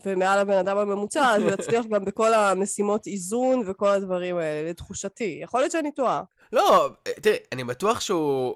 ומעל 0.05 0.39
הבן 0.39 0.57
אדם 0.57 0.77
הממוצע, 0.77 1.35
אז 1.35 1.41
הוא 1.41 1.51
יצליח 1.59 1.85
גם 1.85 2.05
בכל 2.05 2.33
המשימות 2.33 3.07
איזון 3.07 3.63
וכל 3.67 3.89
הדברים 3.89 4.37
האלה, 4.37 4.69
לתחושתי. 4.69 5.39
יכול 5.43 5.59
להיות 5.59 5.71
שאני 5.71 5.91
טועה. 5.91 6.23
לא, 6.53 6.89
תראי, 7.21 7.37
אני 7.51 7.63
בטוח 7.63 7.99
שהוא... 7.99 8.55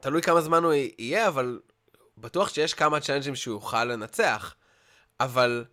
תלוי 0.00 0.22
כמה 0.22 0.40
זמן 0.40 0.64
הוא 0.64 0.72
יהיה, 0.98 1.28
אבל 1.28 1.60
בטוח 2.18 2.48
שיש 2.48 2.74
כמה 2.74 3.00
צ'אלנג'ים 3.00 3.34
שהוא 3.34 3.54
יוכל 3.54 3.84
לנצח. 3.84 4.54
אבל 5.20 5.64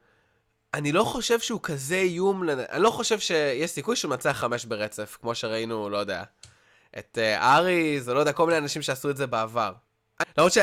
אני 0.74 0.92
לא 0.92 1.04
חושב 1.04 1.40
שהוא 1.40 1.60
כזה 1.64 1.96
איום, 1.96 2.44
לנ... 2.44 2.60
אני 2.60 2.84
לא 2.84 2.90
חושב 2.90 3.20
שיש 3.20 3.72
סיכוי 3.72 3.96
שהוא 3.96 4.10
מנצח 4.10 4.32
חמש 4.32 4.66
ברצף, 4.66 5.18
כמו 5.22 5.36
שראינו, 5.36 5.90
לא 5.90 5.98
יודע, 5.98 6.24
את 6.98 7.18
אה, 7.22 7.56
אריז, 7.56 8.10
או 8.10 8.14
לא 8.14 8.20
יודע, 8.20 8.34
כל 8.34 8.46
מיני 8.46 8.58
אנשים 8.58 8.82
שעשו 8.82 9.10
את 9.10 9.18
זה 9.18 9.28
בעבר. 9.28 9.74
למרות 10.38 10.54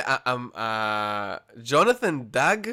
שג'ונתן 1.57 2.21
דאג, 2.23 2.71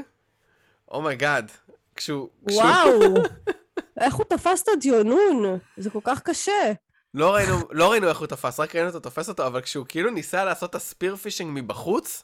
oh 0.91 1.06
my 1.06 1.21
God, 1.21 1.51
כשהוא... 1.95 2.29
וואו, 2.41 3.13
איך 4.01 4.15
הוא 4.15 4.25
תפס 4.29 4.63
את 4.63 4.67
הדיונון? 4.67 5.59
זה 5.77 5.89
כל 5.89 5.99
כך 6.03 6.21
קשה. 6.21 6.71
לא 7.13 7.33
ראינו, 7.33 7.57
לא 7.71 7.91
ראינו 7.91 8.09
איך 8.09 8.19
הוא 8.19 8.27
תפס, 8.27 8.59
רק 8.59 8.75
ראינו 8.75 8.87
אותו 8.87 8.99
תופס 8.99 9.29
אותו, 9.29 9.47
אבל 9.47 9.61
כשהוא 9.61 9.85
כאילו 9.89 10.09
ניסה 10.09 10.45
לעשות 10.45 10.69
את 10.69 10.75
ה 10.75 10.82
spear 10.82 11.15
fishing 11.15 11.51
מבחוץ, 11.53 12.23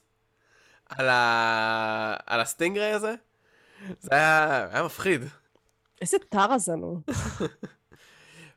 על, 0.90 1.10
ה... 1.10 2.16
על 2.26 2.42
ה 2.42 2.48
stingray 2.48 2.92
הזה, 2.92 3.16
זה 4.00 4.10
היה, 4.12 4.68
היה 4.72 4.84
מפחיד. 4.84 5.22
איזה 6.02 6.18
טרזן 6.30 6.80
הוא. 6.80 7.02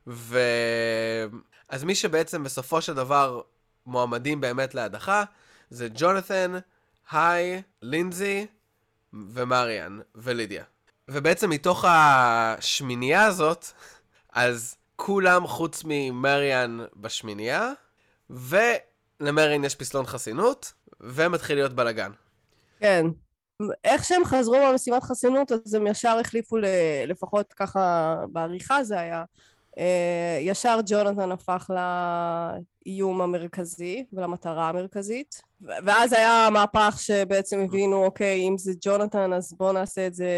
ו... 0.07 0.39
אז 1.69 1.83
מי 1.83 1.95
שבעצם 1.95 2.43
בסופו 2.43 2.81
של 2.81 2.93
דבר 2.93 3.41
מועמדים 3.85 4.41
באמת 4.41 4.75
להדחה, 4.75 5.23
זה 5.69 5.87
ג'ונתן, 5.93 6.51
היי, 7.11 7.61
לינזי 7.81 8.47
ומריאן 9.13 9.99
ולידיה. 10.15 10.63
ובעצם 11.07 11.49
מתוך 11.49 11.85
השמינייה 11.87 13.25
הזאת, 13.25 13.65
אז 14.33 14.75
כולם 14.95 15.47
חוץ 15.47 15.83
ממריאן 15.85 16.79
בשמינייה, 16.95 17.71
ולמריאן 18.29 19.63
יש 19.63 19.75
פסלון 19.75 20.05
חסינות, 20.05 20.73
ומתחיל 20.99 21.55
להיות 21.55 21.73
בלאגן. 21.73 22.11
כן. 22.79 23.05
איך 23.83 24.03
שהם 24.03 24.25
חזרו 24.25 24.55
במשימת 24.71 25.03
חסינות, 25.03 25.51
אז 25.51 25.73
הם 25.73 25.87
ישר 25.87 26.17
החליפו, 26.19 26.57
לפחות 27.07 27.53
ככה 27.53 28.15
בעריכה 28.31 28.83
זה 28.83 28.99
היה, 28.99 29.23
אה, 29.77 30.37
ישר 30.41 30.79
ג'ונתן 30.85 31.31
הפך 31.31 31.69
לאיום 32.85 33.21
המרכזי 33.21 34.05
ולמטרה 34.13 34.69
המרכזית. 34.69 35.41
ואז 35.61 36.13
היה 36.13 36.47
מהפך 36.51 36.95
שבעצם 36.99 37.59
הבינו, 37.59 38.05
אוקיי, 38.05 38.47
אם 38.47 38.57
זה 38.57 38.71
ג'ונתן, 38.81 39.33
אז 39.33 39.53
בואו 39.57 39.71
נעשה 39.71 40.07
את 40.07 40.13
זה 40.13 40.29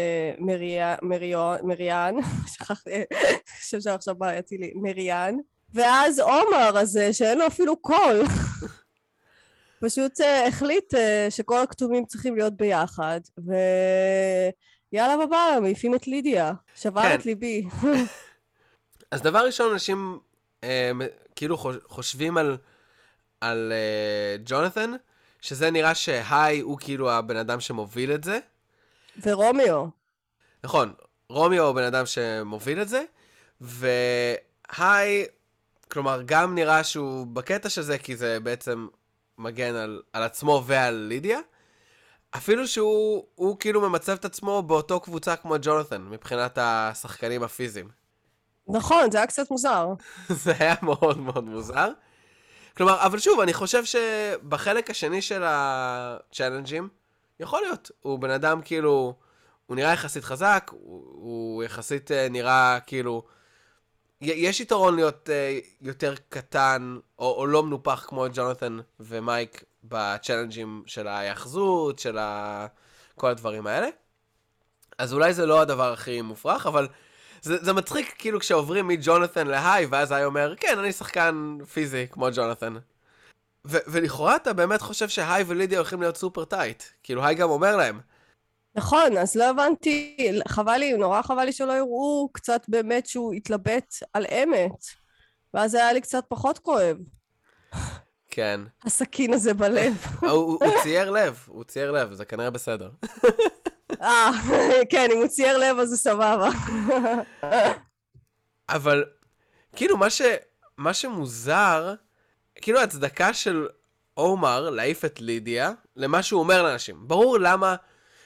מריאן, 1.62 2.14
שכחתי, 2.52 2.90
חושב 3.60 3.80
שעכשיו 3.80 4.14
בעייתי 4.14 4.58
לי, 4.58 4.72
מריאן. 4.74 5.36
ואז 5.74 6.18
עומר 6.18 6.78
הזה, 6.78 7.12
שאין 7.12 7.38
לו 7.38 7.46
אפילו 7.46 7.76
קול. 7.76 8.22
פשוט 9.80 10.20
uh, 10.20 10.48
החליט 10.48 10.94
uh, 10.94 10.96
שכל 11.30 11.58
הכתובים 11.58 12.04
צריכים 12.04 12.36
להיות 12.36 12.56
ביחד, 12.56 13.20
ויאללה 14.92 15.26
בבא, 15.26 15.58
מעיפים 15.62 15.94
את 15.94 16.06
לידיה. 16.06 16.52
שבר 16.76 17.02
כן. 17.02 17.14
את 17.14 17.26
ליבי. 17.26 17.68
אז 19.10 19.22
דבר 19.22 19.46
ראשון, 19.46 19.72
אנשים 19.72 20.18
uh, 20.60 20.64
כאילו 21.36 21.56
חושבים 21.86 22.36
על, 22.36 22.56
על 23.40 23.72
uh, 23.72 24.42
ג'ונתן, 24.44 24.92
שזה 25.40 25.70
נראה 25.70 25.94
שהי 25.94 26.60
הוא 26.60 26.78
כאילו 26.80 27.10
הבן 27.10 27.36
אדם 27.36 27.60
שמוביל 27.60 28.12
את 28.12 28.24
זה. 28.24 28.38
ורומיו. 29.22 29.86
נכון, 30.64 30.92
רומיו 31.28 31.62
הוא 31.62 31.70
הבן 31.70 31.82
אדם 31.82 32.06
שמוביל 32.06 32.82
את 32.82 32.88
זה, 32.88 33.04
והי, 33.60 35.24
כלומר, 35.90 36.22
גם 36.26 36.54
נראה 36.54 36.84
שהוא 36.84 37.26
בקטע 37.26 37.68
של 37.68 37.82
זה, 37.82 37.98
כי 37.98 38.16
זה 38.16 38.40
בעצם 38.40 38.86
מגן 39.38 39.74
על, 39.74 40.02
על 40.12 40.22
עצמו 40.22 40.62
ועל 40.66 40.94
לידיה. 40.94 41.40
אפילו 42.36 42.68
שהוא 42.68 43.58
כאילו 43.60 43.80
ממצב 43.80 44.12
את 44.12 44.24
עצמו 44.24 44.62
באותו 44.62 45.00
קבוצה 45.00 45.36
כמו 45.36 45.54
ג'ונתן, 45.62 46.02
מבחינת 46.02 46.58
השחקנים 46.60 47.42
הפיזיים. 47.42 47.88
נכון, 48.68 49.10
זה 49.10 49.18
היה 49.18 49.26
קצת 49.26 49.50
מוזר. 49.50 49.88
זה 50.44 50.52
היה 50.58 50.74
מאוד 50.82 51.18
מאוד 51.18 51.44
מוזר. 51.44 51.88
כלומר, 52.76 53.06
אבל 53.06 53.18
שוב, 53.18 53.40
אני 53.40 53.52
חושב 53.52 53.84
שבחלק 53.84 54.90
השני 54.90 55.22
של 55.22 55.42
הצ'אלנג'ים, 55.46 56.88
יכול 57.40 57.60
להיות, 57.60 57.90
הוא 58.00 58.18
בן 58.18 58.30
אדם 58.30 58.60
כאילו, 58.64 59.14
הוא 59.66 59.76
נראה 59.76 59.92
יחסית 59.92 60.24
חזק, 60.24 60.70
הוא, 60.72 61.04
הוא 61.12 61.64
יחסית 61.64 62.10
אה, 62.10 62.28
נראה 62.30 62.78
כאילו 62.86 63.22
יש 64.20 64.60
יתרון 64.60 64.94
להיות 64.94 65.28
אה, 65.28 65.66
יותר 65.80 66.14
קטן, 66.28 66.98
או, 67.18 67.34
או 67.36 67.46
לא 67.46 67.62
מנופח 67.62 68.04
כמו 68.08 68.26
ג'ונתן 68.34 68.78
ומייק 69.00 69.64
בצ'אלנג'ים 69.84 70.82
של 70.86 71.06
ההיאחזות, 71.08 71.98
של 71.98 72.18
ה... 72.18 72.66
כל 73.14 73.30
הדברים 73.30 73.66
האלה. 73.66 73.88
אז 74.98 75.12
אולי 75.12 75.34
זה 75.34 75.46
לא 75.46 75.60
הדבר 75.60 75.92
הכי 75.92 76.22
מופרך, 76.22 76.66
אבל 76.66 76.88
זה, 77.42 77.64
זה 77.64 77.72
מצחיק 77.72 78.14
כאילו 78.18 78.40
כשעוברים 78.40 78.88
מג'ונתן 78.88 79.46
להיי, 79.46 79.86
ואז 79.86 80.12
היי 80.12 80.24
אומר, 80.24 80.54
כן, 80.56 80.78
אני 80.78 80.92
שחקן 80.92 81.58
פיזי 81.72 82.06
כמו 82.10 82.28
ג'ונתן. 82.34 82.74
ולכאורה 83.64 84.36
אתה 84.36 84.52
באמת 84.52 84.82
חושב 84.82 85.08
שהיי 85.08 85.44
ולידיה 85.46 85.78
הולכים 85.78 86.00
להיות 86.00 86.16
סופר 86.16 86.44
טייט. 86.44 86.82
כאילו 87.02 87.24
היי 87.24 87.34
גם 87.34 87.50
אומר 87.50 87.76
להם, 87.76 88.00
נכון, 88.76 89.16
אז 89.16 89.36
לא 89.36 89.50
הבנתי, 89.50 90.16
חבל 90.48 90.76
לי, 90.76 90.92
נורא 90.92 91.22
חבל 91.22 91.44
לי 91.44 91.52
שלא 91.52 91.72
יראו 91.72 92.28
קצת 92.32 92.62
באמת 92.68 93.06
שהוא 93.06 93.34
התלבט 93.34 93.94
על 94.12 94.26
אמת, 94.26 94.84
ואז 95.54 95.74
היה 95.74 95.92
לי 95.92 96.00
קצת 96.00 96.24
פחות 96.28 96.58
כואב. 96.58 96.96
כן. 98.30 98.60
הסכין 98.84 99.32
הזה 99.32 99.54
בלב. 99.54 100.06
הוא, 100.30 100.58
צייר 100.82 101.10
לב, 101.10 101.44
הוא 101.46 101.64
צייר 101.64 101.90
לב, 101.90 102.12
זה 102.12 102.24
כנראה 102.24 102.50
בסדר. 102.50 102.90
אה, 104.02 104.30
כן, 104.90 105.08
אם 105.12 105.16
הוא 105.16 105.26
צייר 105.26 105.58
לב 105.58 105.78
אז 105.78 105.88
זה 105.88 105.96
סבבה. 105.96 106.48
אבל, 108.68 109.04
כאילו, 109.76 109.96
מה, 109.96 110.10
ש, 110.10 110.22
מה 110.76 110.94
שמוזר, 110.94 111.94
כאילו 112.54 112.80
ההצדקה 112.80 113.34
של 113.34 113.68
עומר 114.14 114.70
להעיף 114.70 115.04
את 115.04 115.20
לידיה, 115.20 115.72
למה 115.96 116.22
שהוא 116.22 116.40
אומר 116.40 116.62
לאנשים. 116.62 117.08
ברור 117.08 117.38
למה, 117.38 117.76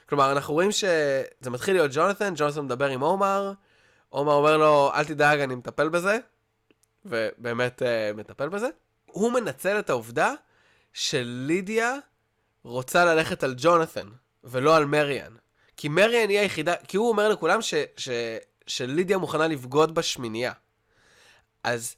כלומר, 0.08 0.32
אנחנו 0.32 0.54
רואים 0.54 0.72
שזה 0.72 1.50
מתחיל 1.50 1.74
להיות 1.74 1.90
ג'ונתן, 1.94 2.34
ג'ונתן 2.36 2.60
מדבר 2.60 2.86
עם 2.86 3.00
עומר, 3.00 3.52
עומר 4.08 4.32
אומר 4.32 4.56
לו, 4.56 4.90
אל 4.94 5.04
תדאג, 5.04 5.40
אני 5.40 5.54
מטפל 5.54 5.88
בזה, 5.88 6.18
ובאמת 7.04 7.82
uh, 7.82 8.16
מטפל 8.16 8.48
בזה. 8.48 8.68
הוא 9.06 9.32
מנצל 9.32 9.78
את 9.78 9.90
העובדה 9.90 10.32
שלידיה 10.92 11.94
רוצה 12.62 13.04
ללכת 13.04 13.42
על 13.42 13.54
ג'ונתן, 13.56 14.08
ולא 14.44 14.76
על 14.76 14.84
מריאן. 14.84 15.32
כי 15.76 15.88
מריאן 15.88 16.28
היא 16.28 16.38
היחידה, 16.38 16.74
כי 16.88 16.96
הוא 16.96 17.08
אומר 17.08 17.28
לכולם 17.28 17.62
ש, 17.62 17.74
ש, 17.96 18.08
שלידיה 18.66 19.18
מוכנה 19.18 19.46
לבגוד 19.46 19.94
בשמינייה. 19.94 20.52
אז 21.64 21.96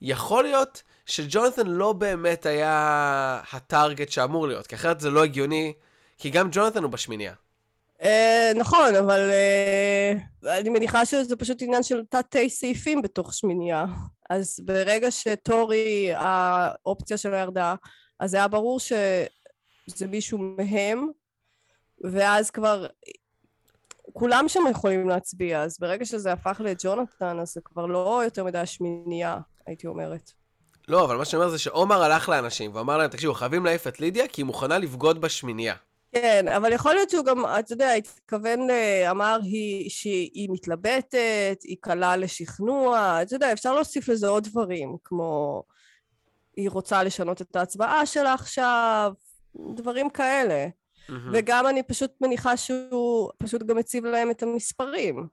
יכול 0.00 0.44
להיות 0.44 0.82
שג'ונתן 1.06 1.66
לא 1.66 1.92
באמת 1.92 2.46
היה 2.46 3.40
הטארגט 3.52 4.10
שאמור 4.10 4.48
להיות, 4.48 4.66
כי 4.66 4.74
אחרת 4.74 5.00
זה 5.00 5.10
לא 5.10 5.24
הגיוני, 5.24 5.72
כי 6.18 6.30
גם 6.30 6.48
ג'ונתן 6.52 6.82
הוא 6.82 6.90
בשמינייה. 6.92 7.34
אה, 8.02 8.52
נכון, 8.54 8.94
אבל 8.94 9.30
אה, 9.30 10.12
אני 10.58 10.68
מניחה 10.68 11.06
שזה 11.06 11.36
פשוט 11.36 11.62
עניין 11.62 11.82
של 11.82 12.02
תתי 12.10 12.50
סעיפים 12.50 13.02
בתוך 13.02 13.34
שמינייה. 13.34 13.84
אז 14.30 14.60
ברגע 14.64 15.10
שטורי, 15.10 16.08
האופציה 16.14 17.16
שלו 17.16 17.36
ירדה, 17.36 17.74
אז 18.20 18.34
היה 18.34 18.48
ברור 18.48 18.80
שזה 18.80 20.06
מישהו 20.08 20.38
מהם, 20.38 21.08
ואז 22.12 22.50
כבר 22.50 22.86
כולם 24.12 24.44
שם 24.48 24.60
יכולים 24.70 25.08
להצביע, 25.08 25.62
אז 25.62 25.78
ברגע 25.80 26.04
שזה 26.04 26.32
הפך 26.32 26.60
לג'ונתן, 26.64 27.38
אז 27.40 27.52
זה 27.52 27.60
כבר 27.64 27.86
לא 27.86 28.20
יותר 28.24 28.44
מדי 28.44 28.58
השמינייה, 28.58 29.38
הייתי 29.66 29.86
אומרת. 29.86 30.30
לא, 30.88 31.04
אבל 31.04 31.16
מה 31.16 31.24
שאני 31.24 31.42
אומר 31.42 31.50
זה 31.50 31.58
שעומר 31.58 32.02
הלך 32.02 32.28
לאנשים 32.28 32.74
ואמר 32.74 32.98
להם, 32.98 33.10
תקשיבו, 33.10 33.34
חייבים 33.34 33.64
להעיף 33.64 33.86
את 33.86 34.00
לידיה 34.00 34.28
כי 34.28 34.40
היא 34.40 34.46
מוכנה 34.46 34.78
לבגוד 34.78 35.20
בשמינייה. 35.20 35.74
כן, 36.12 36.48
אבל 36.48 36.72
יכול 36.72 36.94
להיות 36.94 37.10
שהוא 37.10 37.24
גם, 37.24 37.44
אתה 37.58 37.72
יודע, 37.72 37.92
התכוון, 37.92 38.70
אה, 38.70 39.10
אמר 39.10 39.38
היא, 39.42 39.90
שהיא 39.90 40.48
מתלבטת, 40.50 41.58
היא 41.62 41.76
קלה 41.80 42.16
לשכנוע, 42.16 43.18
אתה 43.22 43.34
יודע, 43.34 43.52
אפשר 43.52 43.74
להוסיף 43.74 44.08
לזה 44.08 44.28
עוד 44.28 44.44
דברים, 44.44 44.96
כמו 45.04 45.62
היא 46.56 46.70
רוצה 46.70 47.02
לשנות 47.02 47.42
את 47.42 47.56
ההצבעה 47.56 48.06
שלה 48.06 48.34
עכשיו, 48.34 49.12
דברים 49.74 50.10
כאלה. 50.10 50.66
Mm-hmm. 50.66 51.12
וגם 51.32 51.66
אני 51.66 51.82
פשוט 51.82 52.10
מניחה 52.20 52.56
שהוא 52.56 53.30
פשוט 53.38 53.62
גם 53.62 53.76
מציב 53.76 54.04
להם 54.04 54.30
את 54.30 54.42
המספרים. 54.42 55.26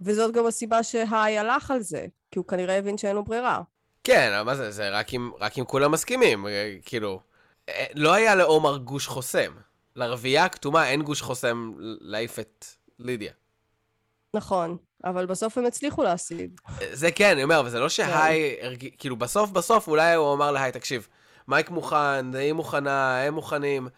וזאת 0.00 0.34
גם 0.34 0.46
הסיבה 0.46 0.82
שהי 0.82 1.38
הלך 1.38 1.70
על 1.70 1.80
זה, 1.80 2.06
כי 2.30 2.38
הוא 2.38 2.46
כנראה 2.46 2.78
הבין 2.78 2.98
שאין 2.98 3.16
לו 3.16 3.24
ברירה. 3.24 3.62
כן, 4.04 4.32
אבל 4.32 4.42
מה 4.42 4.54
זה, 4.54 4.70
זה 4.70 4.90
רק 4.90 5.14
אם, 5.14 5.30
רק 5.40 5.58
אם 5.58 5.64
כולם 5.64 5.92
מסכימים, 5.92 6.46
אה, 6.46 6.76
כאילו, 6.84 7.20
אה, 7.68 7.86
לא 7.94 8.12
היה 8.12 8.34
לעומר 8.34 8.76
גוש 8.76 9.06
חוסם. 9.06 9.52
לרבייה 9.96 10.44
הכתומה 10.44 10.88
אין 10.88 11.02
גוש 11.02 11.22
חוסם 11.22 11.72
להעיף 12.00 12.38
את 12.38 12.66
לידיה. 12.98 13.32
נכון, 14.34 14.76
אבל 15.04 15.26
בסוף 15.26 15.58
הם 15.58 15.66
הצליחו 15.66 16.02
להשיג. 16.02 16.60
זה 16.92 17.10
כן, 17.10 17.30
אני 17.30 17.44
אומר, 17.44 17.60
אבל 17.60 17.70
זה 17.70 17.80
לא 17.80 17.88
שהי, 17.88 18.56
הרג... 18.60 18.88
כאילו 18.98 19.16
בסוף 19.16 19.50
בסוף 19.50 19.88
אולי 19.88 20.14
הוא 20.14 20.34
אמר 20.34 20.50
להי, 20.50 20.72
תקשיב, 20.72 21.08
מייק 21.48 21.70
מוכן, 21.70 22.34
היא 22.34 22.52
מוכנה, 22.52 23.22
הם 23.22 23.34
מוכנים, 23.34 23.88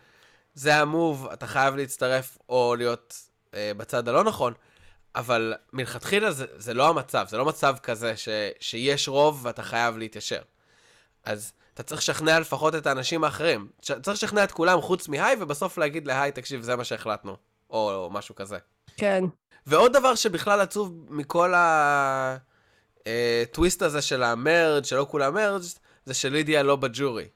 זה 0.54 0.76
המוב, 0.76 1.28
אתה 1.32 1.46
חייב 1.46 1.76
להצטרף 1.76 2.38
או 2.48 2.74
להיות 2.78 3.14
אה, 3.54 3.72
בצד 3.76 4.08
הלא 4.08 4.24
נכון, 4.24 4.52
אבל 5.14 5.54
מלכתחילה 5.72 6.32
זה, 6.32 6.46
זה 6.56 6.74
לא 6.74 6.88
המצב, 6.88 7.26
זה 7.28 7.38
לא 7.38 7.44
מצב 7.44 7.76
כזה 7.82 8.16
ש, 8.16 8.28
שיש 8.60 9.08
רוב 9.08 9.40
ואתה 9.42 9.62
חייב 9.62 9.96
להתיישר. 9.96 10.42
אז 11.24 11.52
אתה 11.76 11.82
צריך 11.82 12.00
לשכנע 12.00 12.40
לפחות 12.40 12.74
את 12.74 12.86
האנשים 12.86 13.24
האחרים. 13.24 13.68
צריך 13.80 14.08
לשכנע 14.08 14.44
את 14.44 14.52
כולם 14.52 14.80
חוץ 14.80 15.08
מהי, 15.08 15.36
ובסוף 15.40 15.78
להגיד 15.78 16.06
להי, 16.06 16.32
תקשיב, 16.32 16.62
זה 16.62 16.76
מה 16.76 16.84
שהחלטנו. 16.84 17.36
או, 17.70 17.94
או 17.94 18.10
משהו 18.10 18.34
כזה. 18.34 18.58
כן. 18.96 19.24
ועוד 19.66 19.92
דבר 19.92 20.14
שבכלל 20.14 20.60
עצוב 20.60 21.06
מכל 21.08 21.52
הטוויסט 23.06 23.82
הזה 23.82 24.02
של 24.02 24.22
המרג', 24.22 24.84
שלא 24.84 25.06
כולם 25.10 25.34
מרג', 25.34 25.62
זה 26.04 26.14
שלידיה 26.14 26.62
לא 26.62 26.76
בג'ורי. 26.76 27.28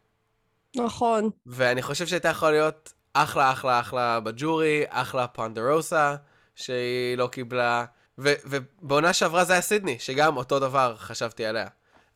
נכון. 0.77 1.31
ואני 1.47 1.83
חושב 1.83 2.07
שהייתה 2.07 2.29
יכולה 2.29 2.51
להיות 2.53 2.93
אחלה, 3.13 3.53
אחלה, 3.53 3.81
אחלה 3.81 4.21
בג'ורי, 4.21 4.85
אחלה 4.89 5.27
פונדרוסה, 5.27 6.17
שהיא 6.55 7.19
לא 7.19 7.27
קיבלה. 7.27 7.85
ובעונה 8.19 9.13
שעברה 9.13 9.45
זה 9.45 9.53
היה 9.53 9.63
סידני, 9.63 9.99
שגם 9.99 10.37
אותו 10.37 10.59
דבר 10.59 10.97
חשבתי 10.99 11.45
עליה. 11.47 11.67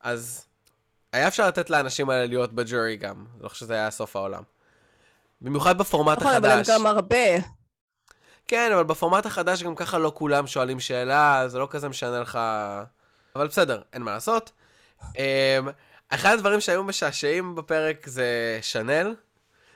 אז 0.01 0.44
היה 1.15 1.29
אפשר 1.29 1.49
לתת 1.49 1.71
לאנשים 1.71 2.11
האלה 2.11 2.27
להיות 2.27 2.53
בג'ורי 2.53 2.97
גם, 2.97 3.25
לא 3.41 3.49
חושב 3.49 3.61
שזה 3.61 3.75
היה 3.75 3.91
סוף 3.91 4.17
העולם. 4.17 4.43
במיוחד 5.41 5.79
בפורמט 5.79 6.19
נכון, 6.19 6.33
החדש. 6.33 6.51
אבל 6.51 6.59
הם 6.59 6.62
גם 6.81 6.87
הרבה. 6.87 7.27
כן, 8.49 8.71
אבל 8.75 8.85
בפורמט 8.85 9.27
החדש 9.27 9.62
גם 9.62 9.75
ככה 9.75 9.99
לא 9.99 10.12
כולם 10.15 10.47
שואלים 10.47 10.81
שאלה, 10.81 11.45
זה 11.47 11.59
לא 11.59 11.69
כזה 11.71 11.89
משנה 11.89 12.21
לך... 12.21 12.39
אבל 13.37 13.47
בסדר, 13.47 13.83
אין 13.93 14.03
מה 14.03 14.12
לעשות. 14.12 14.53
Um, 15.03 15.07
אחד 16.09 16.33
הדברים 16.33 16.61
שהיו 16.61 16.85
משעשעים 16.85 17.55
בפרק 17.55 18.07
זה 18.07 18.59
שנל. 18.62 19.15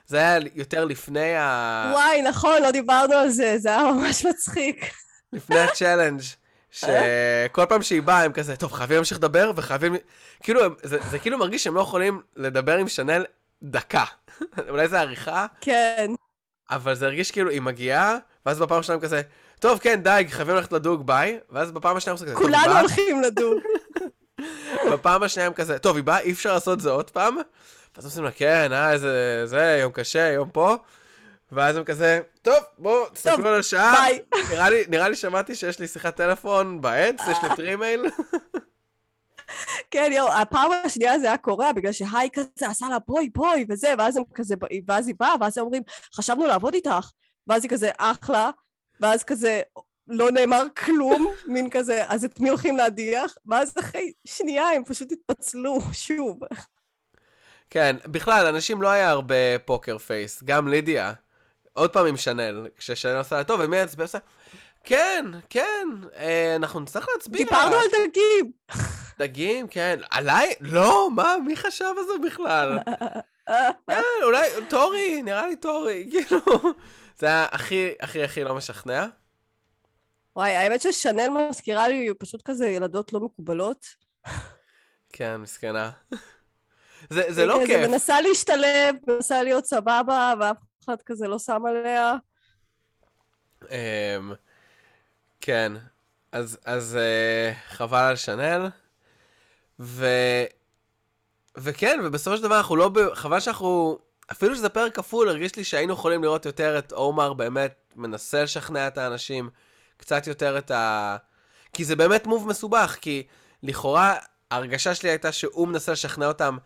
זה 0.07 0.16
היה 0.16 0.39
יותר 0.55 0.84
לפני 0.84 1.36
ה... 1.36 1.91
וואי, 1.93 2.22
נכון, 2.22 2.62
לא 2.62 2.70
דיברנו 2.70 3.14
על 3.14 3.28
זה, 3.28 3.59
זה 3.59 3.68
היה 3.68 3.93
ממש 3.93 4.24
מצחיק. 4.24 4.93
לפני 5.32 5.59
ה 5.59 5.64
challenge. 5.64 6.22
שכל 6.71 7.66
פעם 7.69 7.83
שהיא 7.83 8.03
באה 8.03 8.23
הם 8.23 8.33
כזה, 8.33 8.57
טוב, 8.57 8.73
חייבים 8.73 8.97
להמשיך 8.97 9.19
לדבר 9.19 9.53
וחייבים... 9.57 9.97
כאילו, 10.43 10.61
זה, 10.83 10.99
זה 11.11 11.19
כאילו 11.19 11.39
מרגיש 11.39 11.64
שהם 11.64 11.75
לא 11.75 11.81
יכולים 11.81 12.23
לדבר 12.37 12.77
עם 12.77 12.89
שנל 12.89 13.25
דקה. 13.62 14.05
אולי 14.71 14.89
זה 14.89 15.01
עריכה? 15.01 15.47
כן. 15.61 16.11
אבל 16.71 16.95
זה 16.95 17.07
הרגיש 17.07 17.31
כאילו 17.31 17.51
היא 17.51 17.62
מגיעה, 17.62 18.16
ואז 18.47 18.59
בפעם 18.59 18.81
השנייה 18.81 19.01
כזה, 19.01 19.23
טוב, 19.61 19.79
כן, 19.79 20.03
די, 20.03 20.25
חייבים 20.31 20.55
ללכת 20.55 20.73
לדוג, 20.73 21.07
ביי. 21.07 21.39
ואז 21.51 21.71
בפעם 21.71 21.97
השנייה 21.97 22.16
הם 22.19 22.27
כזה, 22.27 22.35
כולנו 22.35 22.79
הולכים 22.79 23.23
לדוג. 23.23 23.59
בפעם 24.93 25.23
השנייה 25.23 25.47
הם 25.47 25.53
כזה, 25.53 25.79
טוב, 25.79 25.97
היא 25.97 26.05
באה, 26.05 26.19
אי 26.19 26.33
אפשר 26.33 26.53
לעשות 26.53 26.81
זה 26.81 26.91
עוד 26.91 27.11
פעם? 27.11 27.37
ואז 27.97 28.05
עושים 28.05 28.25
לה, 28.25 28.31
כן, 28.31 28.73
אה, 28.73 28.93
איזה, 28.93 29.43
זה, 29.47 29.79
יום 29.81 29.93
קשה, 29.93 30.33
יום 30.33 30.51
פה. 30.51 30.77
ואז 31.53 31.76
הם 31.76 31.84
כזה, 31.84 32.20
טוב, 32.42 32.59
בואו, 32.78 33.09
תסתכלו 33.09 33.49
על 33.49 33.61
השעה. 33.61 34.07
נראה 34.51 34.70
לי, 34.70 34.84
נראה 34.88 35.09
לי 35.09 35.16
שמעתי 35.16 35.55
שיש 35.55 35.78
לי 35.78 35.88
שיחת 35.88 36.16
טלפון 36.16 36.80
בעץ, 36.80 37.20
יש 37.30 37.38
לי 37.42 37.49
tree 37.57 37.79
mail. 37.79 38.07
כן, 39.90 40.11
יואו, 40.14 40.32
הפעם 40.32 40.70
השנייה 40.84 41.18
זה 41.18 41.26
היה 41.26 41.36
קורע, 41.36 41.72
בגלל 41.72 41.92
שהי 41.92 42.28
כזה 42.32 42.68
עשה 42.68 42.88
לה 42.88 42.99
בואי, 43.07 43.28
בואי, 43.28 43.66
וזה, 43.68 43.94
ואז 43.99 44.16
הם 44.16 44.22
כזה, 44.34 44.55
ואז 44.86 45.07
היא 45.07 45.14
באה, 45.18 45.34
ואז 45.40 45.59
הם 45.59 45.64
אומרים, 45.64 45.82
חשבנו 46.14 46.46
לעבוד 46.46 46.74
איתך. 46.74 47.11
ואז 47.46 47.64
היא 47.64 47.70
כזה, 47.70 47.90
אחלה, 47.99 48.51
ואז 49.01 49.24
כזה, 49.24 49.62
לא 50.09 50.30
נאמר 50.30 50.64
כלום, 50.76 51.32
מין 51.55 51.70
כזה, 51.70 52.05
אז 52.09 52.24
את 52.24 52.40
מי 52.40 52.49
הולכים 52.49 52.76
להדיח? 52.76 53.34
ואז 53.46 53.74
אחרי 53.80 54.12
שנייה 54.24 54.68
הם 54.68 54.84
פשוט 54.84 55.12
התפצלו 55.12 55.78
שוב. 55.92 56.40
כן, 57.70 57.96
בכלל, 58.05 58.46
אנשים 58.46 58.82
לא 58.82 58.88
היה 58.88 59.11
הרבה 59.11 59.59
poker 59.64 59.99
face, 59.99 60.43
גם 60.44 60.68
לידיה. 60.68 61.12
עוד 61.79 61.93
פעם 61.93 62.07
עם 62.07 62.16
שנל, 62.16 62.68
כששנל 62.76 63.16
עושה, 63.16 63.45
טוב, 63.45 63.61
ומי 63.64 63.76
יצביע? 63.76 64.05
עושה, 64.05 64.18
כן, 64.85 65.24
כן, 65.51 65.89
אה, 66.16 66.57
אנחנו 66.57 66.81
נצטרך 66.81 67.07
להצביע. 67.14 67.45
דיברנו 67.45 67.76
על 67.76 67.87
דגים. 67.93 68.53
דגים, 69.18 69.68
כן. 69.68 69.99
עליי? 70.11 70.55
לא, 70.61 71.09
מה, 71.14 71.37
מי 71.47 71.57
חשב 71.57 71.95
על 71.99 72.05
זה 72.05 72.12
בכלל? 72.26 72.79
אה, 73.49 74.01
אולי, 74.22 74.49
טורי, 74.68 75.22
נראה 75.22 75.47
לי 75.47 75.57
טורי, 75.57 76.09
כאילו. 76.11 76.41
זה 77.18 77.26
היה 77.26 77.47
הכי, 77.53 77.93
הכי, 78.01 78.24
הכי 78.24 78.45
לא 78.45 78.55
משכנע. 78.55 79.07
וואי, 80.37 80.57
האמת 80.57 80.81
ששנל 80.81 81.29
מזכירה 81.29 81.89
לי 81.89 82.09
פשוט 82.18 82.43
כזה 82.45 82.68
ילדות 82.68 83.12
לא 83.12 83.20
מקובלות. 83.20 83.87
כן, 85.12 85.37
מסכנה. 85.37 85.91
זה, 87.11 87.22
זה 87.29 87.47
לא 87.47 87.61
כיף. 87.66 87.81
זה 87.81 87.89
מנסה 87.89 88.20
להשתלב, 88.20 88.95
מנסה 89.09 89.43
להיות 89.43 89.64
סבבה, 89.64 90.35
ואף 90.41 90.57
אחד 90.89 91.03
כזה 91.03 91.28
לא 91.28 91.39
שם 91.39 91.62
עליה. 91.66 92.14
Um, 93.62 93.66
כן, 95.41 95.72
אז, 96.32 96.59
אז 96.64 96.99
uh, 96.99 97.74
חבל 97.74 97.99
על 97.99 98.16
שנל. 98.16 98.68
ו... 99.80 100.07
וכן, 101.57 102.01
ובסופו 102.05 102.36
של 102.36 102.43
דבר 102.43 102.57
אנחנו 102.57 102.76
לא... 102.76 102.89
ב... 102.89 103.14
חבל 103.14 103.41
שאנחנו... 103.41 103.99
אפילו 104.32 104.55
שזה 104.55 104.68
פרק 104.68 104.97
כפול, 104.97 105.28
הרגיש 105.28 105.57
לי 105.57 105.64
שהיינו 105.64 105.93
יכולים 105.93 106.22
לראות 106.22 106.47
יותר 106.47 106.78
את 106.78 106.93
עומר 106.93 107.32
באמת 107.32 107.93
מנסה 107.97 108.43
לשכנע 108.43 108.89
את 108.89 108.99
האנשים, 108.99 109.51
קצת 109.97 110.26
יותר 110.26 110.59
את 110.59 110.70
ה... 110.70 111.16
כי 111.72 111.84
זה 111.84 111.97
באמת 111.97 112.26
מוב 112.26 112.49
מסובך, 112.49 112.97
כי 113.01 113.26
לכאורה 113.62 114.16
ההרגשה 114.51 114.95
שלי 114.95 115.11
הייתה 115.11 115.32
שהוא 115.32 115.68
מנסה 115.68 115.93
לשכנע 115.93 116.28
אותם 116.28 116.57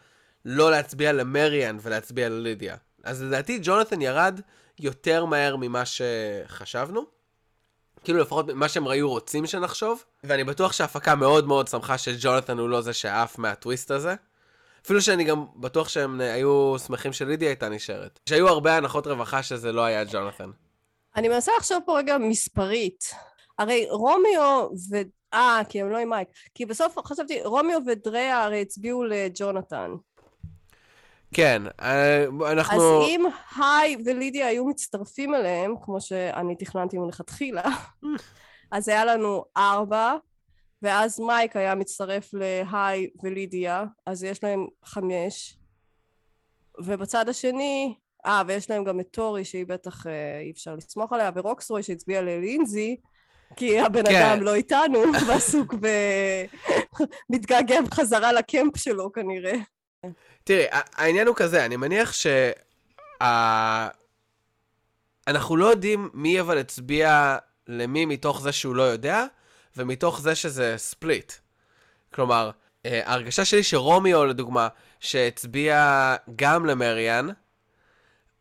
לא 0.44 0.70
להצביע 0.70 1.12
למריאן 1.12 1.78
ולהצביע 1.82 2.28
ללידיה. 2.28 2.76
אז 3.04 3.22
לדעתי 3.22 3.58
ג'ונתן 3.62 4.02
ירד 4.02 4.40
יותר 4.78 5.24
מהר 5.24 5.56
ממה 5.56 5.82
שחשבנו, 5.84 7.04
כאילו 8.04 8.18
לפחות 8.18 8.46
מה 8.48 8.68
שהם 8.68 8.88
היו 8.88 9.10
רוצים 9.10 9.46
שנחשוב, 9.46 10.04
ואני 10.24 10.44
בטוח 10.44 10.72
שההפקה 10.72 11.14
מאוד 11.14 11.46
מאוד 11.46 11.68
שמחה 11.68 11.98
שג'ונתן 11.98 12.58
הוא 12.58 12.68
לא 12.68 12.80
זה 12.80 12.92
שעף 12.92 13.38
מהטוויסט 13.38 13.90
הזה. 13.90 14.14
אפילו 14.84 15.02
שאני 15.02 15.24
גם 15.24 15.46
בטוח 15.56 15.88
שהם 15.88 16.20
היו 16.20 16.74
שמחים 16.86 17.12
שלידיה 17.12 17.48
הייתה 17.48 17.68
נשארת. 17.68 18.20
שהיו 18.28 18.48
הרבה 18.48 18.76
הנחות 18.76 19.06
רווחה 19.06 19.42
שזה 19.42 19.72
לא 19.72 19.84
היה 19.84 20.04
ג'ונתן. 20.04 20.50
אני 21.16 21.28
מנסה 21.28 21.52
לחשוב 21.58 21.78
פה 21.86 21.98
רגע 21.98 22.18
מספרית. 22.18 23.10
הרי 23.58 23.86
רומיו 23.90 24.68
ו... 24.90 24.96
אה, 25.34 25.60
כי 25.68 25.80
הם 25.80 25.90
לא 25.90 25.98
עם 25.98 26.10
מייק. 26.10 26.28
כי 26.54 26.66
בסוף 26.66 26.98
חשבתי, 27.06 27.42
רומיו 27.44 27.78
ודריה 27.86 28.44
הרי 28.44 28.62
הצביעו 28.62 29.04
לג'ונתן. 29.04 29.90
כן, 31.32 31.62
אה, 31.80 32.24
אנחנו... 32.52 33.02
אז 33.02 33.08
אם 33.08 33.24
היי 33.56 33.96
ולידיה 34.04 34.46
היו 34.46 34.64
מצטרפים 34.64 35.34
אליהם, 35.34 35.74
כמו 35.82 36.00
שאני 36.00 36.56
תכננתי 36.56 36.98
מלכתחילה, 36.98 37.62
אז 38.72 38.88
היה 38.88 39.04
לנו 39.04 39.44
ארבע, 39.56 40.14
ואז 40.82 41.20
מייק 41.20 41.56
היה 41.56 41.74
מצטרף 41.74 42.30
להיי 42.32 43.10
ולידיה, 43.22 43.84
אז 44.06 44.24
יש 44.24 44.44
להם 44.44 44.66
חמש. 44.84 45.58
ובצד 46.84 47.28
השני, 47.28 47.94
אה, 48.26 48.42
ויש 48.46 48.70
להם 48.70 48.84
גם 48.84 49.00
את 49.00 49.06
טורי, 49.10 49.44
שהיא 49.44 49.66
בטח 49.66 50.06
אה, 50.06 50.40
אי 50.40 50.50
אפשר 50.50 50.74
לסמוך 50.74 51.12
עליה, 51.12 51.30
ורוקסרוי 51.34 51.82
שהצביע 51.82 52.22
ללינזי, 52.22 52.96
כי 53.56 53.80
הבן 53.80 54.04
כן. 54.06 54.22
אדם 54.22 54.42
לא 54.42 54.54
איתנו, 54.54 54.98
ועסוק 55.28 55.74
ב... 55.80 55.86
מתגעגע 57.30 57.78
חזרה 57.94 58.32
לקמפ 58.32 58.76
שלו 58.76 59.12
כנראה. 59.12 59.54
תראי, 60.44 60.64
העניין 60.70 61.26
הוא 61.26 61.36
כזה, 61.36 61.64
אני 61.64 61.76
מניח 61.76 62.12
ש... 62.12 62.26
אנחנו 65.26 65.56
לא 65.56 65.66
יודעים 65.66 66.10
מי 66.14 66.40
אבל 66.40 66.58
הצביע 66.58 67.36
למי 67.68 68.04
מתוך 68.06 68.40
זה 68.40 68.52
שהוא 68.52 68.74
לא 68.74 68.82
יודע, 68.82 69.24
ומתוך 69.76 70.20
זה 70.20 70.34
שזה 70.34 70.74
ספליט. 70.76 71.32
כלומר, 72.14 72.50
אה, 72.86 73.00
ההרגשה 73.04 73.44
שלי 73.44 73.62
שרומיו, 73.62 74.24
לדוגמה, 74.24 74.68
שהצביע 75.00 76.16
גם 76.36 76.66
למריאן, 76.66 77.28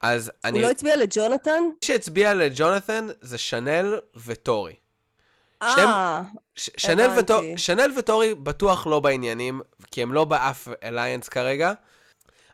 אז 0.01 0.31
אני... 0.43 0.57
הוא 0.57 0.67
לא 0.67 0.71
הצביע 0.71 0.95
לג'ונתן? 0.95 1.63
מי 1.63 1.75
שהצביע 1.81 2.33
לג'ונתן 2.33 3.07
זה 3.21 3.37
שנל 3.37 3.99
וטורי. 4.25 4.75
אה, 5.61 6.21
שנל, 6.55 7.09
וטור... 7.19 7.41
שנל 7.57 7.91
וטורי 7.97 8.35
בטוח 8.35 8.87
לא 8.87 8.99
בעניינים, 8.99 9.61
כי 9.91 10.01
הם 10.01 10.13
לא 10.13 10.25
באף 10.25 10.67
אליינס 10.83 11.29
כרגע, 11.29 11.73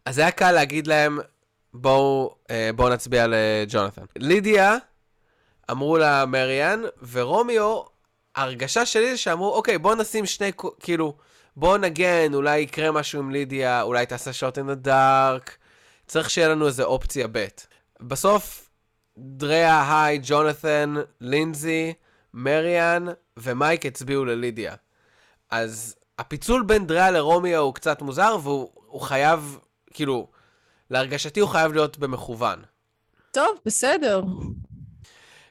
אז 0.06 0.18
היה 0.18 0.32
קל 0.32 0.52
להגיד 0.52 0.88
להם, 0.88 1.20
בואו 1.74 2.36
אה, 2.50 2.70
בוא 2.76 2.90
נצביע 2.90 3.26
לג'ונתן. 3.28 4.02
לידיה, 4.18 4.78
אמרו 5.72 5.98
לה 5.98 6.26
מריאן, 6.26 6.82
ורומיו, 7.12 7.82
ההרגשה 8.36 8.86
שלי 8.86 9.12
זה 9.12 9.18
שאמרו, 9.18 9.54
אוקיי, 9.54 9.78
בואו 9.78 9.96
נשים 9.96 10.26
שני, 10.26 10.52
כאילו, 10.80 11.18
בואו 11.56 11.78
נגן, 11.78 12.34
אולי 12.34 12.60
יקרה 12.60 12.92
משהו 12.92 13.20
עם 13.20 13.32
לידיה, 13.32 13.82
אולי 13.82 14.06
תעשה 14.06 14.34
שוט 14.34 14.58
אין 14.58 14.70
הדארק, 14.70 15.58
צריך 16.08 16.30
שיהיה 16.30 16.50
לנו 16.50 16.68
איזה 16.68 16.84
אופציה 16.84 17.28
ב'. 17.32 17.46
בסוף, 18.00 18.70
דריה, 19.18 20.04
היי, 20.04 20.20
ג'ונתן, 20.24 20.96
לינזי, 21.22 21.94
מריאן 22.38 23.06
ומייק 23.38 23.86
הצביעו 23.86 24.26
ללידיה. 24.26 24.76
אז 25.50 25.96
הפיצול 26.20 26.64
בין 26.64 26.88
דריה 26.88 27.12
לרומיו 27.12 27.60
הוא 27.60 27.74
קצת 27.74 28.02
מוזר, 28.02 28.38
והוא 28.44 29.02
חייב, 29.02 29.60
כאילו, 29.94 30.28
להרגשתי 30.90 31.40
הוא 31.40 31.50
חייב 31.50 31.74
להיות 31.74 31.98
במכוון. 31.98 32.64
טוב, 33.32 33.60
בסדר. 33.66 34.22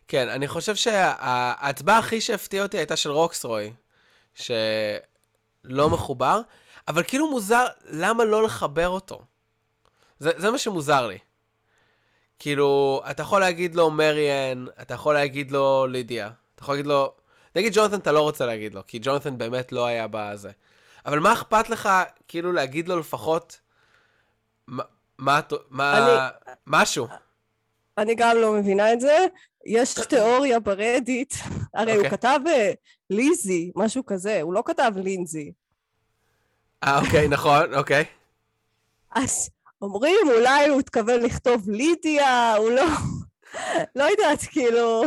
כן, 0.09 0.28
אני 0.28 0.49
חושב 0.49 0.74
שההצבעה 0.74 1.99
הכי 1.99 2.20
שהפתיעה 2.20 2.64
אותי 2.64 2.76
הייתה 2.76 2.97
של 2.97 3.11
רוקסרוי, 3.11 3.72
שלא 4.34 5.91
מחובר, 5.91 6.41
אבל 6.89 7.03
כאילו 7.03 7.30
מוזר, 7.30 7.66
למה 7.84 8.24
לא 8.24 8.43
לחבר 8.43 8.89
אותו? 8.89 9.22
זה, 10.18 10.30
זה 10.37 10.51
מה 10.51 10.59
שמוזר 10.59 11.07
לי. 11.07 11.18
כאילו, 12.39 13.03
אתה 13.11 13.22
יכול 13.22 13.41
להגיד 13.41 13.74
לו 13.74 13.91
מריאן, 13.91 14.64
אתה 14.82 14.95
יכול 14.95 15.14
להגיד 15.14 15.51
לו 15.51 15.87
לידיה, 15.87 16.30
אתה 16.57 16.63
יכול 16.63 16.75
להגיד 16.75 16.87
לו, 16.87 17.13
נגיד 17.57 17.73
ג'ונתן 17.75 17.99
אתה 17.99 18.13
לא 18.13 18.21
רוצה 18.21 18.47
להגיד 18.47 18.75
לו, 18.75 18.83
כי 18.87 18.99
ג'ונתן 19.03 19.39
באמת 19.39 19.73
לא 19.73 19.87
היה 19.87 20.07
בזה. 20.11 20.51
אבל 21.07 21.19
מה 21.19 21.33
אכפת 21.33 21.71
לך, 21.71 21.89
כאילו, 22.29 22.53
להגיד 22.53 22.89
לו 22.89 22.99
לפחות, 22.99 23.61
מה, 24.67 24.83
מה, 25.19 25.41
מה 25.71 25.99
אני, 25.99 26.53
משהו? 26.67 27.07
אני 27.99 28.15
גם 28.15 28.37
לא 28.37 28.53
מבינה 28.53 28.93
את 28.93 29.01
זה. 29.01 29.27
יש 29.67 29.95
תיאוריה 29.95 30.61
ברדיט, 30.61 31.35
הרי 31.75 31.93
okay. 31.93 31.95
הוא 31.95 32.05
אוקיי. 32.05 32.11
כתב 32.11 32.41
אה, 32.47 32.73
ליזי, 33.11 33.73
משהו 33.77 34.07
כזה, 34.07 34.43
הוא 34.43 34.55
לא 34.55 34.63
כתב 34.67 34.93
לינזי. 34.97 35.53
אה, 36.85 37.01
אוקיי, 37.05 37.29
נכון, 37.29 37.75
אוקיי. 37.75 38.05
אז 39.15 39.51
אומרים, 39.83 40.29
אולי 40.37 40.69
הוא 40.69 40.81
התכוון 40.81 41.21
לכתוב 41.21 41.71
לידיה, 41.71 42.55
הוא 42.55 42.71
לא... 42.71 42.85
לא 43.97 44.05
יודעת, 44.05 44.41
כאילו... 44.41 45.05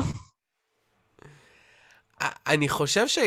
אני 2.21 2.69
חושב 2.69 3.07
ש... 3.07 3.19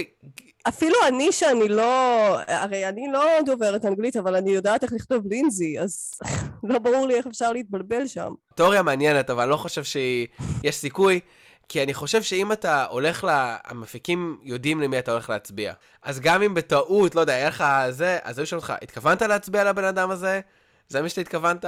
אפילו 0.68 0.94
אני 1.08 1.32
שאני 1.32 1.68
לא... 1.68 2.36
הרי 2.48 2.88
אני 2.88 3.06
לא 3.12 3.24
דוברת 3.46 3.84
אנגלית, 3.84 4.16
אבל 4.16 4.36
אני 4.36 4.50
יודעת 4.50 4.82
איך 4.82 4.92
לכתוב 4.92 5.26
לינזי, 5.26 5.80
אז 5.80 6.14
לא 6.70 6.78
ברור 6.78 7.06
לי 7.06 7.14
איך 7.14 7.26
אפשר 7.26 7.52
להתבלבל 7.52 8.06
שם. 8.06 8.32
תיאוריה 8.54 8.82
מעניינת, 8.82 9.30
אבל 9.30 9.42
אני 9.42 9.50
לא 9.50 9.56
חושב 9.56 9.84
שיש 9.84 10.76
סיכוי, 10.76 11.20
כי 11.68 11.82
אני 11.82 11.94
חושב 11.94 12.22
שאם 12.22 12.52
אתה 12.52 12.84
הולך 12.84 13.24
ל... 13.24 13.28
המפיקים 13.64 14.38
יודעים 14.42 14.80
למי 14.80 14.98
אתה 14.98 15.12
הולך 15.12 15.30
להצביע. 15.30 15.72
אז 16.02 16.20
גם 16.20 16.42
אם 16.42 16.54
בטעות, 16.54 17.14
לא 17.14 17.20
יודע, 17.20 17.34
היה 17.34 17.48
לך 17.48 17.64
זה, 17.90 18.18
אז 18.22 18.38
היו 18.38 18.46
שואלים 18.46 18.62
אותך, 18.62 18.74
התכוונת 18.82 19.22
להצביע 19.22 19.64
לבן 19.64 19.84
אדם 19.84 20.10
הזה? 20.10 20.40
זה 20.88 21.02
מה 21.02 21.08
שאתה 21.08 21.20
התכוונת? 21.20 21.64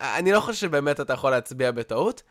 אני 0.00 0.32
לא 0.32 0.40
חושב 0.40 0.58
שבאמת 0.58 1.00
אתה 1.00 1.12
יכול 1.12 1.30
להצביע 1.30 1.70
בטעות. 1.70 2.22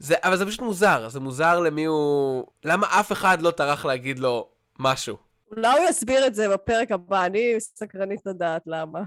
זה, 0.00 0.14
אבל 0.22 0.36
זה 0.36 0.46
פשוט 0.46 0.60
מוזר, 0.60 1.08
זה 1.08 1.20
מוזר 1.20 1.60
למי 1.60 1.84
הוא... 1.84 2.46
למה 2.64 3.00
אף 3.00 3.12
אחד 3.12 3.42
לא 3.42 3.50
טרח 3.50 3.84
להגיד 3.84 4.18
לו 4.18 4.48
משהו? 4.78 5.16
אולי 5.50 5.78
הוא 5.78 5.88
יסביר 5.88 6.26
את 6.26 6.34
זה 6.34 6.48
בפרק 6.48 6.92
הבא, 6.92 7.24
אני 7.24 7.54
סקרנית 7.58 8.26
לדעת 8.26 8.62
למה. 8.66 9.00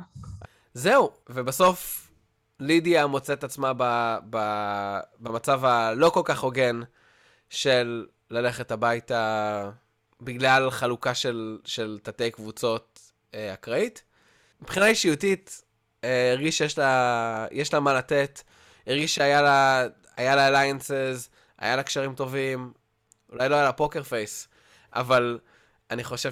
זהו, 0.73 1.11
ובסוף 1.29 2.07
לידיה 2.59 3.07
מוצאת 3.07 3.43
עצמה 3.43 3.73
ב, 3.77 3.83
ב, 4.29 4.37
במצב 5.19 5.65
הלא 5.65 6.09
כל 6.09 6.21
כך 6.25 6.39
הוגן 6.39 6.81
של 7.49 8.05
ללכת 8.31 8.71
הביתה 8.71 9.69
בגלל 10.21 10.71
חלוקה 10.71 11.13
של, 11.13 11.57
של 11.65 11.99
תתי 12.03 12.31
קבוצות 12.31 13.11
אה, 13.33 13.53
אקראית. 13.53 14.03
מבחינה 14.61 14.87
אישיותית, 14.87 15.61
אה, 16.03 16.31
הרגיש 16.31 16.57
שיש 16.57 16.77
לה, 16.77 17.47
לה 17.73 17.79
מה 17.79 17.93
לתת, 17.93 18.41
הרגיש 18.87 19.15
שהיה 19.15 19.41
לה 19.41 19.85
היה 20.17 20.35
לה 20.35 20.47
אליינסס, 20.47 21.29
היה 21.59 21.75
לה 21.75 21.83
קשרים 21.83 22.15
טובים, 22.15 22.73
אולי 23.31 23.49
לא 23.49 23.55
היה 23.55 23.63
לה 23.63 23.71
פוקר 23.71 24.03
פייס, 24.03 24.47
אבל 24.93 25.39
אני 25.91 26.03
חושב 26.03 26.29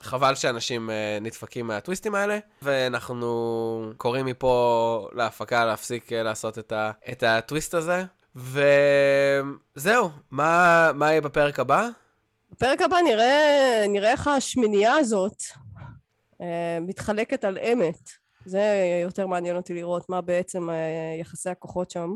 שחבל 0.00 0.34
שאנשים 0.34 0.90
uh, 0.90 1.22
נדפקים 1.22 1.66
מהטוויסטים 1.66 2.14
האלה, 2.14 2.38
ואנחנו 2.62 3.92
קוראים 3.96 4.26
מפה 4.26 5.08
להפקה 5.12 5.64
להפסיק 5.64 6.12
uh, 6.12 6.14
לעשות 6.14 6.58
את, 6.58 6.72
ה, 6.72 6.90
את 7.12 7.22
הטוויסט 7.22 7.74
הזה. 7.74 8.04
וזהו, 8.36 10.10
מה, 10.30 10.90
מה 10.94 11.10
יהיה 11.10 11.20
בפרק 11.20 11.60
הבא? 11.60 11.88
בפרק 12.52 12.82
הבא 12.82 12.96
נראה, 13.04 13.84
נראה 13.88 14.10
איך 14.10 14.28
השמינייה 14.28 14.92
הזאת 14.94 15.42
uh, 16.32 16.44
מתחלקת 16.80 17.44
על 17.44 17.58
אמת. 17.58 18.10
זה 18.44 18.62
יותר 19.02 19.26
מעניין 19.26 19.56
אותי 19.56 19.74
לראות 19.74 20.08
מה 20.08 20.20
בעצם 20.20 20.68
יחסי 21.20 21.50
הכוחות 21.50 21.90
שם. 21.90 22.14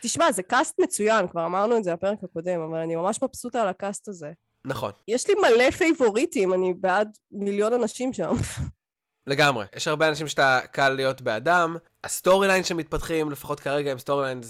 תשמע, 0.00 0.32
זה 0.32 0.42
קאסט 0.42 0.80
מצוין, 0.80 1.28
כבר 1.28 1.46
אמרנו 1.46 1.76
את 1.76 1.84
זה 1.84 1.92
בפרק 1.92 2.18
הקודם, 2.22 2.60
אבל 2.60 2.78
אני 2.78 2.96
ממש 2.96 3.22
מבסוטה 3.22 3.62
על 3.62 3.68
הקאסט 3.68 4.08
הזה. 4.08 4.32
נכון. 4.64 4.92
יש 5.08 5.28
לי 5.28 5.34
מלא 5.34 5.70
פייבוריטים, 5.70 6.54
אני 6.54 6.74
בעד 6.74 7.18
מיליון 7.32 7.72
אנשים 7.72 8.12
שם. 8.12 8.34
לגמרי. 9.26 9.66
יש 9.76 9.88
הרבה 9.88 10.08
אנשים 10.08 10.28
שאתה 10.28 10.60
קל 10.72 10.88
להיות 10.88 11.20
בעדם. 11.20 11.76
ה 12.04 12.11
story 12.11 12.48
line 12.48 12.64
שמתפתחים, 12.64 13.30
לפחות 13.30 13.60
כרגע 13.60 13.92
הם 13.92 13.98
story 13.98 14.24
line 14.24 14.40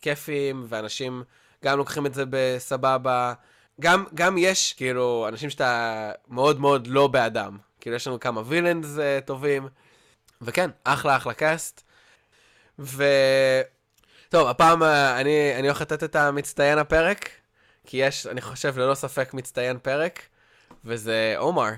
כיפיים, 0.00 0.64
ואנשים 0.68 1.22
גם 1.64 1.78
לוקחים 1.78 2.06
את 2.06 2.14
זה 2.14 2.24
בסבבה. 2.30 3.32
גם, 3.80 4.04
גם 4.14 4.38
יש, 4.38 4.72
כאילו, 4.72 5.28
אנשים 5.28 5.50
שאתה 5.50 6.12
מאוד 6.28 6.60
מאוד 6.60 6.86
לא 6.86 7.06
בעדם. 7.06 7.58
כאילו, 7.80 7.96
יש 7.96 8.06
לנו 8.06 8.20
כמה 8.20 8.42
villains 8.46 8.86
uh, 8.96 9.26
טובים. 9.26 9.68
וכן, 10.42 10.70
אחלה 10.84 11.16
אחלה 11.16 11.34
cast. 11.34 11.82
ו... 12.78 13.04
טוב, 14.36 14.48
הפעם 14.48 14.82
אה, 14.82 15.20
אני, 15.20 15.52
אני 15.58 15.66
הולך 15.66 15.80
לתת 15.80 16.04
את 16.04 16.16
המצטיין 16.16 16.78
הפרק, 16.78 17.30
כי 17.86 17.96
יש, 17.96 18.26
אני 18.26 18.40
חושב, 18.40 18.78
ללא 18.78 18.94
ספק 18.94 19.34
מצטיין 19.34 19.78
פרק, 19.78 20.20
וזה 20.84 21.34
עומר. 21.36 21.70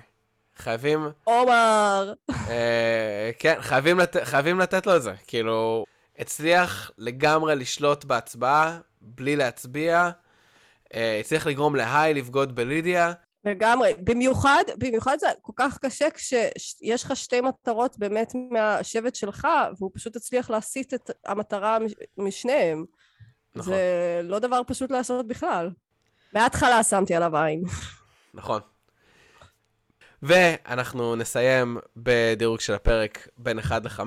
חייבים... 0.57 1.09
עומר! 1.25 2.13
אה, 2.31 3.31
כן, 3.39 3.57
חייבים, 3.61 3.99
לת, 3.99 4.17
חייבים 4.25 4.59
לתת 4.59 4.87
לו 4.87 4.97
את 4.97 5.03
זה. 5.03 5.13
כאילו, 5.27 5.85
הצליח 6.19 6.91
לגמרי 6.99 7.57
לשלוט 7.57 8.05
בהצבעה, 8.05 8.79
בלי 9.01 9.37
להצביע. 9.37 10.11
אה, 10.95 11.19
הצליח 11.21 11.47
לגרום 11.47 11.77
להיי 11.77 12.15
לבגוד 12.15 12.55
בלידיה. 12.55 13.13
לגמרי. 13.49 13.95
במיוחד, 14.05 14.65
במיוחד 14.79 15.17
זה 15.21 15.27
כל 15.43 15.53
כך 15.57 15.79
קשה 15.79 16.11
כשיש 16.11 17.05
לך 17.05 17.17
שתי 17.17 17.41
מטרות 17.41 17.99
באמת 17.99 18.33
מהשבט 18.51 19.15
שלך, 19.15 19.49
והוא 19.79 19.91
פשוט 19.95 20.17
הצליח 20.17 20.51
להסיט 20.51 20.95
את 20.95 21.11
המטרה 21.27 21.79
משניהם. 22.17 22.85
נכון. 23.55 23.73
זה 23.73 24.21
לא 24.25 24.39
דבר 24.39 24.61
פשוט 24.67 24.91
לעשות 24.91 25.27
בכלל. 25.27 25.71
מההתחלה 26.33 26.83
שמתי 26.83 27.15
עליו 27.15 27.37
עין. 27.37 27.63
נכון. 28.35 28.61
ואנחנו 30.23 31.17
נסיים 31.17 31.79
בדירוג 31.97 32.61
של 32.61 32.75
הפרק 32.75 33.29
בין 33.37 33.59
1 33.59 33.85
ל-5, 33.85 34.01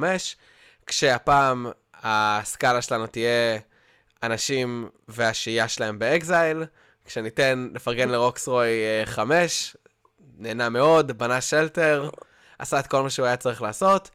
כשהפעם 0.85 1.67
הסקאלה 1.93 2.81
שלנו 2.81 3.07
תהיה 3.07 3.59
אנשים 4.23 4.89
והשהייה 5.07 5.67
שלהם 5.67 5.99
באקזייל, 5.99 6.63
כשניתן 7.11 7.67
לפרגן 7.73 8.09
לרוקסרוי 8.09 8.69
5, 9.05 9.75
אה, 9.75 9.81
נהנה 10.37 10.69
מאוד, 10.69 11.11
בנה 11.11 11.41
שלטר, 11.41 12.09
עשה 12.59 12.79
את 12.79 12.87
כל 12.87 13.03
מה 13.03 13.09
שהוא 13.09 13.25
היה 13.25 13.37
צריך 13.37 13.61
לעשות. 13.61 14.09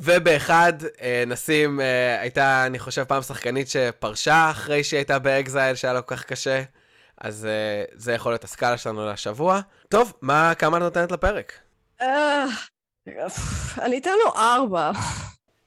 ובאחד, 0.00 0.72
אה, 1.02 1.24
נשים, 1.26 1.80
אה, 1.80 2.20
הייתה, 2.20 2.66
אני 2.66 2.78
חושב, 2.78 3.04
פעם 3.04 3.22
שחקנית 3.22 3.68
שפרשה 3.68 4.50
אחרי 4.50 4.84
שהיא 4.84 4.98
הייתה 4.98 5.18
באקזייל, 5.18 5.74
שהיה 5.76 5.94
לו 5.94 6.06
כל 6.06 6.16
כך 6.16 6.24
קשה. 6.24 6.62
אז 7.20 7.48
זה 7.92 8.12
יכול 8.12 8.32
להיות 8.32 8.44
הסקאלה 8.44 8.78
שלנו 8.78 9.06
לשבוע. 9.06 9.60
טוב, 9.88 10.12
מה, 10.22 10.54
כמה 10.54 10.76
את 10.76 10.82
נותנת 10.82 11.12
לפרק? 11.12 11.52
אני 13.82 13.98
אתן 13.98 14.14
לו 14.24 14.32
ארבע. 14.36 14.90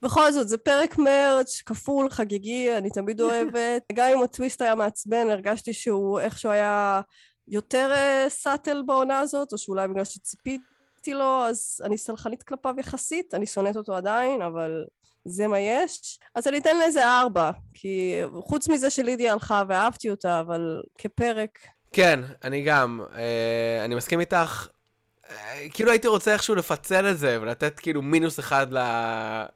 בכל 0.01 0.31
זאת, 0.31 0.47
זה 0.47 0.57
פרק 0.57 0.97
מרץ', 0.97 1.61
כפול, 1.65 2.09
חגיגי, 2.09 2.77
אני 2.77 2.89
תמיד 2.89 3.21
אוהבת. 3.25 3.83
גם 3.93 4.09
אם 4.15 4.23
הטוויסט 4.23 4.61
היה 4.61 4.75
מעצבן, 4.75 5.29
הרגשתי 5.29 5.73
שהוא 5.73 6.19
איכשהו 6.19 6.51
היה 6.51 7.01
יותר 7.47 7.91
סאטל 8.29 8.77
אה, 8.77 8.83
בעונה 8.83 9.19
הזאת, 9.19 9.53
או 9.53 9.57
שאולי 9.57 9.87
בגלל 9.87 10.05
שציפיתי 10.05 11.13
לו, 11.13 11.43
אז 11.45 11.81
אני 11.83 11.97
סלחנית 11.97 12.43
כלפיו 12.43 12.75
יחסית, 12.77 13.33
אני 13.33 13.45
שונאת 13.45 13.75
אותו 13.75 13.95
עדיין, 13.95 14.41
אבל 14.41 14.85
זה 15.25 15.47
מה 15.47 15.59
יש. 15.59 16.19
אז 16.35 16.47
אני 16.47 16.57
אתן 16.57 16.77
לזה 16.87 17.07
ארבע, 17.07 17.51
כי 17.73 18.21
חוץ 18.41 18.69
מזה 18.69 18.89
שלידיה 18.89 19.33
הלכה 19.33 19.63
ואהבתי 19.67 20.09
אותה, 20.09 20.39
אבל 20.39 20.81
כפרק... 20.97 21.59
כן, 21.93 22.19
אני 22.43 22.63
גם. 22.63 23.01
אה, 23.15 23.85
אני 23.85 23.95
מסכים 23.95 24.19
איתך. 24.19 24.67
כאילו 25.73 25.91
הייתי 25.91 26.07
רוצה 26.07 26.33
איכשהו 26.33 26.55
לפצל 26.55 27.11
את 27.11 27.17
זה 27.17 27.37
ולתת 27.41 27.79
כאילו 27.79 28.01
מינוס 28.01 28.39
אחד 28.39 28.67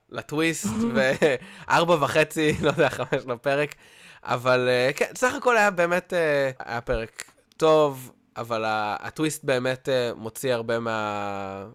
לטוויסט 0.09 0.67
וארבע 0.95 1.97
וחצי, 1.99 2.55
לא 2.63 2.69
יודע, 2.69 2.89
חמש 2.89 3.23
לפרק. 3.27 3.75
אבל 4.23 4.67
אה, 4.69 4.91
כן, 4.95 5.05
סך 5.15 5.33
הכל 5.33 5.57
היה 5.57 5.71
באמת, 5.71 6.13
אה, 6.13 6.51
היה 6.59 6.81
פרק 6.81 7.23
טוב, 7.57 8.11
אבל 8.37 8.63
הטוויסט 8.99 9.43
באמת 9.43 9.89
אה, 9.89 10.11
מוציא 10.15 10.53
הרבה 10.53 10.79
מה... 10.79 11.65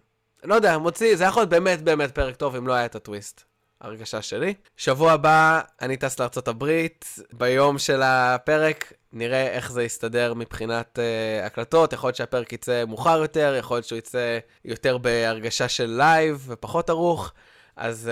לא 0.43 0.55
יודע, 0.55 0.77
מוציא, 0.77 1.15
זה 1.15 1.23
יכול 1.23 1.41
להיות 1.41 1.49
באמת 1.49 1.81
באמת 1.81 2.15
פרק 2.15 2.35
טוב 2.35 2.55
אם 2.55 2.67
לא 2.67 2.73
היה 2.73 2.85
את 2.85 2.95
הטוויסט. 2.95 3.50
הרגשה 3.81 4.21
שלי. 4.21 4.53
שבוע 4.77 5.11
הבא 5.11 5.61
אני 5.81 5.97
טס 5.97 6.19
לארה"ב, 6.19 6.87
ביום 7.33 7.77
של 7.77 8.01
הפרק 8.03 8.93
נראה 9.13 9.47
איך 9.47 9.71
זה 9.71 9.83
יסתדר 9.83 10.33
מבחינת 10.33 10.99
uh, 10.99 11.45
הקלטות, 11.45 11.93
יכול 11.93 12.07
להיות 12.07 12.15
שהפרק 12.15 12.53
יצא 12.53 12.85
מאוחר 12.87 13.19
יותר, 13.21 13.55
יכול 13.59 13.77
להיות 13.77 13.85
שהוא 13.85 13.97
יצא 13.97 14.39
יותר 14.65 14.97
בהרגשה 14.97 15.67
של 15.69 15.93
live 15.97 16.45
ופחות 16.47 16.89
ערוך. 16.89 17.33
אז 17.75 18.11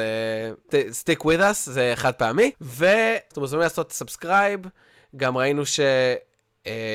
uh, 0.69 0.71
stick 0.71 1.23
with 1.23 1.39
us, 1.39 1.53
זה 1.65 1.93
חד 1.95 2.13
פעמי. 2.13 2.51
ואתם 2.61 3.41
מוזמנים 3.41 3.63
לעשות 3.63 3.91
subscribe, 3.91 4.59
גם 5.15 5.37
ראינו 5.37 5.65
ש... 5.65 5.79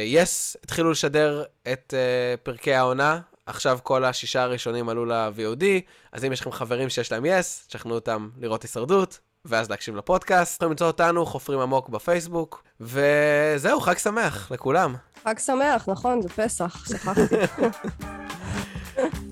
יס, 0.07 0.57
uh, 0.57 0.61
התחילו 0.64 0.91
לשדר 0.91 1.45
את 1.72 1.95
uh, 1.95 2.41
פרקי 2.43 2.75
העונה, 2.75 3.20
עכשיו 3.47 3.78
כל 3.82 4.05
השישה 4.05 4.42
הראשונים 4.42 4.88
עלו 4.88 5.05
ל-VOD, 5.05 5.64
אז 6.12 6.24
אם 6.24 6.32
יש 6.32 6.40
לכם 6.40 6.53
חברים 6.53 6.88
שיש 6.88 7.12
להם 7.12 7.24
יס, 7.26 7.66
תשכנעו 7.68 7.95
אותם 7.95 8.28
לראות 8.38 8.62
הישרדות, 8.62 9.18
ואז 9.45 9.70
להקשיב 9.70 9.97
לפודקאסט. 9.97 10.57
יכולים 10.57 10.70
למצוא 10.70 10.86
אותנו, 10.86 11.26
חופרים 11.26 11.61
עמוק 11.61 11.88
בפייסבוק, 11.88 12.62
וזהו, 12.80 13.80
חג 13.80 13.99
שמח 13.99 14.51
לכולם. 14.51 14.95
חג 15.24 15.38
שמח, 15.38 15.88
נכון, 15.88 16.22
זה 16.22 16.28
פסח, 16.28 16.86
שכחתי. 16.88 17.36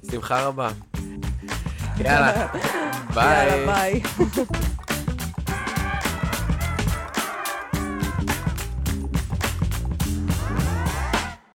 שמחה 0.10 0.42
רבה. 0.42 0.68
יאללה, 1.98 2.46
ביי. 3.14 3.48
יאללה, 3.48 3.66
ביי. 3.66 4.02